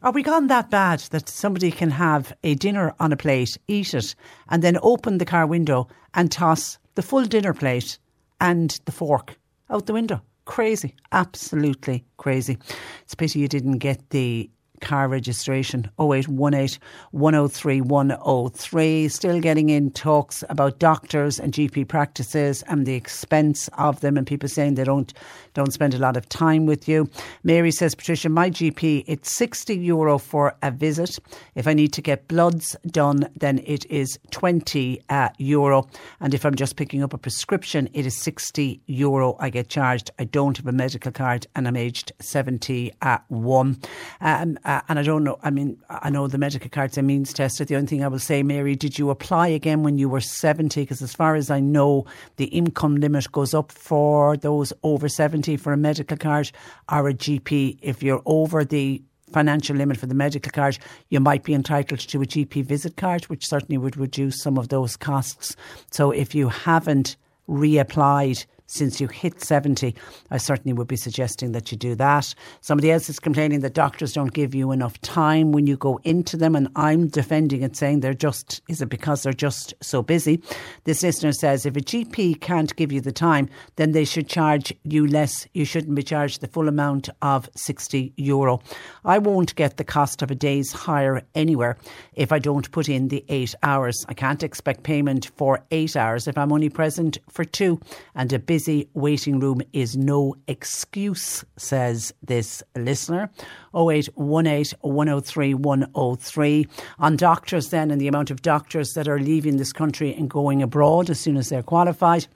[0.00, 3.94] Are we gone that bad that somebody can have a dinner on a plate, eat
[3.94, 4.14] it,
[4.48, 7.98] and then open the car window and toss the full dinner plate
[8.40, 9.36] and the fork
[9.68, 10.22] out the window?
[10.44, 10.94] Crazy.
[11.10, 12.58] Absolutely crazy.
[13.02, 14.50] It's a pity you didn't get the
[14.82, 16.78] car registration 0818
[17.12, 19.08] 103 103.
[19.08, 24.26] Still getting in talks about doctors and GP practices and the expense of them, and
[24.26, 25.14] people saying they don't
[25.54, 27.08] don't spend a lot of time with you.
[27.44, 31.18] Mary says, Patricia, my GP, it's 60 euro for a visit.
[31.54, 35.88] If I need to get bloods done, then it is 20 uh, euro.
[36.20, 40.10] And if I'm just picking up a prescription, it is 60 euro I get charged.
[40.18, 43.78] I don't have a medical card and I'm aged 71.
[44.20, 47.02] Um, uh, Uh, and I don't know, I mean, I know the medical card's a
[47.02, 47.68] means tested.
[47.68, 50.80] The only thing I will say, Mary, did you apply again when you were 70?
[50.80, 55.58] Because as far as I know, the income limit goes up for those over 70
[55.58, 56.50] for a medical card
[56.90, 57.80] or a GP.
[57.82, 60.78] If you're over the financial limit for the medical card,
[61.10, 64.68] you might be entitled to a GP visit card, which certainly would reduce some of
[64.68, 65.54] those costs.
[65.90, 67.16] So if you haven't
[67.46, 69.94] reapplied since you hit 70,
[70.30, 72.34] I certainly would be suggesting that you do that.
[72.62, 76.36] Somebody else is complaining that doctors don't give you enough time when you go into
[76.38, 80.42] them, and I'm defending it, saying they're just, is it because they're just so busy?
[80.84, 84.72] This listener says if a GP can't give you the time, then they should charge
[84.84, 85.46] you less.
[85.52, 88.60] You shouldn't be charged the full amount of 60 euro.
[89.04, 91.76] I won't get the cost of a day's hire anywhere
[92.14, 94.06] if I don't put in the eight hours.
[94.08, 97.80] I can't expect payment for eight hours if I'm only present for two,
[98.14, 98.61] and a busy
[98.94, 103.30] waiting room is no excuse, says this listener.
[103.74, 106.66] 0818 103 103.
[106.98, 110.62] On doctors, then, and the amount of doctors that are leaving this country and going
[110.62, 112.26] abroad as soon as they're qualified.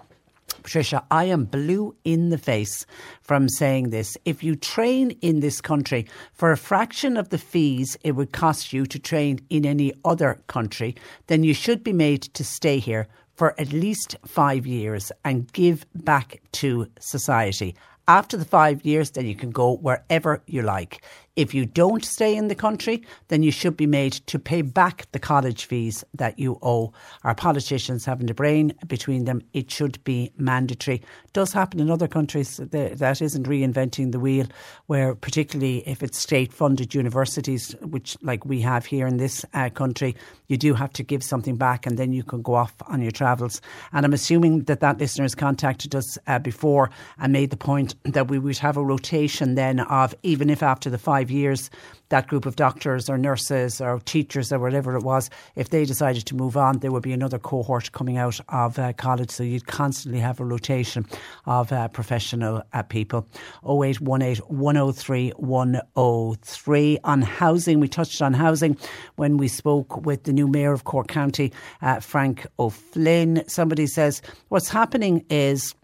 [0.62, 2.86] Patricia, I am blue in the face
[3.20, 4.16] from saying this.
[4.24, 8.72] If you train in this country for a fraction of the fees it would cost
[8.72, 10.96] you to train in any other country,
[11.26, 15.86] then you should be made to stay here for at least five years and give
[15.94, 17.74] back to society.
[18.08, 21.02] After the five years, then you can go wherever you like.
[21.36, 25.06] If you don't stay in the country, then you should be made to pay back
[25.12, 26.94] the college fees that you owe.
[27.24, 30.96] Our politicians having a brain between them, it should be mandatory.
[30.96, 32.56] It does happen in other countries.
[32.56, 34.46] That isn't reinventing the wheel,
[34.86, 39.68] where particularly if it's state funded universities, which like we have here in this uh,
[39.68, 43.02] country, you do have to give something back and then you can go off on
[43.02, 43.60] your travels.
[43.92, 47.94] And I'm assuming that that listener has contacted us uh, before and made the point
[48.04, 51.70] that we would have a rotation then of even if after the five five years,
[52.10, 56.24] that group of doctors or nurses or teachers or whatever it was, if they decided
[56.24, 59.30] to move on, there would be another cohort coming out of uh, college.
[59.30, 61.04] So you'd constantly have a rotation
[61.46, 63.26] of uh, professional uh, people.
[63.64, 66.98] 0818 103 103.
[67.02, 68.76] On housing, we touched on housing
[69.16, 73.42] when we spoke with the new mayor of Cork County, uh, Frank O'Flynn.
[73.48, 75.74] Somebody says, what's happening is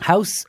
[0.00, 0.44] house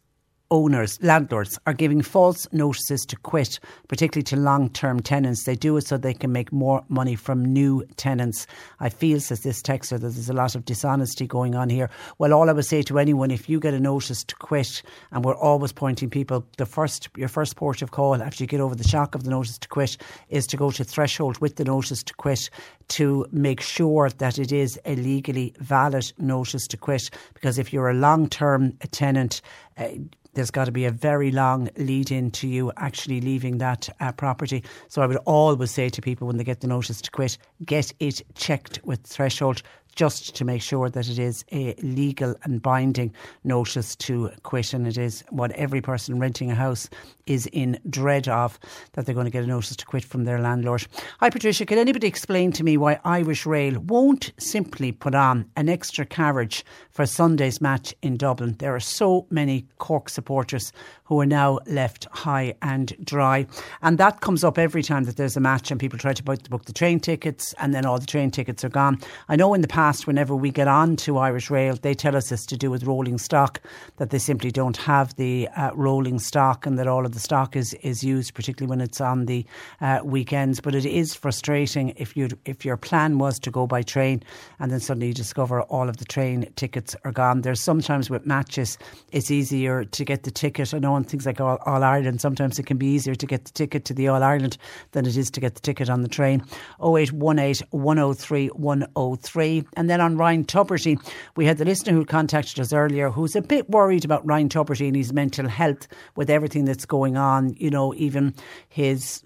[0.51, 5.45] owners, landlords, are giving false notices to quit, particularly to long term tenants.
[5.45, 8.47] They do it so they can make more money from new tenants.
[8.79, 11.89] I feel, says this texter, that there's a lot of dishonesty going on here.
[12.17, 14.81] Well, all I would say to anyone, if you get a notice to quit,
[15.11, 18.59] and we're always pointing people, the first your first port of call after you get
[18.59, 19.97] over the shock of the notice to quit
[20.29, 22.49] is to go to threshold with the notice to quit
[22.87, 27.09] to make sure that it is a legally valid notice to quit.
[27.33, 29.41] Because if you're a long term tenant,
[29.77, 29.87] uh,
[30.35, 34.11] there's got to be a very long lead in to you actually leaving that uh,
[34.11, 34.63] property.
[34.89, 37.91] So I would always say to people when they get the notice to quit, get
[37.99, 39.63] it checked with threshold
[39.95, 43.13] just to make sure that it is a legal and binding
[43.45, 44.73] notice to quit.
[44.73, 46.89] And it is what every person renting a house
[47.25, 48.59] is in dread of
[48.93, 50.85] that they're going to get a notice to quit from their landlord.
[51.19, 51.65] Hi, Patricia.
[51.65, 56.65] Can anybody explain to me why Irish Rail won't simply put on an extra carriage
[56.91, 58.55] for Sunday's match in Dublin?
[58.59, 60.71] There are so many Cork supporters
[61.05, 63.45] who are now left high and dry.
[63.81, 66.65] And that comes up every time that there's a match and people try to book
[66.65, 68.99] the train tickets and then all the train tickets are gone.
[69.29, 72.31] I know in the past, whenever we get on to Irish Rail, they tell us
[72.31, 73.61] it's to do with rolling stock,
[73.97, 77.55] that they simply don't have the uh, rolling stock and that all of the stock
[77.55, 79.43] is, is used, particularly when it's on the
[79.81, 80.59] uh, weekends.
[80.59, 84.21] But it is frustrating if you if your plan was to go by train
[84.59, 87.41] and then suddenly you discover all of the train tickets are gone.
[87.41, 88.77] There's sometimes with matches,
[89.11, 90.73] it's easier to get the ticket.
[90.73, 93.45] I know on things like All, All Ireland, sometimes it can be easier to get
[93.45, 94.57] the ticket to the All Ireland
[94.91, 96.43] than it is to get the ticket on the train.
[96.83, 99.63] 0818 103 103.
[99.77, 100.99] And then on Ryan Tubridy,
[101.35, 104.87] we had the listener who contacted us earlier who's a bit worried about Ryan Tubridy
[104.87, 107.55] and his mental health with everything that's going on.
[107.57, 108.33] You know, even
[108.67, 109.23] his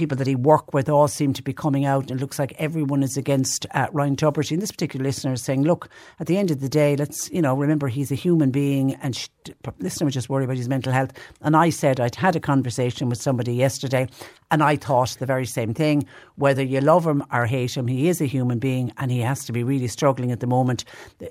[0.00, 2.10] people that he work with all seem to be coming out.
[2.10, 4.52] And it looks like everyone is against uh, Ryan Tubridy.
[4.52, 7.42] And this particular listener is saying, look, at the end of the day, let's, you
[7.42, 9.28] know, remember he's a human being and
[9.78, 11.12] listener was just worried about his mental health.
[11.42, 14.08] And I said I'd had a conversation with somebody yesterday
[14.50, 16.06] and I thought the very same thing.
[16.36, 19.44] Whether you love him or hate him, he is a human being and he has
[19.44, 20.84] to be really struggling at the moment,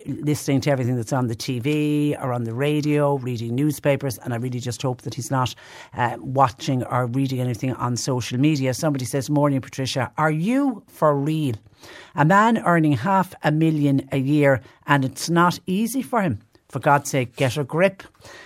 [0.06, 4.18] listening to everything that's on the TV or on the radio, reading newspapers.
[4.20, 5.54] And I really just hope that he's not
[5.96, 8.59] uh, watching or reading anything on social media.
[8.74, 11.56] Somebody says, Morning, Patricia, are you for real?
[12.16, 16.40] A man earning half a million a year and it's not easy for him.
[16.70, 18.04] For God's sake, get a grip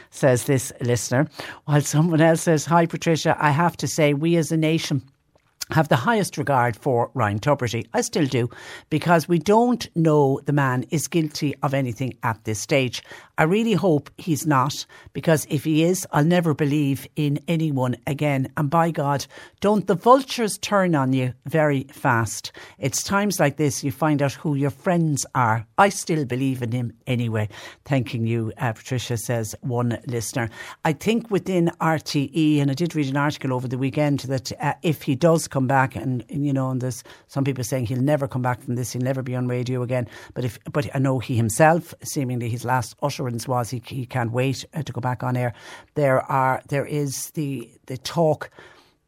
[0.10, 1.28] says this listener.
[1.66, 5.02] While someone else says, Hi, Patricia, I have to say, we as a nation
[5.72, 7.88] have the highest regard for Ryan Tubridy.
[7.94, 8.50] I still do,
[8.90, 13.02] because we don't know the man is guilty of anything at this stage.
[13.38, 18.52] I really hope he's not, because if he is, I'll never believe in anyone again.
[18.58, 19.26] And by God,
[19.60, 22.52] don't the vultures turn on you very fast.
[22.78, 25.66] It's times like this you find out who your friends are.
[25.80, 27.50] I still believe in him anyway.
[27.86, 30.52] Thanking you, uh, Patricia, says one listener.
[30.86, 34.76] I think within RTE, and I did read an article over the weekend that uh,
[34.84, 38.00] if he does come back, and, and, you know, and there's some people saying he'll
[38.00, 40.08] never come back from this, he'll never be on radio again.
[40.36, 44.32] But if, but I know he himself, seemingly his last utterance was he, he can't
[44.32, 45.54] wait uh, to go back on air.
[45.96, 48.50] There are, there is the the talk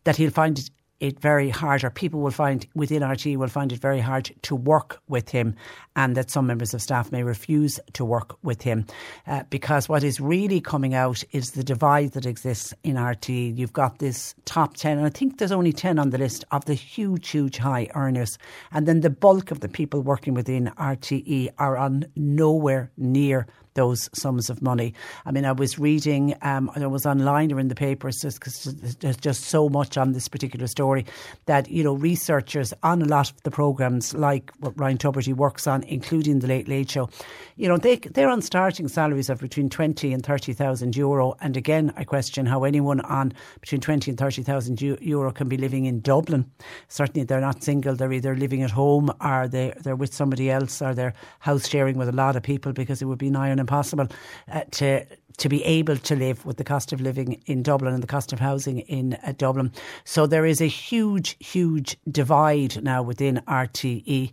[0.03, 0.69] that he'll find it
[1.01, 4.55] it very hard, or people will find within RT will find it very hard to
[4.55, 5.55] work with him,
[5.95, 8.85] and that some members of staff may refuse to work with him.
[9.27, 13.29] Uh, because what is really coming out is the divide that exists in RT.
[13.29, 16.65] You've got this top 10, and I think there's only 10 on the list of
[16.65, 18.37] the huge, huge high earners.
[18.71, 24.09] And then the bulk of the people working within RTE are on nowhere near those
[24.13, 24.93] sums of money.
[25.25, 28.63] I mean, I was reading, um, I was online or in the papers because
[28.99, 31.05] there's just so much on this particular story
[31.45, 35.67] that, you know, researchers on a lot of the programmes like what Ryan Tubridy works
[35.67, 37.09] on, including the Late Late Show,
[37.57, 41.35] you know, they, they're on starting salaries of between 20 and 30,000 euro.
[41.41, 45.85] And again, I question how anyone on between 20 and 30,000 euro can be living
[45.85, 46.49] in Dublin.
[46.87, 50.81] Certainly they're not single, they're either living at home or they, they're with somebody else
[50.81, 53.59] or they're house sharing with a lot of people because it would be nigh on
[53.65, 54.07] impossible
[54.51, 55.05] uh, to
[55.37, 58.31] to be able to live with the cost of living in Dublin and the cost
[58.31, 59.71] of housing in uh, Dublin.
[60.05, 64.31] So there is a huge, huge divide now within RTE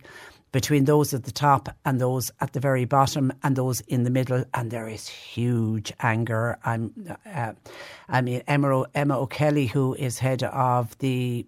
[0.53, 4.09] between those at the top and those at the very bottom and those in the
[4.09, 4.45] middle.
[4.53, 6.57] And there is huge anger.
[6.63, 7.53] I'm, uh,
[8.07, 11.45] I mean, Emma, Emma O'Kelly, who is head of the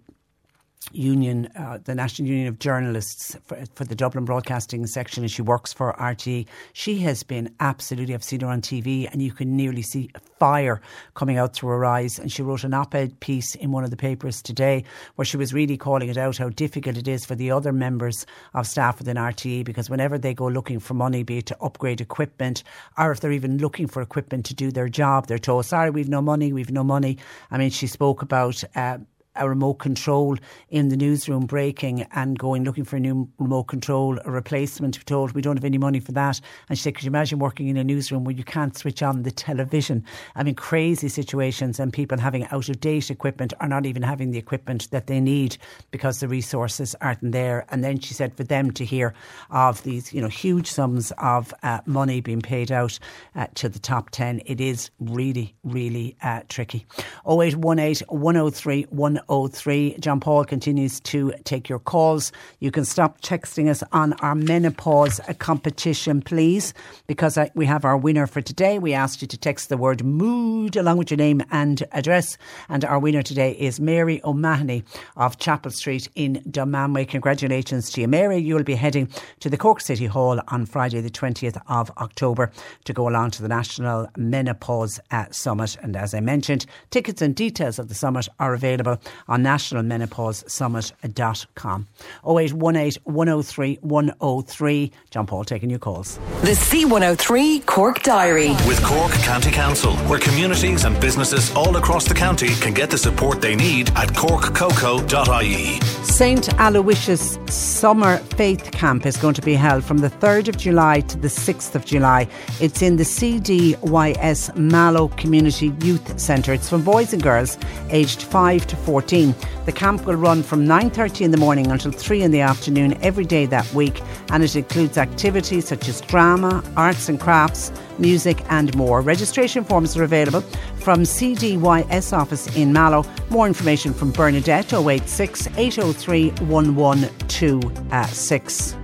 [0.91, 5.41] union, uh, the National Union of Journalists for, for, the Dublin Broadcasting section, and she
[5.41, 6.47] works for RTE.
[6.73, 10.09] She has been absolutely, I've seen her on TV, and you can nearly see
[10.39, 10.81] fire
[11.13, 12.19] coming out through her eyes.
[12.19, 14.83] And she wrote an op ed piece in one of the papers today
[15.15, 18.25] where she was really calling it out how difficult it is for the other members
[18.53, 22.01] of staff within RTE because whenever they go looking for money, be it to upgrade
[22.01, 22.63] equipment
[22.97, 26.09] or if they're even looking for equipment to do their job, they're told, sorry, we've
[26.09, 27.17] no money, we've no money.
[27.51, 28.63] I mean, she spoke about.
[28.75, 28.99] Uh,
[29.35, 30.37] a remote control
[30.69, 34.97] in the newsroom breaking and going looking for a new remote control, a replacement.
[34.97, 36.41] We told we don't have any money for that.
[36.69, 39.23] And she said, Could you imagine working in a newsroom where you can't switch on
[39.23, 40.03] the television?
[40.35, 44.31] I mean, crazy situations and people having out of date equipment or not even having
[44.31, 45.57] the equipment that they need
[45.91, 47.65] because the resources aren't there.
[47.69, 49.13] And then she said, for them to hear
[49.49, 52.97] of these, you know, huge sums of uh, money being paid out
[53.35, 56.85] uh, to the top 10, it is really, really uh, tricky.
[57.27, 58.85] 0818 103
[59.29, 59.97] 03.
[59.99, 62.31] John Paul continues to take your calls.
[62.59, 66.73] You can stop texting us on our menopause competition, please,
[67.07, 68.79] because I, we have our winner for today.
[68.79, 72.37] We asked you to text the word mood along with your name and address.
[72.69, 74.83] And our winner today is Mary O'Mahony
[75.15, 77.07] of Chapel Street in Dunmanway.
[77.07, 78.37] Congratulations to you, Mary.
[78.37, 82.51] You'll be heading to the Cork City Hall on Friday, the 20th of October,
[82.85, 85.77] to go along to the National Menopause uh, Summit.
[85.81, 91.87] And as I mentioned, tickets and details of the summit are available on nationalmenopausesummit.com.
[92.25, 94.91] 0818 103 103.
[95.11, 96.17] John Paul taking your calls.
[96.41, 98.49] The C103 Cork Diary.
[98.67, 102.97] With Cork County Council, where communities and businesses all across the county can get the
[102.97, 105.79] support they need at corkcoco.ie.
[106.03, 106.59] St.
[106.59, 111.17] Aloysius Summer Faith Camp is going to be held from the 3rd of July to
[111.17, 112.27] the 6th of July.
[112.61, 116.53] It's in the CDYS Mallow Community Youth Centre.
[116.53, 117.57] It's from boys and girls
[117.89, 122.23] aged 5 to 14 the camp will run from 9.30 in the morning until 3
[122.23, 127.07] in the afternoon every day that week and it includes activities such as drama, arts
[127.07, 129.01] and crafts, music and more.
[129.01, 130.41] Registration forms are available
[130.79, 133.05] from CDYS office in Mallow.
[133.29, 138.75] More information from Bernadette 086 803 1126.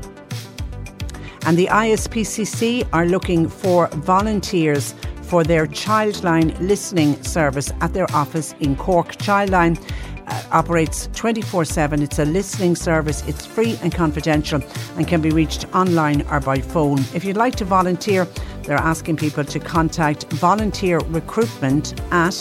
[1.43, 4.93] And the ISPCC are looking for volunteers
[5.31, 9.15] for their Childline listening service at their office in Cork.
[9.15, 9.81] Childline uh,
[10.51, 12.01] operates 24 7.
[12.01, 14.61] It's a listening service, it's free and confidential
[14.97, 16.99] and can be reached online or by phone.
[17.13, 18.27] If you'd like to volunteer,
[18.63, 22.33] they're asking people to contact volunteer recruitment at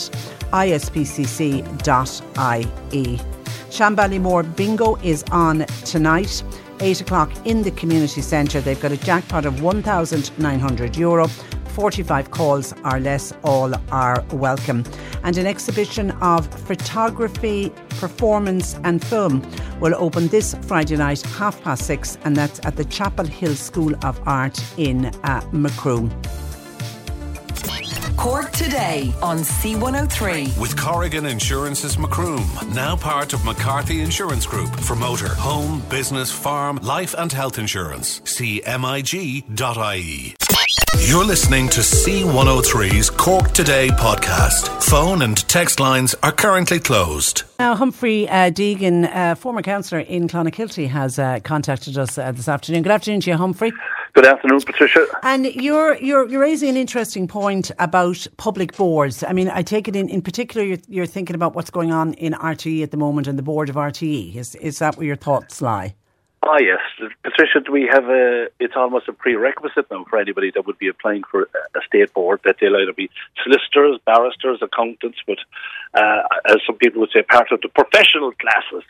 [0.51, 1.71] ispcc.ie.
[3.69, 6.43] Shanballymore Bingo is on tonight.
[6.81, 8.59] 8 o'clock in the community centre.
[8.59, 10.97] They've got a jackpot of €1,900.
[10.97, 11.27] Euro.
[11.71, 14.83] 45 calls or less, all are welcome.
[15.23, 19.45] And an exhibition of photography, performance, and film
[19.79, 23.93] will open this Friday night, half past six, and that's at the Chapel Hill School
[24.03, 26.11] of Art in uh, Macroom.
[28.17, 30.59] Cork today on C103.
[30.59, 36.77] With Corrigan Insurance's Macroom, now part of McCarthy Insurance Group for motor, home, business, farm,
[36.77, 38.21] life, and health insurance.
[38.25, 40.35] See MIG.ie.
[40.99, 44.83] You're listening to C103's Cork Today podcast.
[44.83, 47.43] Phone and text lines are currently closed.
[47.59, 52.47] Now, Humphrey uh, Deegan, uh, former councillor in Clonakilty, has uh, contacted us uh, this
[52.47, 52.83] afternoon.
[52.83, 53.71] Good afternoon to you, Humphrey.
[54.13, 55.07] Good afternoon, Patricia.
[55.23, 59.23] And you're, you're, you're raising an interesting point about public boards.
[59.23, 62.13] I mean, I take it in, in particular, you're, you're thinking about what's going on
[62.15, 64.35] in RTE at the moment and the board of RTE.
[64.35, 65.95] Is, is that where your thoughts lie?
[66.43, 66.79] Ah, yes.
[67.23, 71.21] Patricia, we have a, it's almost a prerequisite now for anybody that would be applying
[71.29, 73.09] for a state board that they'll either be
[73.43, 75.37] solicitors, barristers, accountants, but
[75.93, 78.83] uh, as some people would say, part of the professional classes.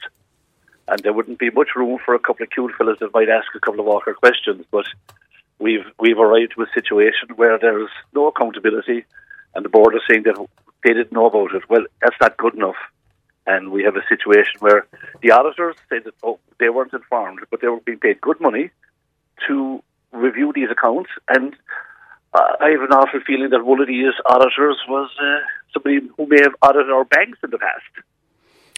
[0.91, 3.47] And there wouldn't be much room for a couple of cute fellas that might ask
[3.55, 4.65] a couple of awkward questions.
[4.69, 4.85] But
[5.57, 9.05] we've we've arrived to a situation where there's no accountability,
[9.55, 10.37] and the board is saying that
[10.83, 11.69] they didn't know about it.
[11.69, 12.75] Well, that's not good enough
[13.47, 14.85] and we have a situation where
[15.21, 18.69] the auditors say that oh, they weren't informed, but they were being paid good money
[19.47, 21.09] to review these accounts.
[21.27, 21.55] And
[22.33, 25.39] uh, I have an awful feeling that one of these auditors was uh,
[25.73, 28.05] somebody who may have audited our banks in the past.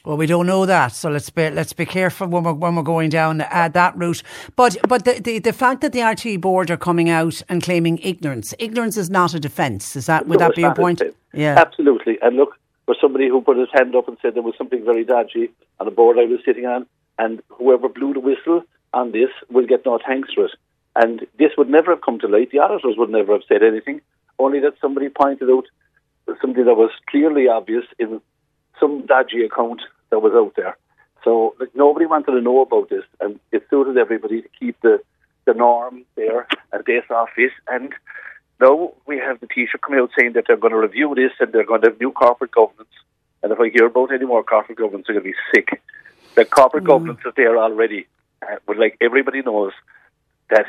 [0.05, 2.83] Well, we don't know that, so let's be let's be careful when we're when we're
[2.83, 4.21] going down uh, that route.
[4.57, 7.99] But but the, the, the fact that the RTE board are coming out and claiming
[7.99, 9.95] ignorance, ignorance is not a defence.
[9.95, 11.01] Is that would no, that be your point?
[11.33, 12.17] Yeah, absolutely.
[12.21, 15.05] And look, for somebody who put his hand up and said there was something very
[15.05, 16.85] dodgy on the board I was sitting on,
[17.17, 18.63] and whoever blew the whistle
[18.93, 20.51] on this will get no thanks for it.
[20.97, 22.51] And this would never have come to light.
[22.51, 24.01] The auditors would never have said anything,
[24.37, 25.67] only that somebody pointed out
[26.41, 28.19] something that was clearly obvious in
[28.83, 30.77] some dodgy account that was out there.
[31.23, 35.01] So like, nobody wanted to know about this, and it suited everybody to keep the
[35.45, 37.51] the norm there and this office.
[37.67, 37.93] And
[38.61, 41.51] now we have the Taoiseach coming out saying that they're going to review this and
[41.51, 42.95] they're going to have new corporate governance.
[43.41, 45.81] And if I hear about any more corporate governance, I'm going to be sick.
[46.35, 46.87] The corporate mm.
[46.87, 48.07] governance is there already,
[48.41, 49.73] uh, but like everybody knows
[50.49, 50.65] that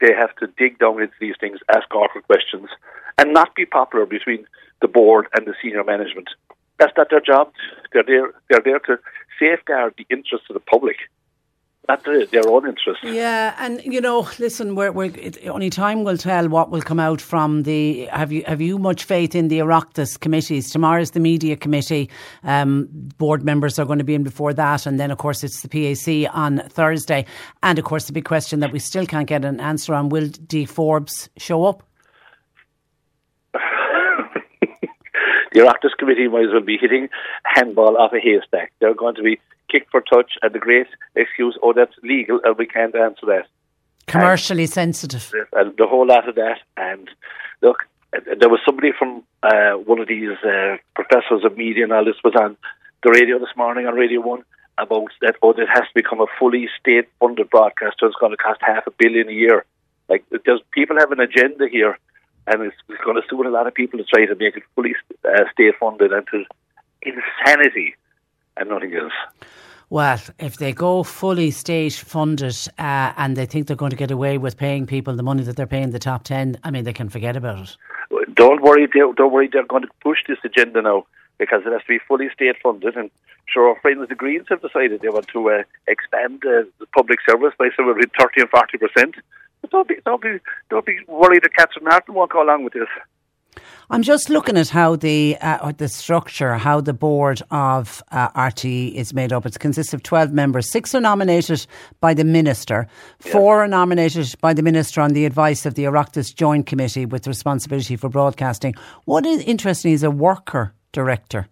[0.00, 2.68] they have to dig down into these things, ask corporate questions,
[3.18, 4.46] and not be popular between
[4.80, 6.28] the board and the senior management.
[6.78, 7.52] That's not their job.
[7.92, 8.32] They're there.
[8.50, 8.98] They're there to
[9.38, 10.96] safeguard the interests of the public
[11.88, 13.02] not their own interest.
[13.02, 16.98] Yeah, and you know, listen, we're, we're it, only time will tell what will come
[16.98, 18.06] out from the.
[18.06, 20.70] Have you have you much faith in the Oireachtas committees?
[20.70, 22.10] Tomorrow's the media committee.
[22.42, 22.88] Um,
[23.18, 25.68] board members are going to be in before that, and then of course it's the
[25.68, 27.26] PAC on Thursday.
[27.62, 30.28] And of course, the big question that we still can't get an answer on: Will
[30.28, 31.82] Dee Forbes show up?
[35.54, 37.08] The Oireachtas committee might as well be hitting
[37.44, 38.72] handball off a haystack.
[38.80, 39.40] They're going to be
[39.70, 43.46] kick for touch and the great excuse, oh, that's legal and we can't answer that.
[44.06, 45.32] Commercially and, sensitive.
[45.52, 46.58] And the whole lot of that.
[46.76, 47.08] And
[47.62, 47.78] look,
[48.12, 52.22] there was somebody from uh, one of these uh, professors of media and all this
[52.22, 52.56] was on
[53.02, 54.44] the radio this morning on Radio 1
[54.78, 58.06] about that, oh, it has to become a fully state funded broadcaster.
[58.06, 59.64] It's going to cost half a billion a year.
[60.08, 61.98] Like, there's people have an agenda here,
[62.46, 64.62] and it's, it's going to suit a lot of people to try to make it
[64.74, 64.94] fully
[65.24, 66.44] uh, state funded and to
[67.02, 67.94] insanity
[68.56, 69.12] and nothing else.
[69.90, 74.10] Well, if they go fully state funded uh, and they think they're going to get
[74.10, 76.92] away with paying people the money that they're paying the top 10, I mean, they
[76.92, 77.76] can forget about it.
[78.34, 81.06] Don't worry, don't worry, they're going to push this agenda now
[81.38, 82.96] because it has to be fully state funded.
[82.96, 83.10] And
[83.46, 87.18] sure, our friends the Greens have decided they want to uh, expand uh, the public
[87.28, 89.14] service by somewhere between 30 and 40%.
[89.64, 90.36] But don't be, don't be,
[90.68, 93.62] don't be worried that Catherine Martin won't go along with this.
[93.88, 98.92] I'm just looking at how the uh, the structure, how the board of uh, RTE
[98.92, 99.46] is made up.
[99.46, 100.70] It consists of 12 members.
[100.70, 101.66] Six are nominated
[102.00, 102.86] by the minister.
[103.20, 107.26] Four are nominated by the minister on the advice of the Oireachtas Joint Committee with
[107.26, 108.74] responsibility for broadcasting.
[109.06, 111.48] What is interesting is a worker director.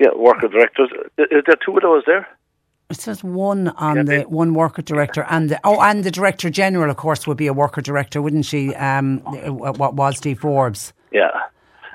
[0.00, 0.90] Yeah, worker directors.
[1.16, 2.26] Is there two of those there?
[2.92, 6.50] It says one on yeah, the one worker director and the oh and the director
[6.50, 8.74] general of course would be a worker director, wouldn't she?
[8.74, 10.92] Um, what was Steve Forbes?
[11.10, 11.30] Yeah.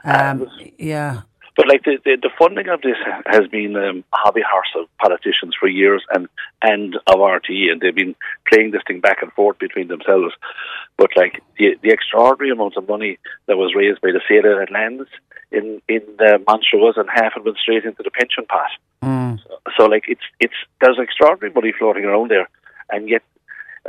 [0.04, 0.48] Um,
[0.78, 1.22] yeah.
[1.56, 4.88] But like the, the, the funding of this has been um, a hobby horse of
[4.98, 6.28] politicians for years, and
[6.62, 8.16] and of RTE, and they've been
[8.52, 10.34] playing this thing back and forth between themselves.
[10.98, 14.70] But like the the extraordinary amount of money that was raised by the sale of
[14.72, 15.10] lands
[15.52, 18.72] in in the Montrose, and half of it went straight into the pension pot.
[19.02, 19.40] Mm.
[19.44, 22.50] So, so like it's it's there's extraordinary money floating around there,
[22.90, 23.24] and yet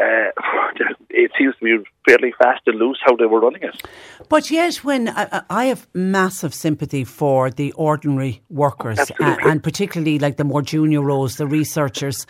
[0.01, 0.31] uh,
[1.11, 3.83] it seems to be fairly fast and loose how they were running it.
[4.29, 10.19] But yet, when I, I have massive sympathy for the ordinary workers, uh, and particularly
[10.19, 12.27] like the more junior roles, the researchers,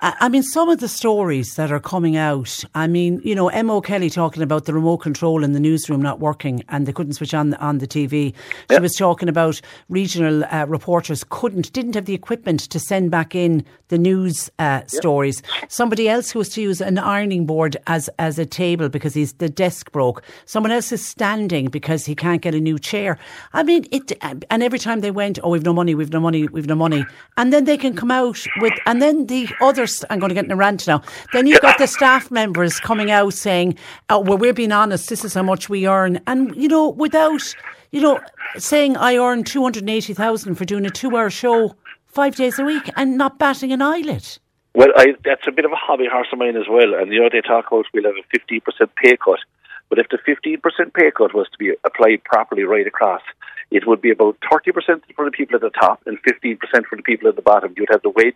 [0.00, 3.76] I mean, some of the stories that are coming out, I mean, you know, Emma
[3.76, 7.34] O'Kelly talking about the remote control in the newsroom not working and they couldn't switch
[7.34, 8.32] on on the TV.
[8.32, 8.34] She
[8.70, 8.82] yep.
[8.82, 13.64] was talking about regional uh, reporters couldn't, didn't have the equipment to send back in
[13.88, 15.42] the news uh, stories.
[15.68, 19.32] Somebody else who was to use an ironing board as, as a table because he's,
[19.34, 20.22] the desk broke.
[20.44, 23.18] Someone else is standing because he can't get a new chair.
[23.52, 26.46] I mean, it, and every time they went, oh, we've no money, we've no money,
[26.46, 27.04] we've no money.
[27.36, 30.44] And then they can come out with, and then the other I'm going to get
[30.44, 31.02] in a rant now.
[31.32, 33.76] Then you've got the staff members coming out saying,
[34.08, 36.20] oh, well, we're being honest, this is how much we earn.
[36.26, 37.42] And, you know, without,
[37.90, 38.20] you know,
[38.56, 41.74] saying I earn 280,000 for doing a two hour show
[42.06, 44.38] five days a week and not batting an eyelid.
[44.74, 46.94] Well, I, that's a bit of a hobby horse of mine as well.
[46.94, 48.60] And, you know, they talk about we'll have a 50%
[49.02, 49.40] pay cut.
[49.88, 53.22] But if the 15% pay cut was to be applied properly right across,
[53.70, 57.02] it would be about 30% for the people at the top and 15% for the
[57.02, 57.74] people at the bottom.
[57.76, 58.34] You'd have the wage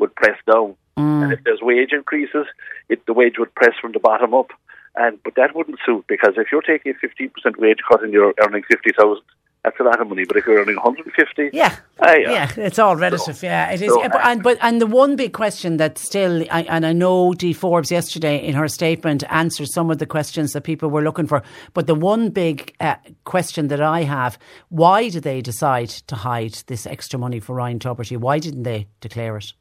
[0.00, 0.74] would press down.
[0.96, 1.24] Mm.
[1.24, 2.46] And if there's wage increases,
[2.88, 4.50] it, the wage would press from the bottom up.
[4.96, 8.12] And but that wouldn't suit because if you're taking a fifteen percent wage cut and
[8.12, 9.22] you're earning fifty thousand,
[9.62, 10.24] that's a lot of money.
[10.26, 13.36] But if you're earning 150, yeah, uh, yeah, yeah, it's all relative.
[13.36, 13.90] So, yeah, it is.
[13.90, 17.34] So, but, and but and the one big question that still, I, and I know
[17.34, 21.26] Dee Forbes yesterday in her statement answered some of the questions that people were looking
[21.26, 21.42] for.
[21.74, 24.38] But the one big uh, question that I have:
[24.70, 28.16] Why did they decide to hide this extra money for Ryan Tubridy?
[28.16, 29.52] Why didn't they declare it?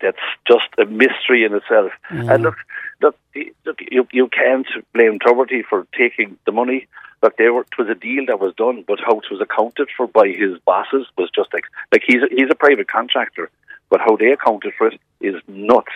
[0.00, 1.92] That's just a mystery in itself.
[2.10, 2.34] Mm.
[2.34, 2.56] And look,
[3.00, 3.16] look,
[3.64, 6.86] look, you you can't blame Tubridy for taking the money.
[7.22, 9.88] Look, there were, it was a deal that was done, but how it was accounted
[9.96, 13.50] for by his bosses was just like like he's a, he's a private contractor,
[13.90, 15.92] but how they accounted for it is nuts,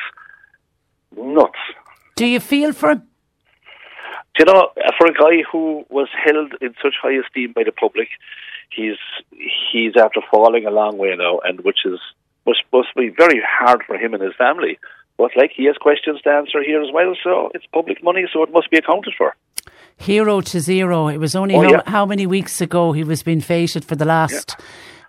[1.17, 1.59] nuts.
[2.17, 3.03] Do you feel for him?
[4.37, 7.73] Do you know, for a guy who was held in such high esteem by the
[7.73, 8.09] public,
[8.71, 8.97] he's
[9.73, 11.99] he's after falling a long way now, and which is
[12.49, 14.79] must must be very hard for him and his family.
[15.19, 18.43] But like he has questions to answer here as well, so it's public money, so
[18.45, 19.35] it must be accounted for.
[19.97, 21.09] Hero to zero.
[21.09, 21.83] It was only Oh, how, yeah.
[21.87, 24.57] how many weeks ago he was being fated for the last.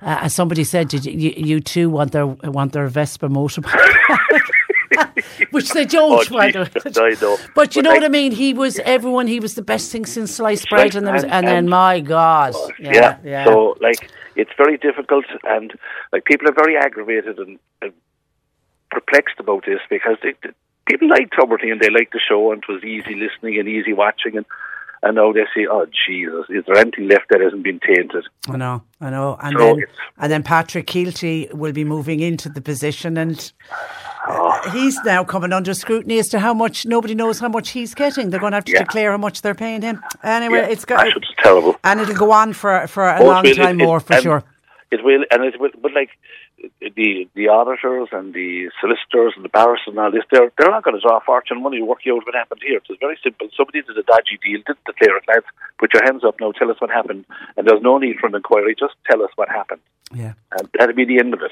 [0.02, 4.41] Uh, as somebody said, did you, you too want their want their Vespa motorbike?
[5.52, 6.26] Which they don't.
[6.32, 7.16] Oh, by the way.
[7.22, 7.48] I.
[7.53, 8.32] But you know like, what I mean?
[8.32, 9.28] He was everyone.
[9.28, 11.99] He was the best thing since sliced bread, and, there was, and- and, then my
[11.99, 13.18] God, yeah, yeah.
[13.24, 13.45] yeah.
[13.45, 14.10] So like
[14.41, 15.74] it's very difficult, and
[16.14, 17.94] like people are very aggravated and, and
[18.91, 20.56] perplexed about this because they, they-
[20.88, 23.94] people like Tubridy and they like the show, and it was easy listening and easy
[23.94, 24.45] watching, and
[25.02, 28.26] and now they say, oh Jesus, is there anything left that hasn't been tainted?
[28.49, 29.84] I know, I know, and So then
[30.18, 33.38] and then Patrick Kielty will be moving into the position, and
[34.30, 34.70] Oh.
[34.74, 38.30] he's now coming under scrutiny as to how much nobody knows how much he's getting.
[38.30, 38.80] They're going to have to Yeah.
[38.84, 40.02] declare how much they're paying him.
[40.24, 41.76] Anyway, Yeah, it's got It's terrible.
[41.84, 44.44] and it'll go on for for a Oh, long will, time it- more for sure.
[44.92, 46.10] It will, and it will, but like
[46.98, 50.84] the the auditors and the solicitors and the barristers and all this, they're they're not
[50.84, 52.78] going to draw a fortune money to work out what happened here.
[52.90, 53.48] It's very simple.
[53.56, 55.46] Somebody did a dodgy deal, didn't declare it, lads.
[55.78, 56.52] Put your hands up now.
[56.54, 57.26] Tell us what happened,
[57.56, 58.76] and there's no need for an inquiry.
[58.80, 59.82] Just tell us what happened,
[60.12, 60.34] Yeah.
[60.58, 61.52] and that'll be the end of it.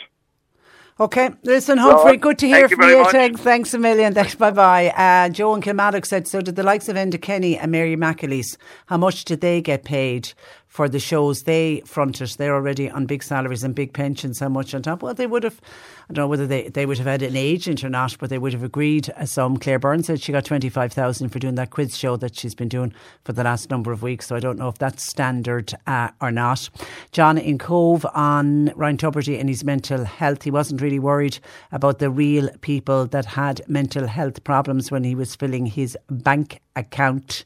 [0.99, 3.03] Okay, listen, Humphrey, good to Thank hear you from very you.
[3.03, 3.11] much.
[3.11, 4.15] Thanks, thanks a million.
[4.15, 4.87] Thanks, bye bye.
[4.89, 8.57] Uh, Joe and Kilmaddock said, so did the likes of Enda Kenny and Mary McAleese,
[8.87, 10.33] how much did they get paid
[10.77, 12.29] for the shows they fronted?
[12.37, 14.39] They're already on big salaries and big pensions.
[14.39, 15.01] How much on top?
[15.01, 15.59] Well, they would have,
[16.07, 18.37] I don't know whether they, they would have had an agent or not, but they
[18.37, 19.57] would have agreed a sum.
[19.57, 22.93] Claire Byrne said she got 25000 for doing that quiz show that she's been doing
[23.23, 24.27] for the last number of weeks.
[24.27, 26.69] So I don't know if that's standard uh, or not.
[27.11, 30.43] John in Cobh on Ryan Tubridy and his mental health.
[30.43, 31.39] He wasn't really worried
[31.71, 36.61] about the real people that had mental health problems when he was filling his bank
[36.75, 37.45] account.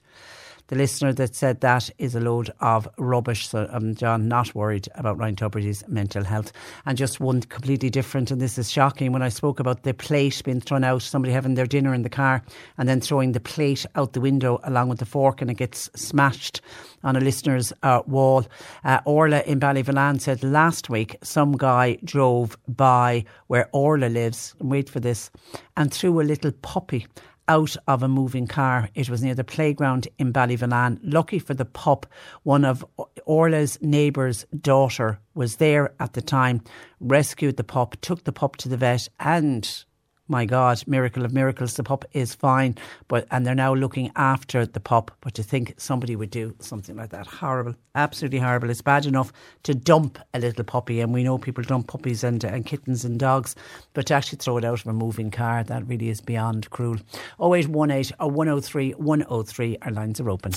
[0.71, 3.49] The listener that said that is a load of rubbish.
[3.49, 6.53] So, um, John, not worried about Ryan Tubridy's mental health.
[6.85, 9.11] And just one completely different, and this is shocking.
[9.11, 12.09] When I spoke about the plate being thrown out, somebody having their dinner in the
[12.09, 12.41] car
[12.77, 15.89] and then throwing the plate out the window along with the fork and it gets
[15.93, 16.61] smashed
[17.03, 18.45] on a listener's uh, wall.
[18.85, 24.71] Uh, Orla in Ballyvolane said last week some guy drove by where Orla lives, and
[24.71, 25.31] wait for this,
[25.75, 27.07] and threw a little puppy
[27.47, 28.89] out of a moving car.
[28.95, 30.99] It was near the playground in Ballyvolane.
[31.03, 32.05] Lucky for the pup,
[32.43, 32.85] one of
[33.25, 36.61] Orla's neighbour's daughter was there at the time,
[36.99, 39.85] rescued the pup, took the pup to the vet, and
[40.31, 42.75] my God, miracle of miracles, the pup is fine.
[43.07, 45.11] But and they're now looking after the pup.
[45.21, 48.69] But to think somebody would do something like that, horrible, absolutely horrible.
[48.69, 49.31] It's bad enough
[49.63, 53.19] to dump a little puppy, and we know people dump puppies and, and kittens and
[53.19, 53.55] dogs,
[53.93, 56.97] but to actually throw it out of a moving car, that really is beyond cruel.
[57.39, 60.53] 0818 or uh, 103 103, our lines are open.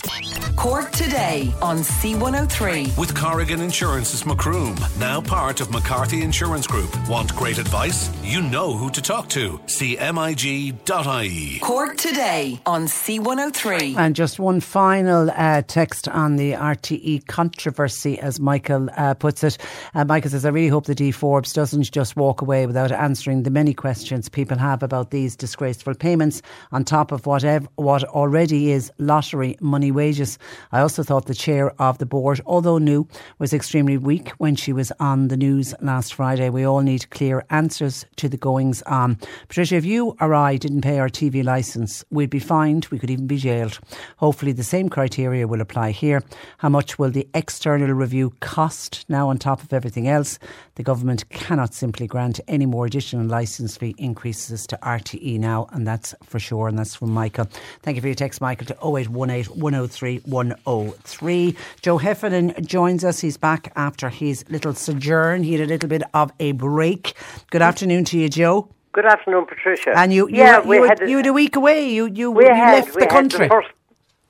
[0.56, 2.96] Cork today on C103.
[2.96, 6.90] With Corrigan Insurance's Macroom, now part of McCarthy Insurance Group.
[7.08, 8.10] Want great advice?
[8.22, 9.60] You know who to talk to.
[9.66, 11.58] CMIG.ie.
[11.60, 13.96] Cork today on C103.
[13.96, 19.56] And just one final uh, text on the RTE controversy, as Michael uh, puts it.
[19.94, 23.42] Uh, Michael says, I really hope the Dee Forbes doesn't just walk away without answering
[23.42, 28.70] the many questions people have about these disgraceful payments on top of whatever what already
[28.70, 30.38] is lottery money wages.
[30.72, 33.08] I also thought the chair of the board, although new,
[33.38, 36.50] was extremely weak when she was on the news last Friday.
[36.50, 39.18] We all need clear answers to the goings on.
[39.54, 42.88] Patricia, if you or I didn't pay our TV licence, we'd be fined.
[42.90, 43.78] We could even be jailed.
[44.16, 46.24] Hopefully, the same criteria will apply here.
[46.58, 50.40] How much will the external review cost now on top of everything else?
[50.74, 55.86] The government cannot simply grant any more additional licence fee increases to RTE now, and
[55.86, 56.66] that's for sure.
[56.66, 57.46] And that's from Michael.
[57.82, 61.56] Thank you for your text, Michael, to 0818 103 103.
[61.80, 63.20] Joe Heffernan joins us.
[63.20, 65.44] He's back after his little sojourn.
[65.44, 67.14] He had a little bit of a break.
[67.52, 68.74] Good afternoon to you, Joe.
[68.94, 69.92] Good afternoon, Patricia.
[69.96, 71.90] And you, you, yeah, were, we had had, you had a week away.
[71.90, 73.48] You, you, we you had, left we the country.
[73.48, 73.68] the first,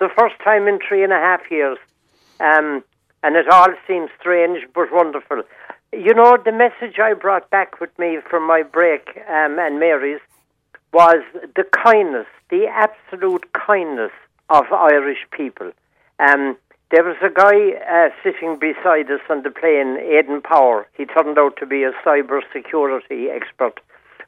[0.01, 1.77] the first time in three and a half years,
[2.41, 2.83] um,
[3.23, 5.43] and it all seems strange but wonderful.
[5.93, 10.21] You know, the message I brought back with me from my break um, and Mary's
[10.95, 11.23] was
[11.57, 14.13] the kindness, the absolute kindness
[14.49, 15.73] of Irish people.
[16.19, 16.57] Um,
[16.91, 20.87] there was a guy uh, sitting beside us on the plane, Aidan Power.
[20.97, 23.79] He turned out to be a cyber security expert.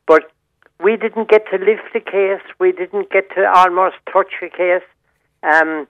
[0.07, 0.31] But
[0.83, 2.43] we didn't get to lift the case.
[2.59, 4.87] We didn't get to almost touch a case.
[5.43, 5.87] Um,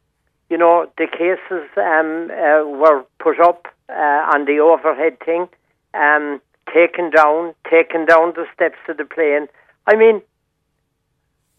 [0.49, 5.49] you know, the cases um, uh, were put up uh, on the overhead thing,
[5.95, 6.41] um,
[6.73, 9.49] taken down, taken down the steps of the plane.
[9.87, 10.23] I mean,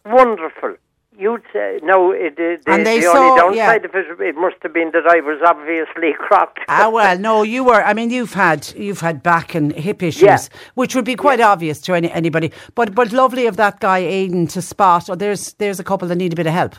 [0.06, 0.76] wonderful.
[1.20, 2.12] You'd say no.
[2.12, 3.74] It, the And they the saw- only yeah.
[3.74, 6.60] downside of it, it must have been that I was obviously crocked.
[6.68, 7.82] Ah well, no, you were.
[7.84, 10.38] I mean, you've had you've had back and hip issues, Yeah.
[10.76, 12.52] which would be quite obvious to any, anybody.
[12.76, 15.10] But but lovely of that guy Aiden to spot.
[15.10, 16.76] Oh, there's there's a couple that need a bit of help.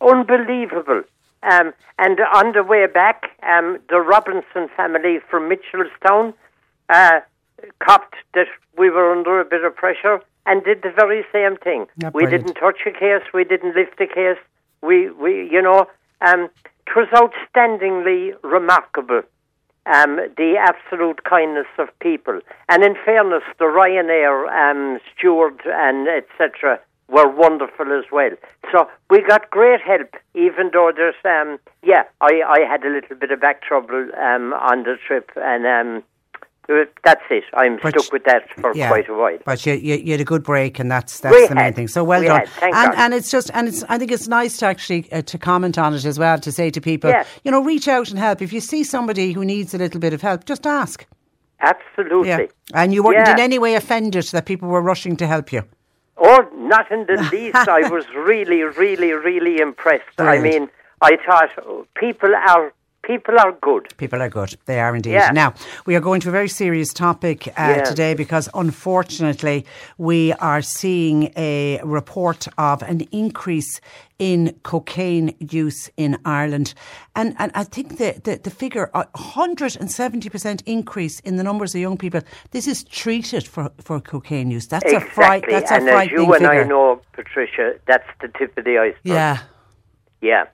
[0.00, 1.02] Unbelievable.
[1.42, 6.32] Um, and on the way back, um, the Robinson family from Mitchelstown
[6.88, 7.20] uh,
[7.80, 8.46] copped that
[8.78, 11.86] we were under a bit of pressure and did the very same thing.
[11.96, 14.38] Yeah, we didn't touch a case, we didn't lift a case.
[14.82, 15.86] We, we you know,
[16.20, 16.50] um,
[16.86, 19.22] it was outstandingly remarkable.
[19.86, 22.40] Um, the absolute kindness of people,
[22.70, 26.80] and in fairness, the Ryanair um, steward and etc.
[27.08, 28.30] were wonderful as well.
[28.72, 33.14] So we got great help, even though there's um, yeah, I, I had a little
[33.14, 36.02] bit of back trouble um, on the trip, and um,
[37.04, 37.44] that's it.
[37.54, 39.38] I'm But stuck with that for Yeah, quite a while.
[39.44, 41.76] But you, you, you had a good break, and that's that's We the main had.
[41.76, 41.88] thing.
[41.88, 42.40] So well We done.
[42.40, 45.22] had, thank and and it's just and it's I think it's nice to actually uh,
[45.22, 47.24] to comment on it as well to say to people, Yeah.
[47.44, 48.40] you know, reach out and help.
[48.42, 51.06] If you see somebody who needs a little bit of help, just ask.
[51.60, 52.28] Absolutely.
[52.28, 52.46] Yeah.
[52.74, 55.62] And you weren't in any way offended that people were rushing to help you.
[56.16, 57.56] Oh, not in the least.
[57.68, 60.18] I was really, really, really impressed.
[60.20, 60.68] I mean,
[61.00, 62.72] I thought people are
[63.06, 63.86] people are good.
[63.96, 64.56] People are good.
[64.66, 65.12] They are indeed.
[65.12, 65.30] Yeah.
[65.32, 65.54] Now,
[65.86, 67.82] we are going to a very serious topic uh, Yeah.
[67.84, 69.66] today because unfortunately
[69.98, 73.80] we are seeing a report of an increase
[74.18, 76.72] in cocaine use in Ireland.
[77.16, 81.80] And, and I think the, the, the figure, a 170% increase in the numbers of
[81.80, 82.20] young people,
[82.52, 84.66] this is treated for, for cocaine use.
[84.68, 85.44] That's a fright.
[85.44, 85.52] exactly.
[85.54, 86.64] That's a and as frightening you and figure.
[86.64, 89.00] I know, Patricia, that's the tip of the iceberg.
[89.04, 89.38] yeah.
[90.20, 90.44] Yeah.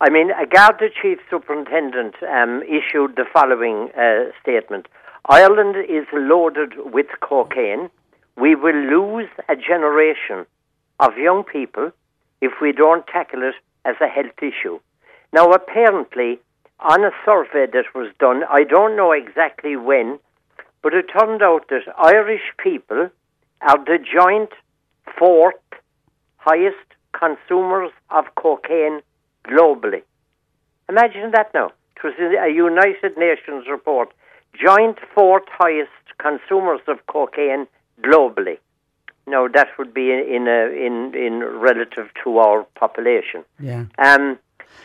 [0.00, 4.86] I mean, a Garda chief superintendent um, issued the following uh, statement
[5.28, 7.90] Ireland is loaded with cocaine.
[8.36, 10.46] We will lose a generation
[11.00, 11.90] of young people
[12.40, 14.78] if we don't tackle it as a health issue.
[15.32, 16.38] Now, apparently,
[16.78, 20.20] on a survey that was done, I don't know exactly when,
[20.80, 23.10] but it turned out that Irish people
[23.62, 24.50] are the joint
[25.18, 25.56] fourth
[26.36, 26.76] highest
[27.12, 29.00] consumers of cocaine
[29.52, 30.02] globally.
[30.88, 31.68] Imagine that now.
[31.96, 34.08] It was a United Nations report.
[34.64, 35.90] Joint fourth highest
[36.26, 37.66] consumers of cocaine
[38.02, 38.58] globally.
[39.26, 41.34] Now that would be in a, in, in
[41.68, 43.44] relative to our population.
[43.60, 43.84] Yeah.
[43.98, 44.38] Um,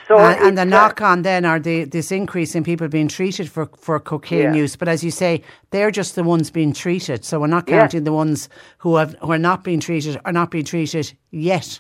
[0.08, 3.08] so and, and the uh, knock on then are the, this increase in people being
[3.08, 4.54] treated for, for cocaine Yeah.
[4.64, 4.76] use.
[4.76, 7.24] But as you say, they're just the ones being treated.
[7.24, 7.80] So we're not Yeah.
[7.80, 8.50] counting the ones
[8.80, 11.80] who have who are not being treated are not being treated yet.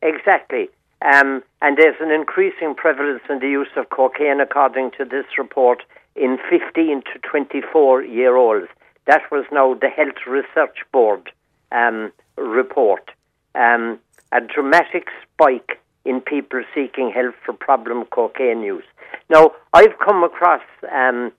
[0.00, 0.70] Exactly.
[1.02, 5.82] Um, and there's an increasing prevalence in the use of cocaine, according to this report,
[6.16, 8.68] in 15 to 24 year olds.
[9.06, 11.30] That was now the Health Research Board
[11.72, 13.10] um, report.
[13.54, 13.98] Um,
[14.32, 18.84] a dramatic spike in people seeking help for problem cocaine use.
[19.30, 20.62] Now, I've come across
[20.92, 21.32] um,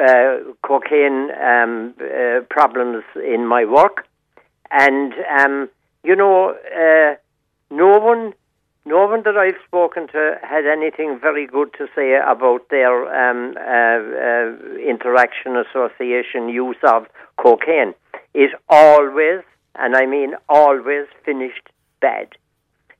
[0.00, 4.06] uh, cocaine um, uh, problems in my work,
[4.70, 5.68] and um,
[6.02, 7.14] you know, uh,
[7.70, 8.34] no one,
[8.86, 13.54] no one that I've spoken to had anything very good to say about their um,
[13.56, 17.06] uh, uh, interaction, association, use of
[17.38, 17.94] cocaine.
[18.34, 19.42] It always,
[19.74, 21.68] and I mean always, finished
[22.00, 22.28] bad.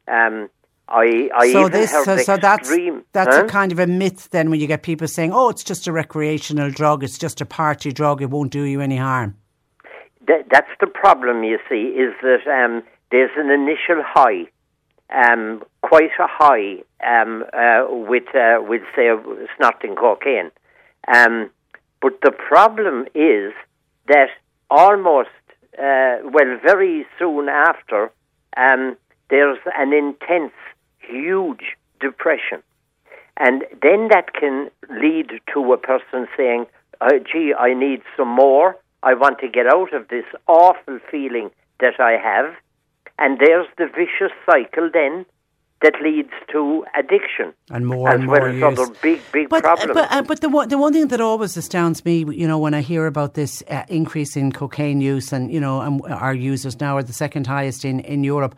[0.08, 0.48] Um,
[0.88, 2.68] I, I so even this so, so that's
[3.12, 3.44] that's Huh?
[3.44, 5.92] a kind of a myth then when you get people saying, "Oh, it's just a
[5.92, 7.02] recreational drug.
[7.02, 8.20] It's just a party drug.
[8.20, 9.36] It won't do you any harm."
[10.26, 14.46] That, that's the problem, you see, is that um, there's an initial high,
[15.14, 19.08] um, quite a high, um, uh, with, uh, with say,
[19.56, 20.50] snorting cocaine.
[21.08, 21.50] Um,
[22.00, 23.52] but the problem is
[24.08, 24.28] that
[24.70, 25.30] almost,
[25.78, 28.10] uh, well, very soon after,
[28.56, 28.96] um,
[29.30, 30.52] there's an intense,
[30.98, 32.62] huge depression.
[33.36, 36.66] And then that can lead to a person saying,
[37.00, 38.76] oh, gee, I need some more.
[39.02, 41.50] I want to get out of this awful feeling
[41.80, 42.54] that I have.
[43.18, 45.24] And there's the vicious cycle then
[45.82, 47.52] that leads to addiction.
[47.70, 48.78] And more as and well more as use.
[48.78, 49.92] other big, big But, uh, problems.
[49.94, 52.74] but, uh, but the one, the one thing that always astounds me, you know, when
[52.74, 56.80] I hear about this uh, increase in cocaine use, and you know, and our users
[56.80, 58.54] now are the second highest in in Europe.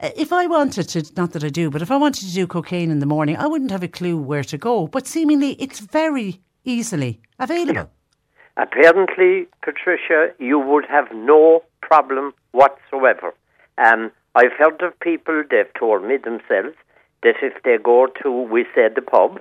[0.00, 2.46] Uh, If I wanted to, not that I do, but if I wanted to do
[2.46, 4.86] cocaine in the morning, I wouldn't have a clue where to go.
[4.88, 7.88] But seemingly, it's very easily available.
[8.56, 13.32] Apparently, Patricia, you would have no problem whatsoever.
[13.78, 16.76] Um, I've heard of people, they've told me themselves,
[17.22, 19.40] that if they go to, we say, the pub,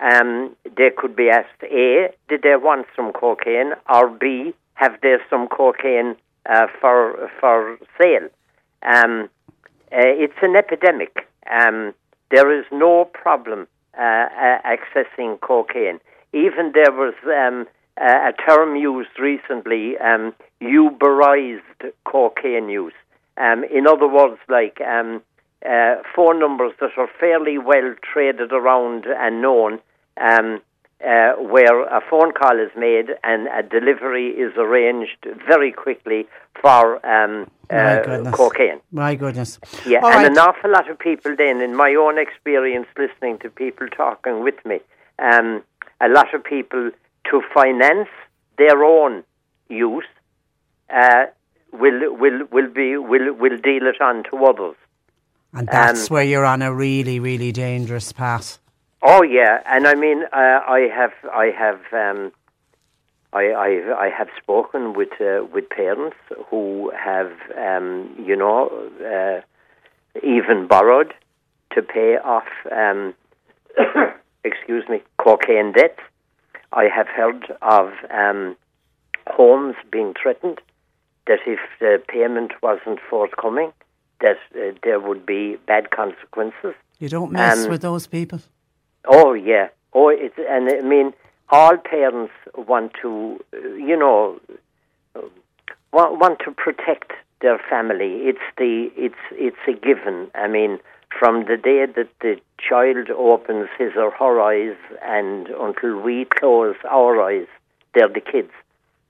[0.00, 5.16] um, they could be asked, A, did they want some cocaine, or B, have they
[5.30, 6.16] some cocaine
[6.48, 8.28] uh, for, for sale?
[8.82, 9.28] Um,
[9.92, 11.94] uh, it's an epidemic, um,
[12.30, 14.26] there is no problem uh,
[14.64, 16.00] accessing cocaine.
[16.32, 22.92] Even there was um, a term used recently, um, Uberized cocaine use.
[23.36, 25.22] Um, in other words, like um,
[25.68, 29.80] uh, phone numbers that are fairly well traded around and known,
[30.20, 30.60] um,
[31.04, 36.26] uh, where a phone call is made and a delivery is arranged very quickly
[36.60, 38.80] for um, uh, cocaine.
[38.92, 39.58] My goodness.
[39.86, 40.26] Yeah, All and right.
[40.30, 44.54] an awful lot of people then, in my own experience listening to people talking with
[44.64, 44.80] me,
[45.18, 45.62] um,
[46.00, 46.90] a lot of people
[47.30, 48.08] to finance
[48.58, 49.24] their own
[49.68, 50.04] use
[50.94, 51.26] uh,
[51.80, 54.76] will will will be will will deal it on to others.
[55.52, 58.58] And that's Um, where you're on a really, really dangerous path.
[59.02, 62.32] Oh yeah, and I mean, uh, I have, I have, um,
[63.32, 66.16] I, I, I have spoken with uh, with parents
[66.48, 68.70] who have, um, you know,
[69.14, 69.42] uh,
[70.22, 71.12] even borrowed
[71.74, 73.14] to pay off, um,
[74.44, 75.98] excuse me, cocaine debt.
[76.72, 78.56] I have heard of um,
[79.28, 80.60] homes being threatened
[81.26, 83.72] that if the payment wasn't forthcoming,
[84.20, 86.74] that uh, there would be bad consequences.
[86.98, 88.40] You don't mess Um, with those people.
[89.06, 89.68] Oh yeah.
[89.92, 91.12] Oh, it's and I mean,
[91.50, 94.40] all parents want to, uh, you know,
[95.14, 95.20] uh,
[95.92, 98.12] want, want to protect their family.
[98.28, 100.30] It's the it's it's a given.
[100.34, 100.78] I mean,
[101.18, 106.76] from the day that the child opens his or her eyes and until we close
[106.90, 107.46] our eyes,
[107.94, 108.50] they're the kids.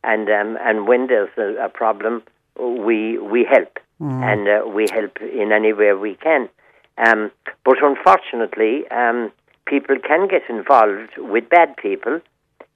[0.05, 2.23] And um, and when there's a, a problem,
[2.59, 3.79] we we help.
[4.25, 6.49] And uh, we help in any way we can.
[6.99, 7.31] Um,
[7.65, 9.33] but unfortunately, um,
[9.67, 12.21] people can get involved with bad people,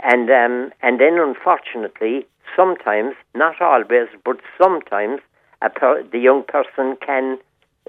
[0.01, 2.27] and um, and then unfortunately,
[2.57, 5.21] sometimes, not always, but sometimes,
[5.61, 7.39] a per- the young person can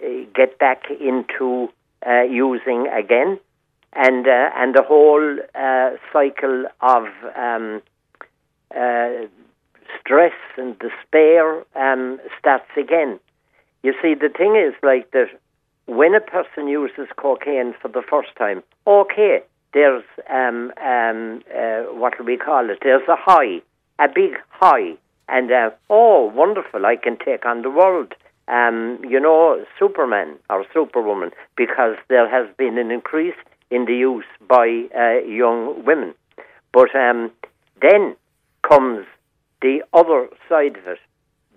[0.04, 1.70] uh, get back into
[2.06, 3.40] uh, using again,
[3.94, 7.04] and uh, and the whole uh, cycle of
[7.38, 7.82] um,
[8.76, 9.28] uh,
[10.00, 13.20] stress and despair um, starts again.
[13.84, 15.30] You see, the thing is like that
[15.86, 19.42] when a person uses cocaine for the first time, okay,
[19.74, 22.80] there's um, um, uh, what do we call it?
[22.82, 23.62] There's a high,
[24.00, 24.96] a big high,
[25.28, 26.86] and uh, oh, wonderful!
[26.86, 28.14] I can take on the world.
[28.48, 33.36] Um, you know, Superman or Superwoman, because there has been an increase
[33.70, 36.16] in the use by uh, young women.
[36.74, 37.32] But um,
[37.80, 38.16] then
[38.70, 39.06] comes
[39.62, 41.00] the other side of it,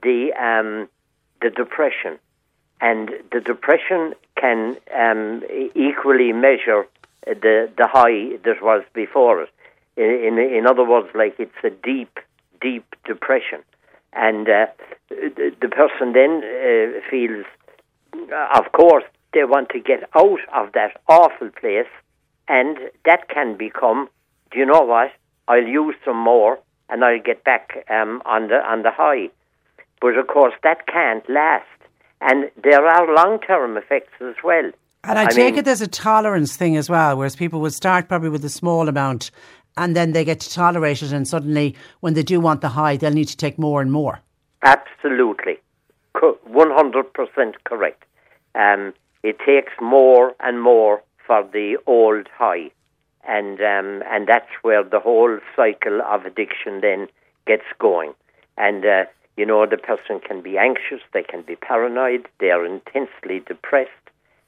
[0.02, 0.88] the um,
[1.42, 2.18] the depression,
[2.80, 5.42] and the depression can um,
[5.74, 6.86] equally measure
[7.26, 9.50] the the high that was before it.
[9.96, 12.18] In, in in other words, like it's a deep,
[12.60, 13.60] deep depression,
[14.12, 14.66] and uh,
[15.10, 17.44] the, the person then uh, feels,
[18.58, 21.92] of course, they want to get out of that awful place,
[22.48, 24.08] and that can become,
[24.50, 25.12] do you know what?
[25.48, 26.58] I'll use some more,
[26.92, 29.30] and I'll get back um, on the on the high.
[30.00, 31.66] But of course, that can't last,
[32.20, 34.70] and there are long term effects as well.
[35.04, 37.74] And I, I take mean- it there's a tolerance thing as well, whereas people would
[37.74, 39.30] start probably with a small amount
[39.76, 42.96] and then they get to tolerate it, and suddenly when they do want the high,
[42.96, 44.20] they'll need to take more and more.
[44.62, 45.58] Absolutely,
[46.20, 48.04] one hundred percent correct.
[48.54, 48.92] Um,
[49.22, 52.70] it takes more and more for the old high,
[53.26, 57.08] and um, and that's where the whole cycle of addiction then
[57.46, 58.14] gets going.
[58.56, 59.04] And uh,
[59.36, 63.90] you know, the person can be anxious, they can be paranoid, they are intensely depressed.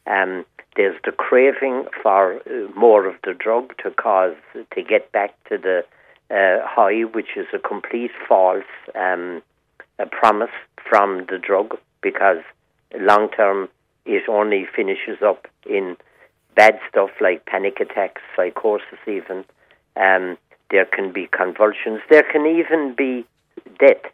[0.06, 0.44] Um,
[0.76, 5.56] there's the craving for uh, more of the drug to cause to get back to
[5.56, 5.84] the
[6.30, 8.64] uh, high, which is a complete false
[8.94, 9.42] um,
[9.98, 10.50] a promise
[10.88, 12.42] from the drug because
[12.98, 13.68] long term
[14.04, 15.96] it only finishes up in
[16.54, 19.44] bad stuff like panic attacks, psychosis, even.
[19.96, 20.36] Um,
[20.70, 22.00] there can be convulsions.
[22.10, 23.24] There can even be
[23.78, 24.04] death.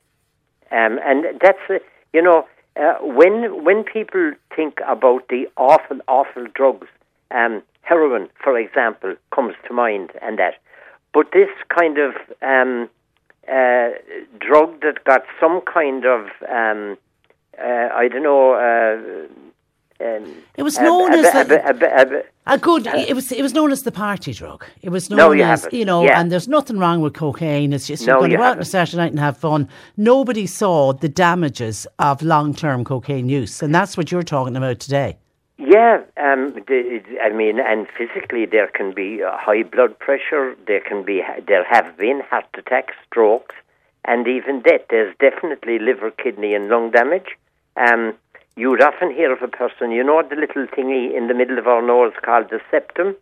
[0.70, 1.78] Um, and that's, uh,
[2.12, 2.46] you know,
[2.76, 6.86] uh, when when people think about the awful, awful drugs,
[7.30, 10.54] um, heroin, for example, comes to mind, and that.
[11.12, 12.88] But this kind of um,
[13.48, 13.90] uh,
[14.38, 16.96] drug that got some kind of, um,
[17.58, 19.28] uh, I don't know.
[20.00, 22.86] Uh, um, It was known as a bit- a A good.
[22.86, 23.30] it was.
[23.32, 24.64] It was known as the party drug.
[24.82, 25.78] It was known No, you as haven't.
[25.78, 26.04] you know.
[26.04, 26.18] Yeah.
[26.20, 27.72] And there's nothing wrong with cocaine.
[27.72, 28.64] It's just you're going to go out on a.
[28.64, 29.68] Saturday night and have fun.
[29.96, 35.16] Nobody saw the damages of long-term cocaine use, and that's what you're talking about today.
[35.58, 36.54] Yeah, um,
[37.22, 40.56] I mean, and physically there can be uh, high blood pressure.
[40.66, 43.54] There can be there have been heart attacks, strokes,
[44.06, 44.80] and even death.
[44.88, 47.36] There's definitely liver, kidney, and lung damage.
[47.76, 48.14] Um,
[48.56, 51.58] you would often hear of a person, you know, the little thingy in the middle
[51.58, 53.16] of our nose called the septum,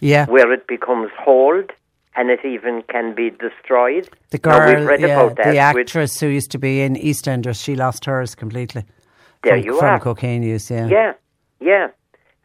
[0.00, 0.26] Yeah.
[0.26, 1.72] where it becomes hold
[2.16, 4.08] and it even can be destroyed.
[4.30, 5.44] The girl, read yeah, about that.
[5.44, 8.84] the with- actress who used to be in EastEnders, she lost hers completely.
[9.42, 10.00] There from, you from are.
[10.00, 10.86] cocaine use, yeah.
[10.88, 11.12] Yeah,
[11.60, 11.88] yeah.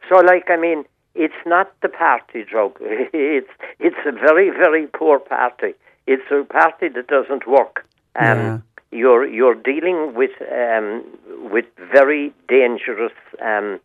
[0.09, 0.83] So, like, I mean,
[1.15, 2.77] it's not the party drug.
[2.81, 3.49] it's
[3.79, 5.73] it's a very very poor party.
[6.07, 7.85] It's a party that doesn't work.
[8.15, 8.57] Um, Yeah.
[8.93, 11.03] You're you're dealing with um,
[11.51, 13.79] with very dangerous um,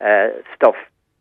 [0.00, 0.76] uh, stuff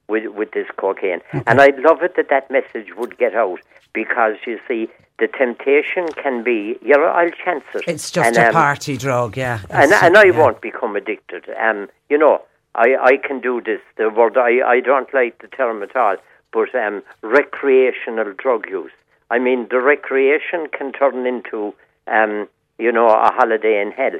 [0.07, 3.60] with with this cocaine, and I'd love it that that message would get out
[3.94, 4.90] because you see
[5.20, 7.84] the temptation can be, yeah, I'll chance it.
[7.88, 9.60] It's just And, a um, party drug, yeah.
[9.70, 10.40] and and I yeah.
[10.40, 11.45] won't become addicted.
[11.60, 12.41] Um, you know,
[12.76, 13.82] I I can do this.
[13.98, 16.15] The word I I don't like the term at all,
[16.52, 18.91] but um, recreational drug use.
[19.30, 21.74] I mean, the recreation can turn into
[22.07, 24.19] um, you know, a holiday in hell.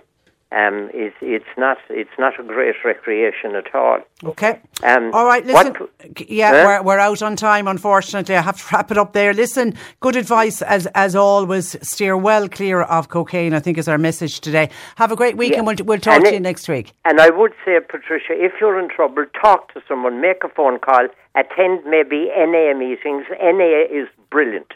[0.51, 4.01] Um, it's it's not it's not a great recreation at all.
[4.23, 4.59] Okay.
[4.84, 5.73] Um, All right, listen.
[6.13, 6.63] p- yeah, Huh?
[6.67, 8.35] we're, we're out on time, unfortunately.
[8.35, 9.34] I have to wrap it up there.
[9.34, 11.75] Listen, good advice as as always.
[11.81, 14.69] Steer well clear of cocaine, I think is our message today.
[14.97, 15.57] Have a great week Yeah.
[15.57, 16.91] and we'll, we'll talk And to it- you next week.
[17.03, 20.77] And I would say, Patricia, if you're in trouble, talk to someone, make a phone
[20.77, 23.25] call, attend maybe NA meetings.
[23.41, 24.71] NA is brilliant,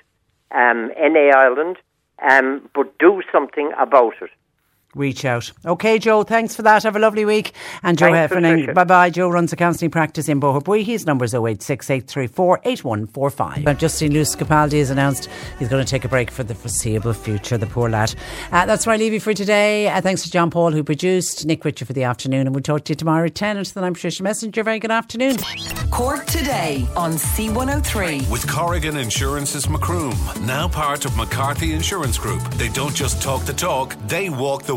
[0.56, 1.78] um, NA Ireland,
[2.22, 4.32] um, but do something about it.
[4.96, 5.52] Reach out.
[5.66, 6.82] Okay, Joe, thanks for that.
[6.84, 7.54] Have a lovely week.
[7.84, 8.74] And Joe Thanks, Heffernan, Patricia.
[8.74, 9.10] bye bye.
[9.10, 10.84] Joe runs a counselling practice in Boherbue.
[10.84, 13.68] His number is 086 834 8145.
[13.68, 17.14] Uh, Justin Lewis Capaldi has announced he's going to take a break for the foreseeable
[17.14, 18.16] future, the poor lad.
[18.52, 19.88] Uh, that's where I leave you for today.
[19.90, 22.86] Uh, thanks to John Paul, who produced, Nick Richard for the afternoon, and we'll talk
[22.86, 23.58] to you tomorrow at 10.
[23.58, 24.64] Until then, I'm Patricia Messenger.
[24.64, 25.38] Very good afternoon.
[25.92, 28.30] Cork today on C103.
[28.32, 30.16] With Corrigan Insurance's Macroom,
[30.46, 32.42] now part of McCarthy Insurance Group.
[32.56, 34.77] They don't just talk the talk, they walk the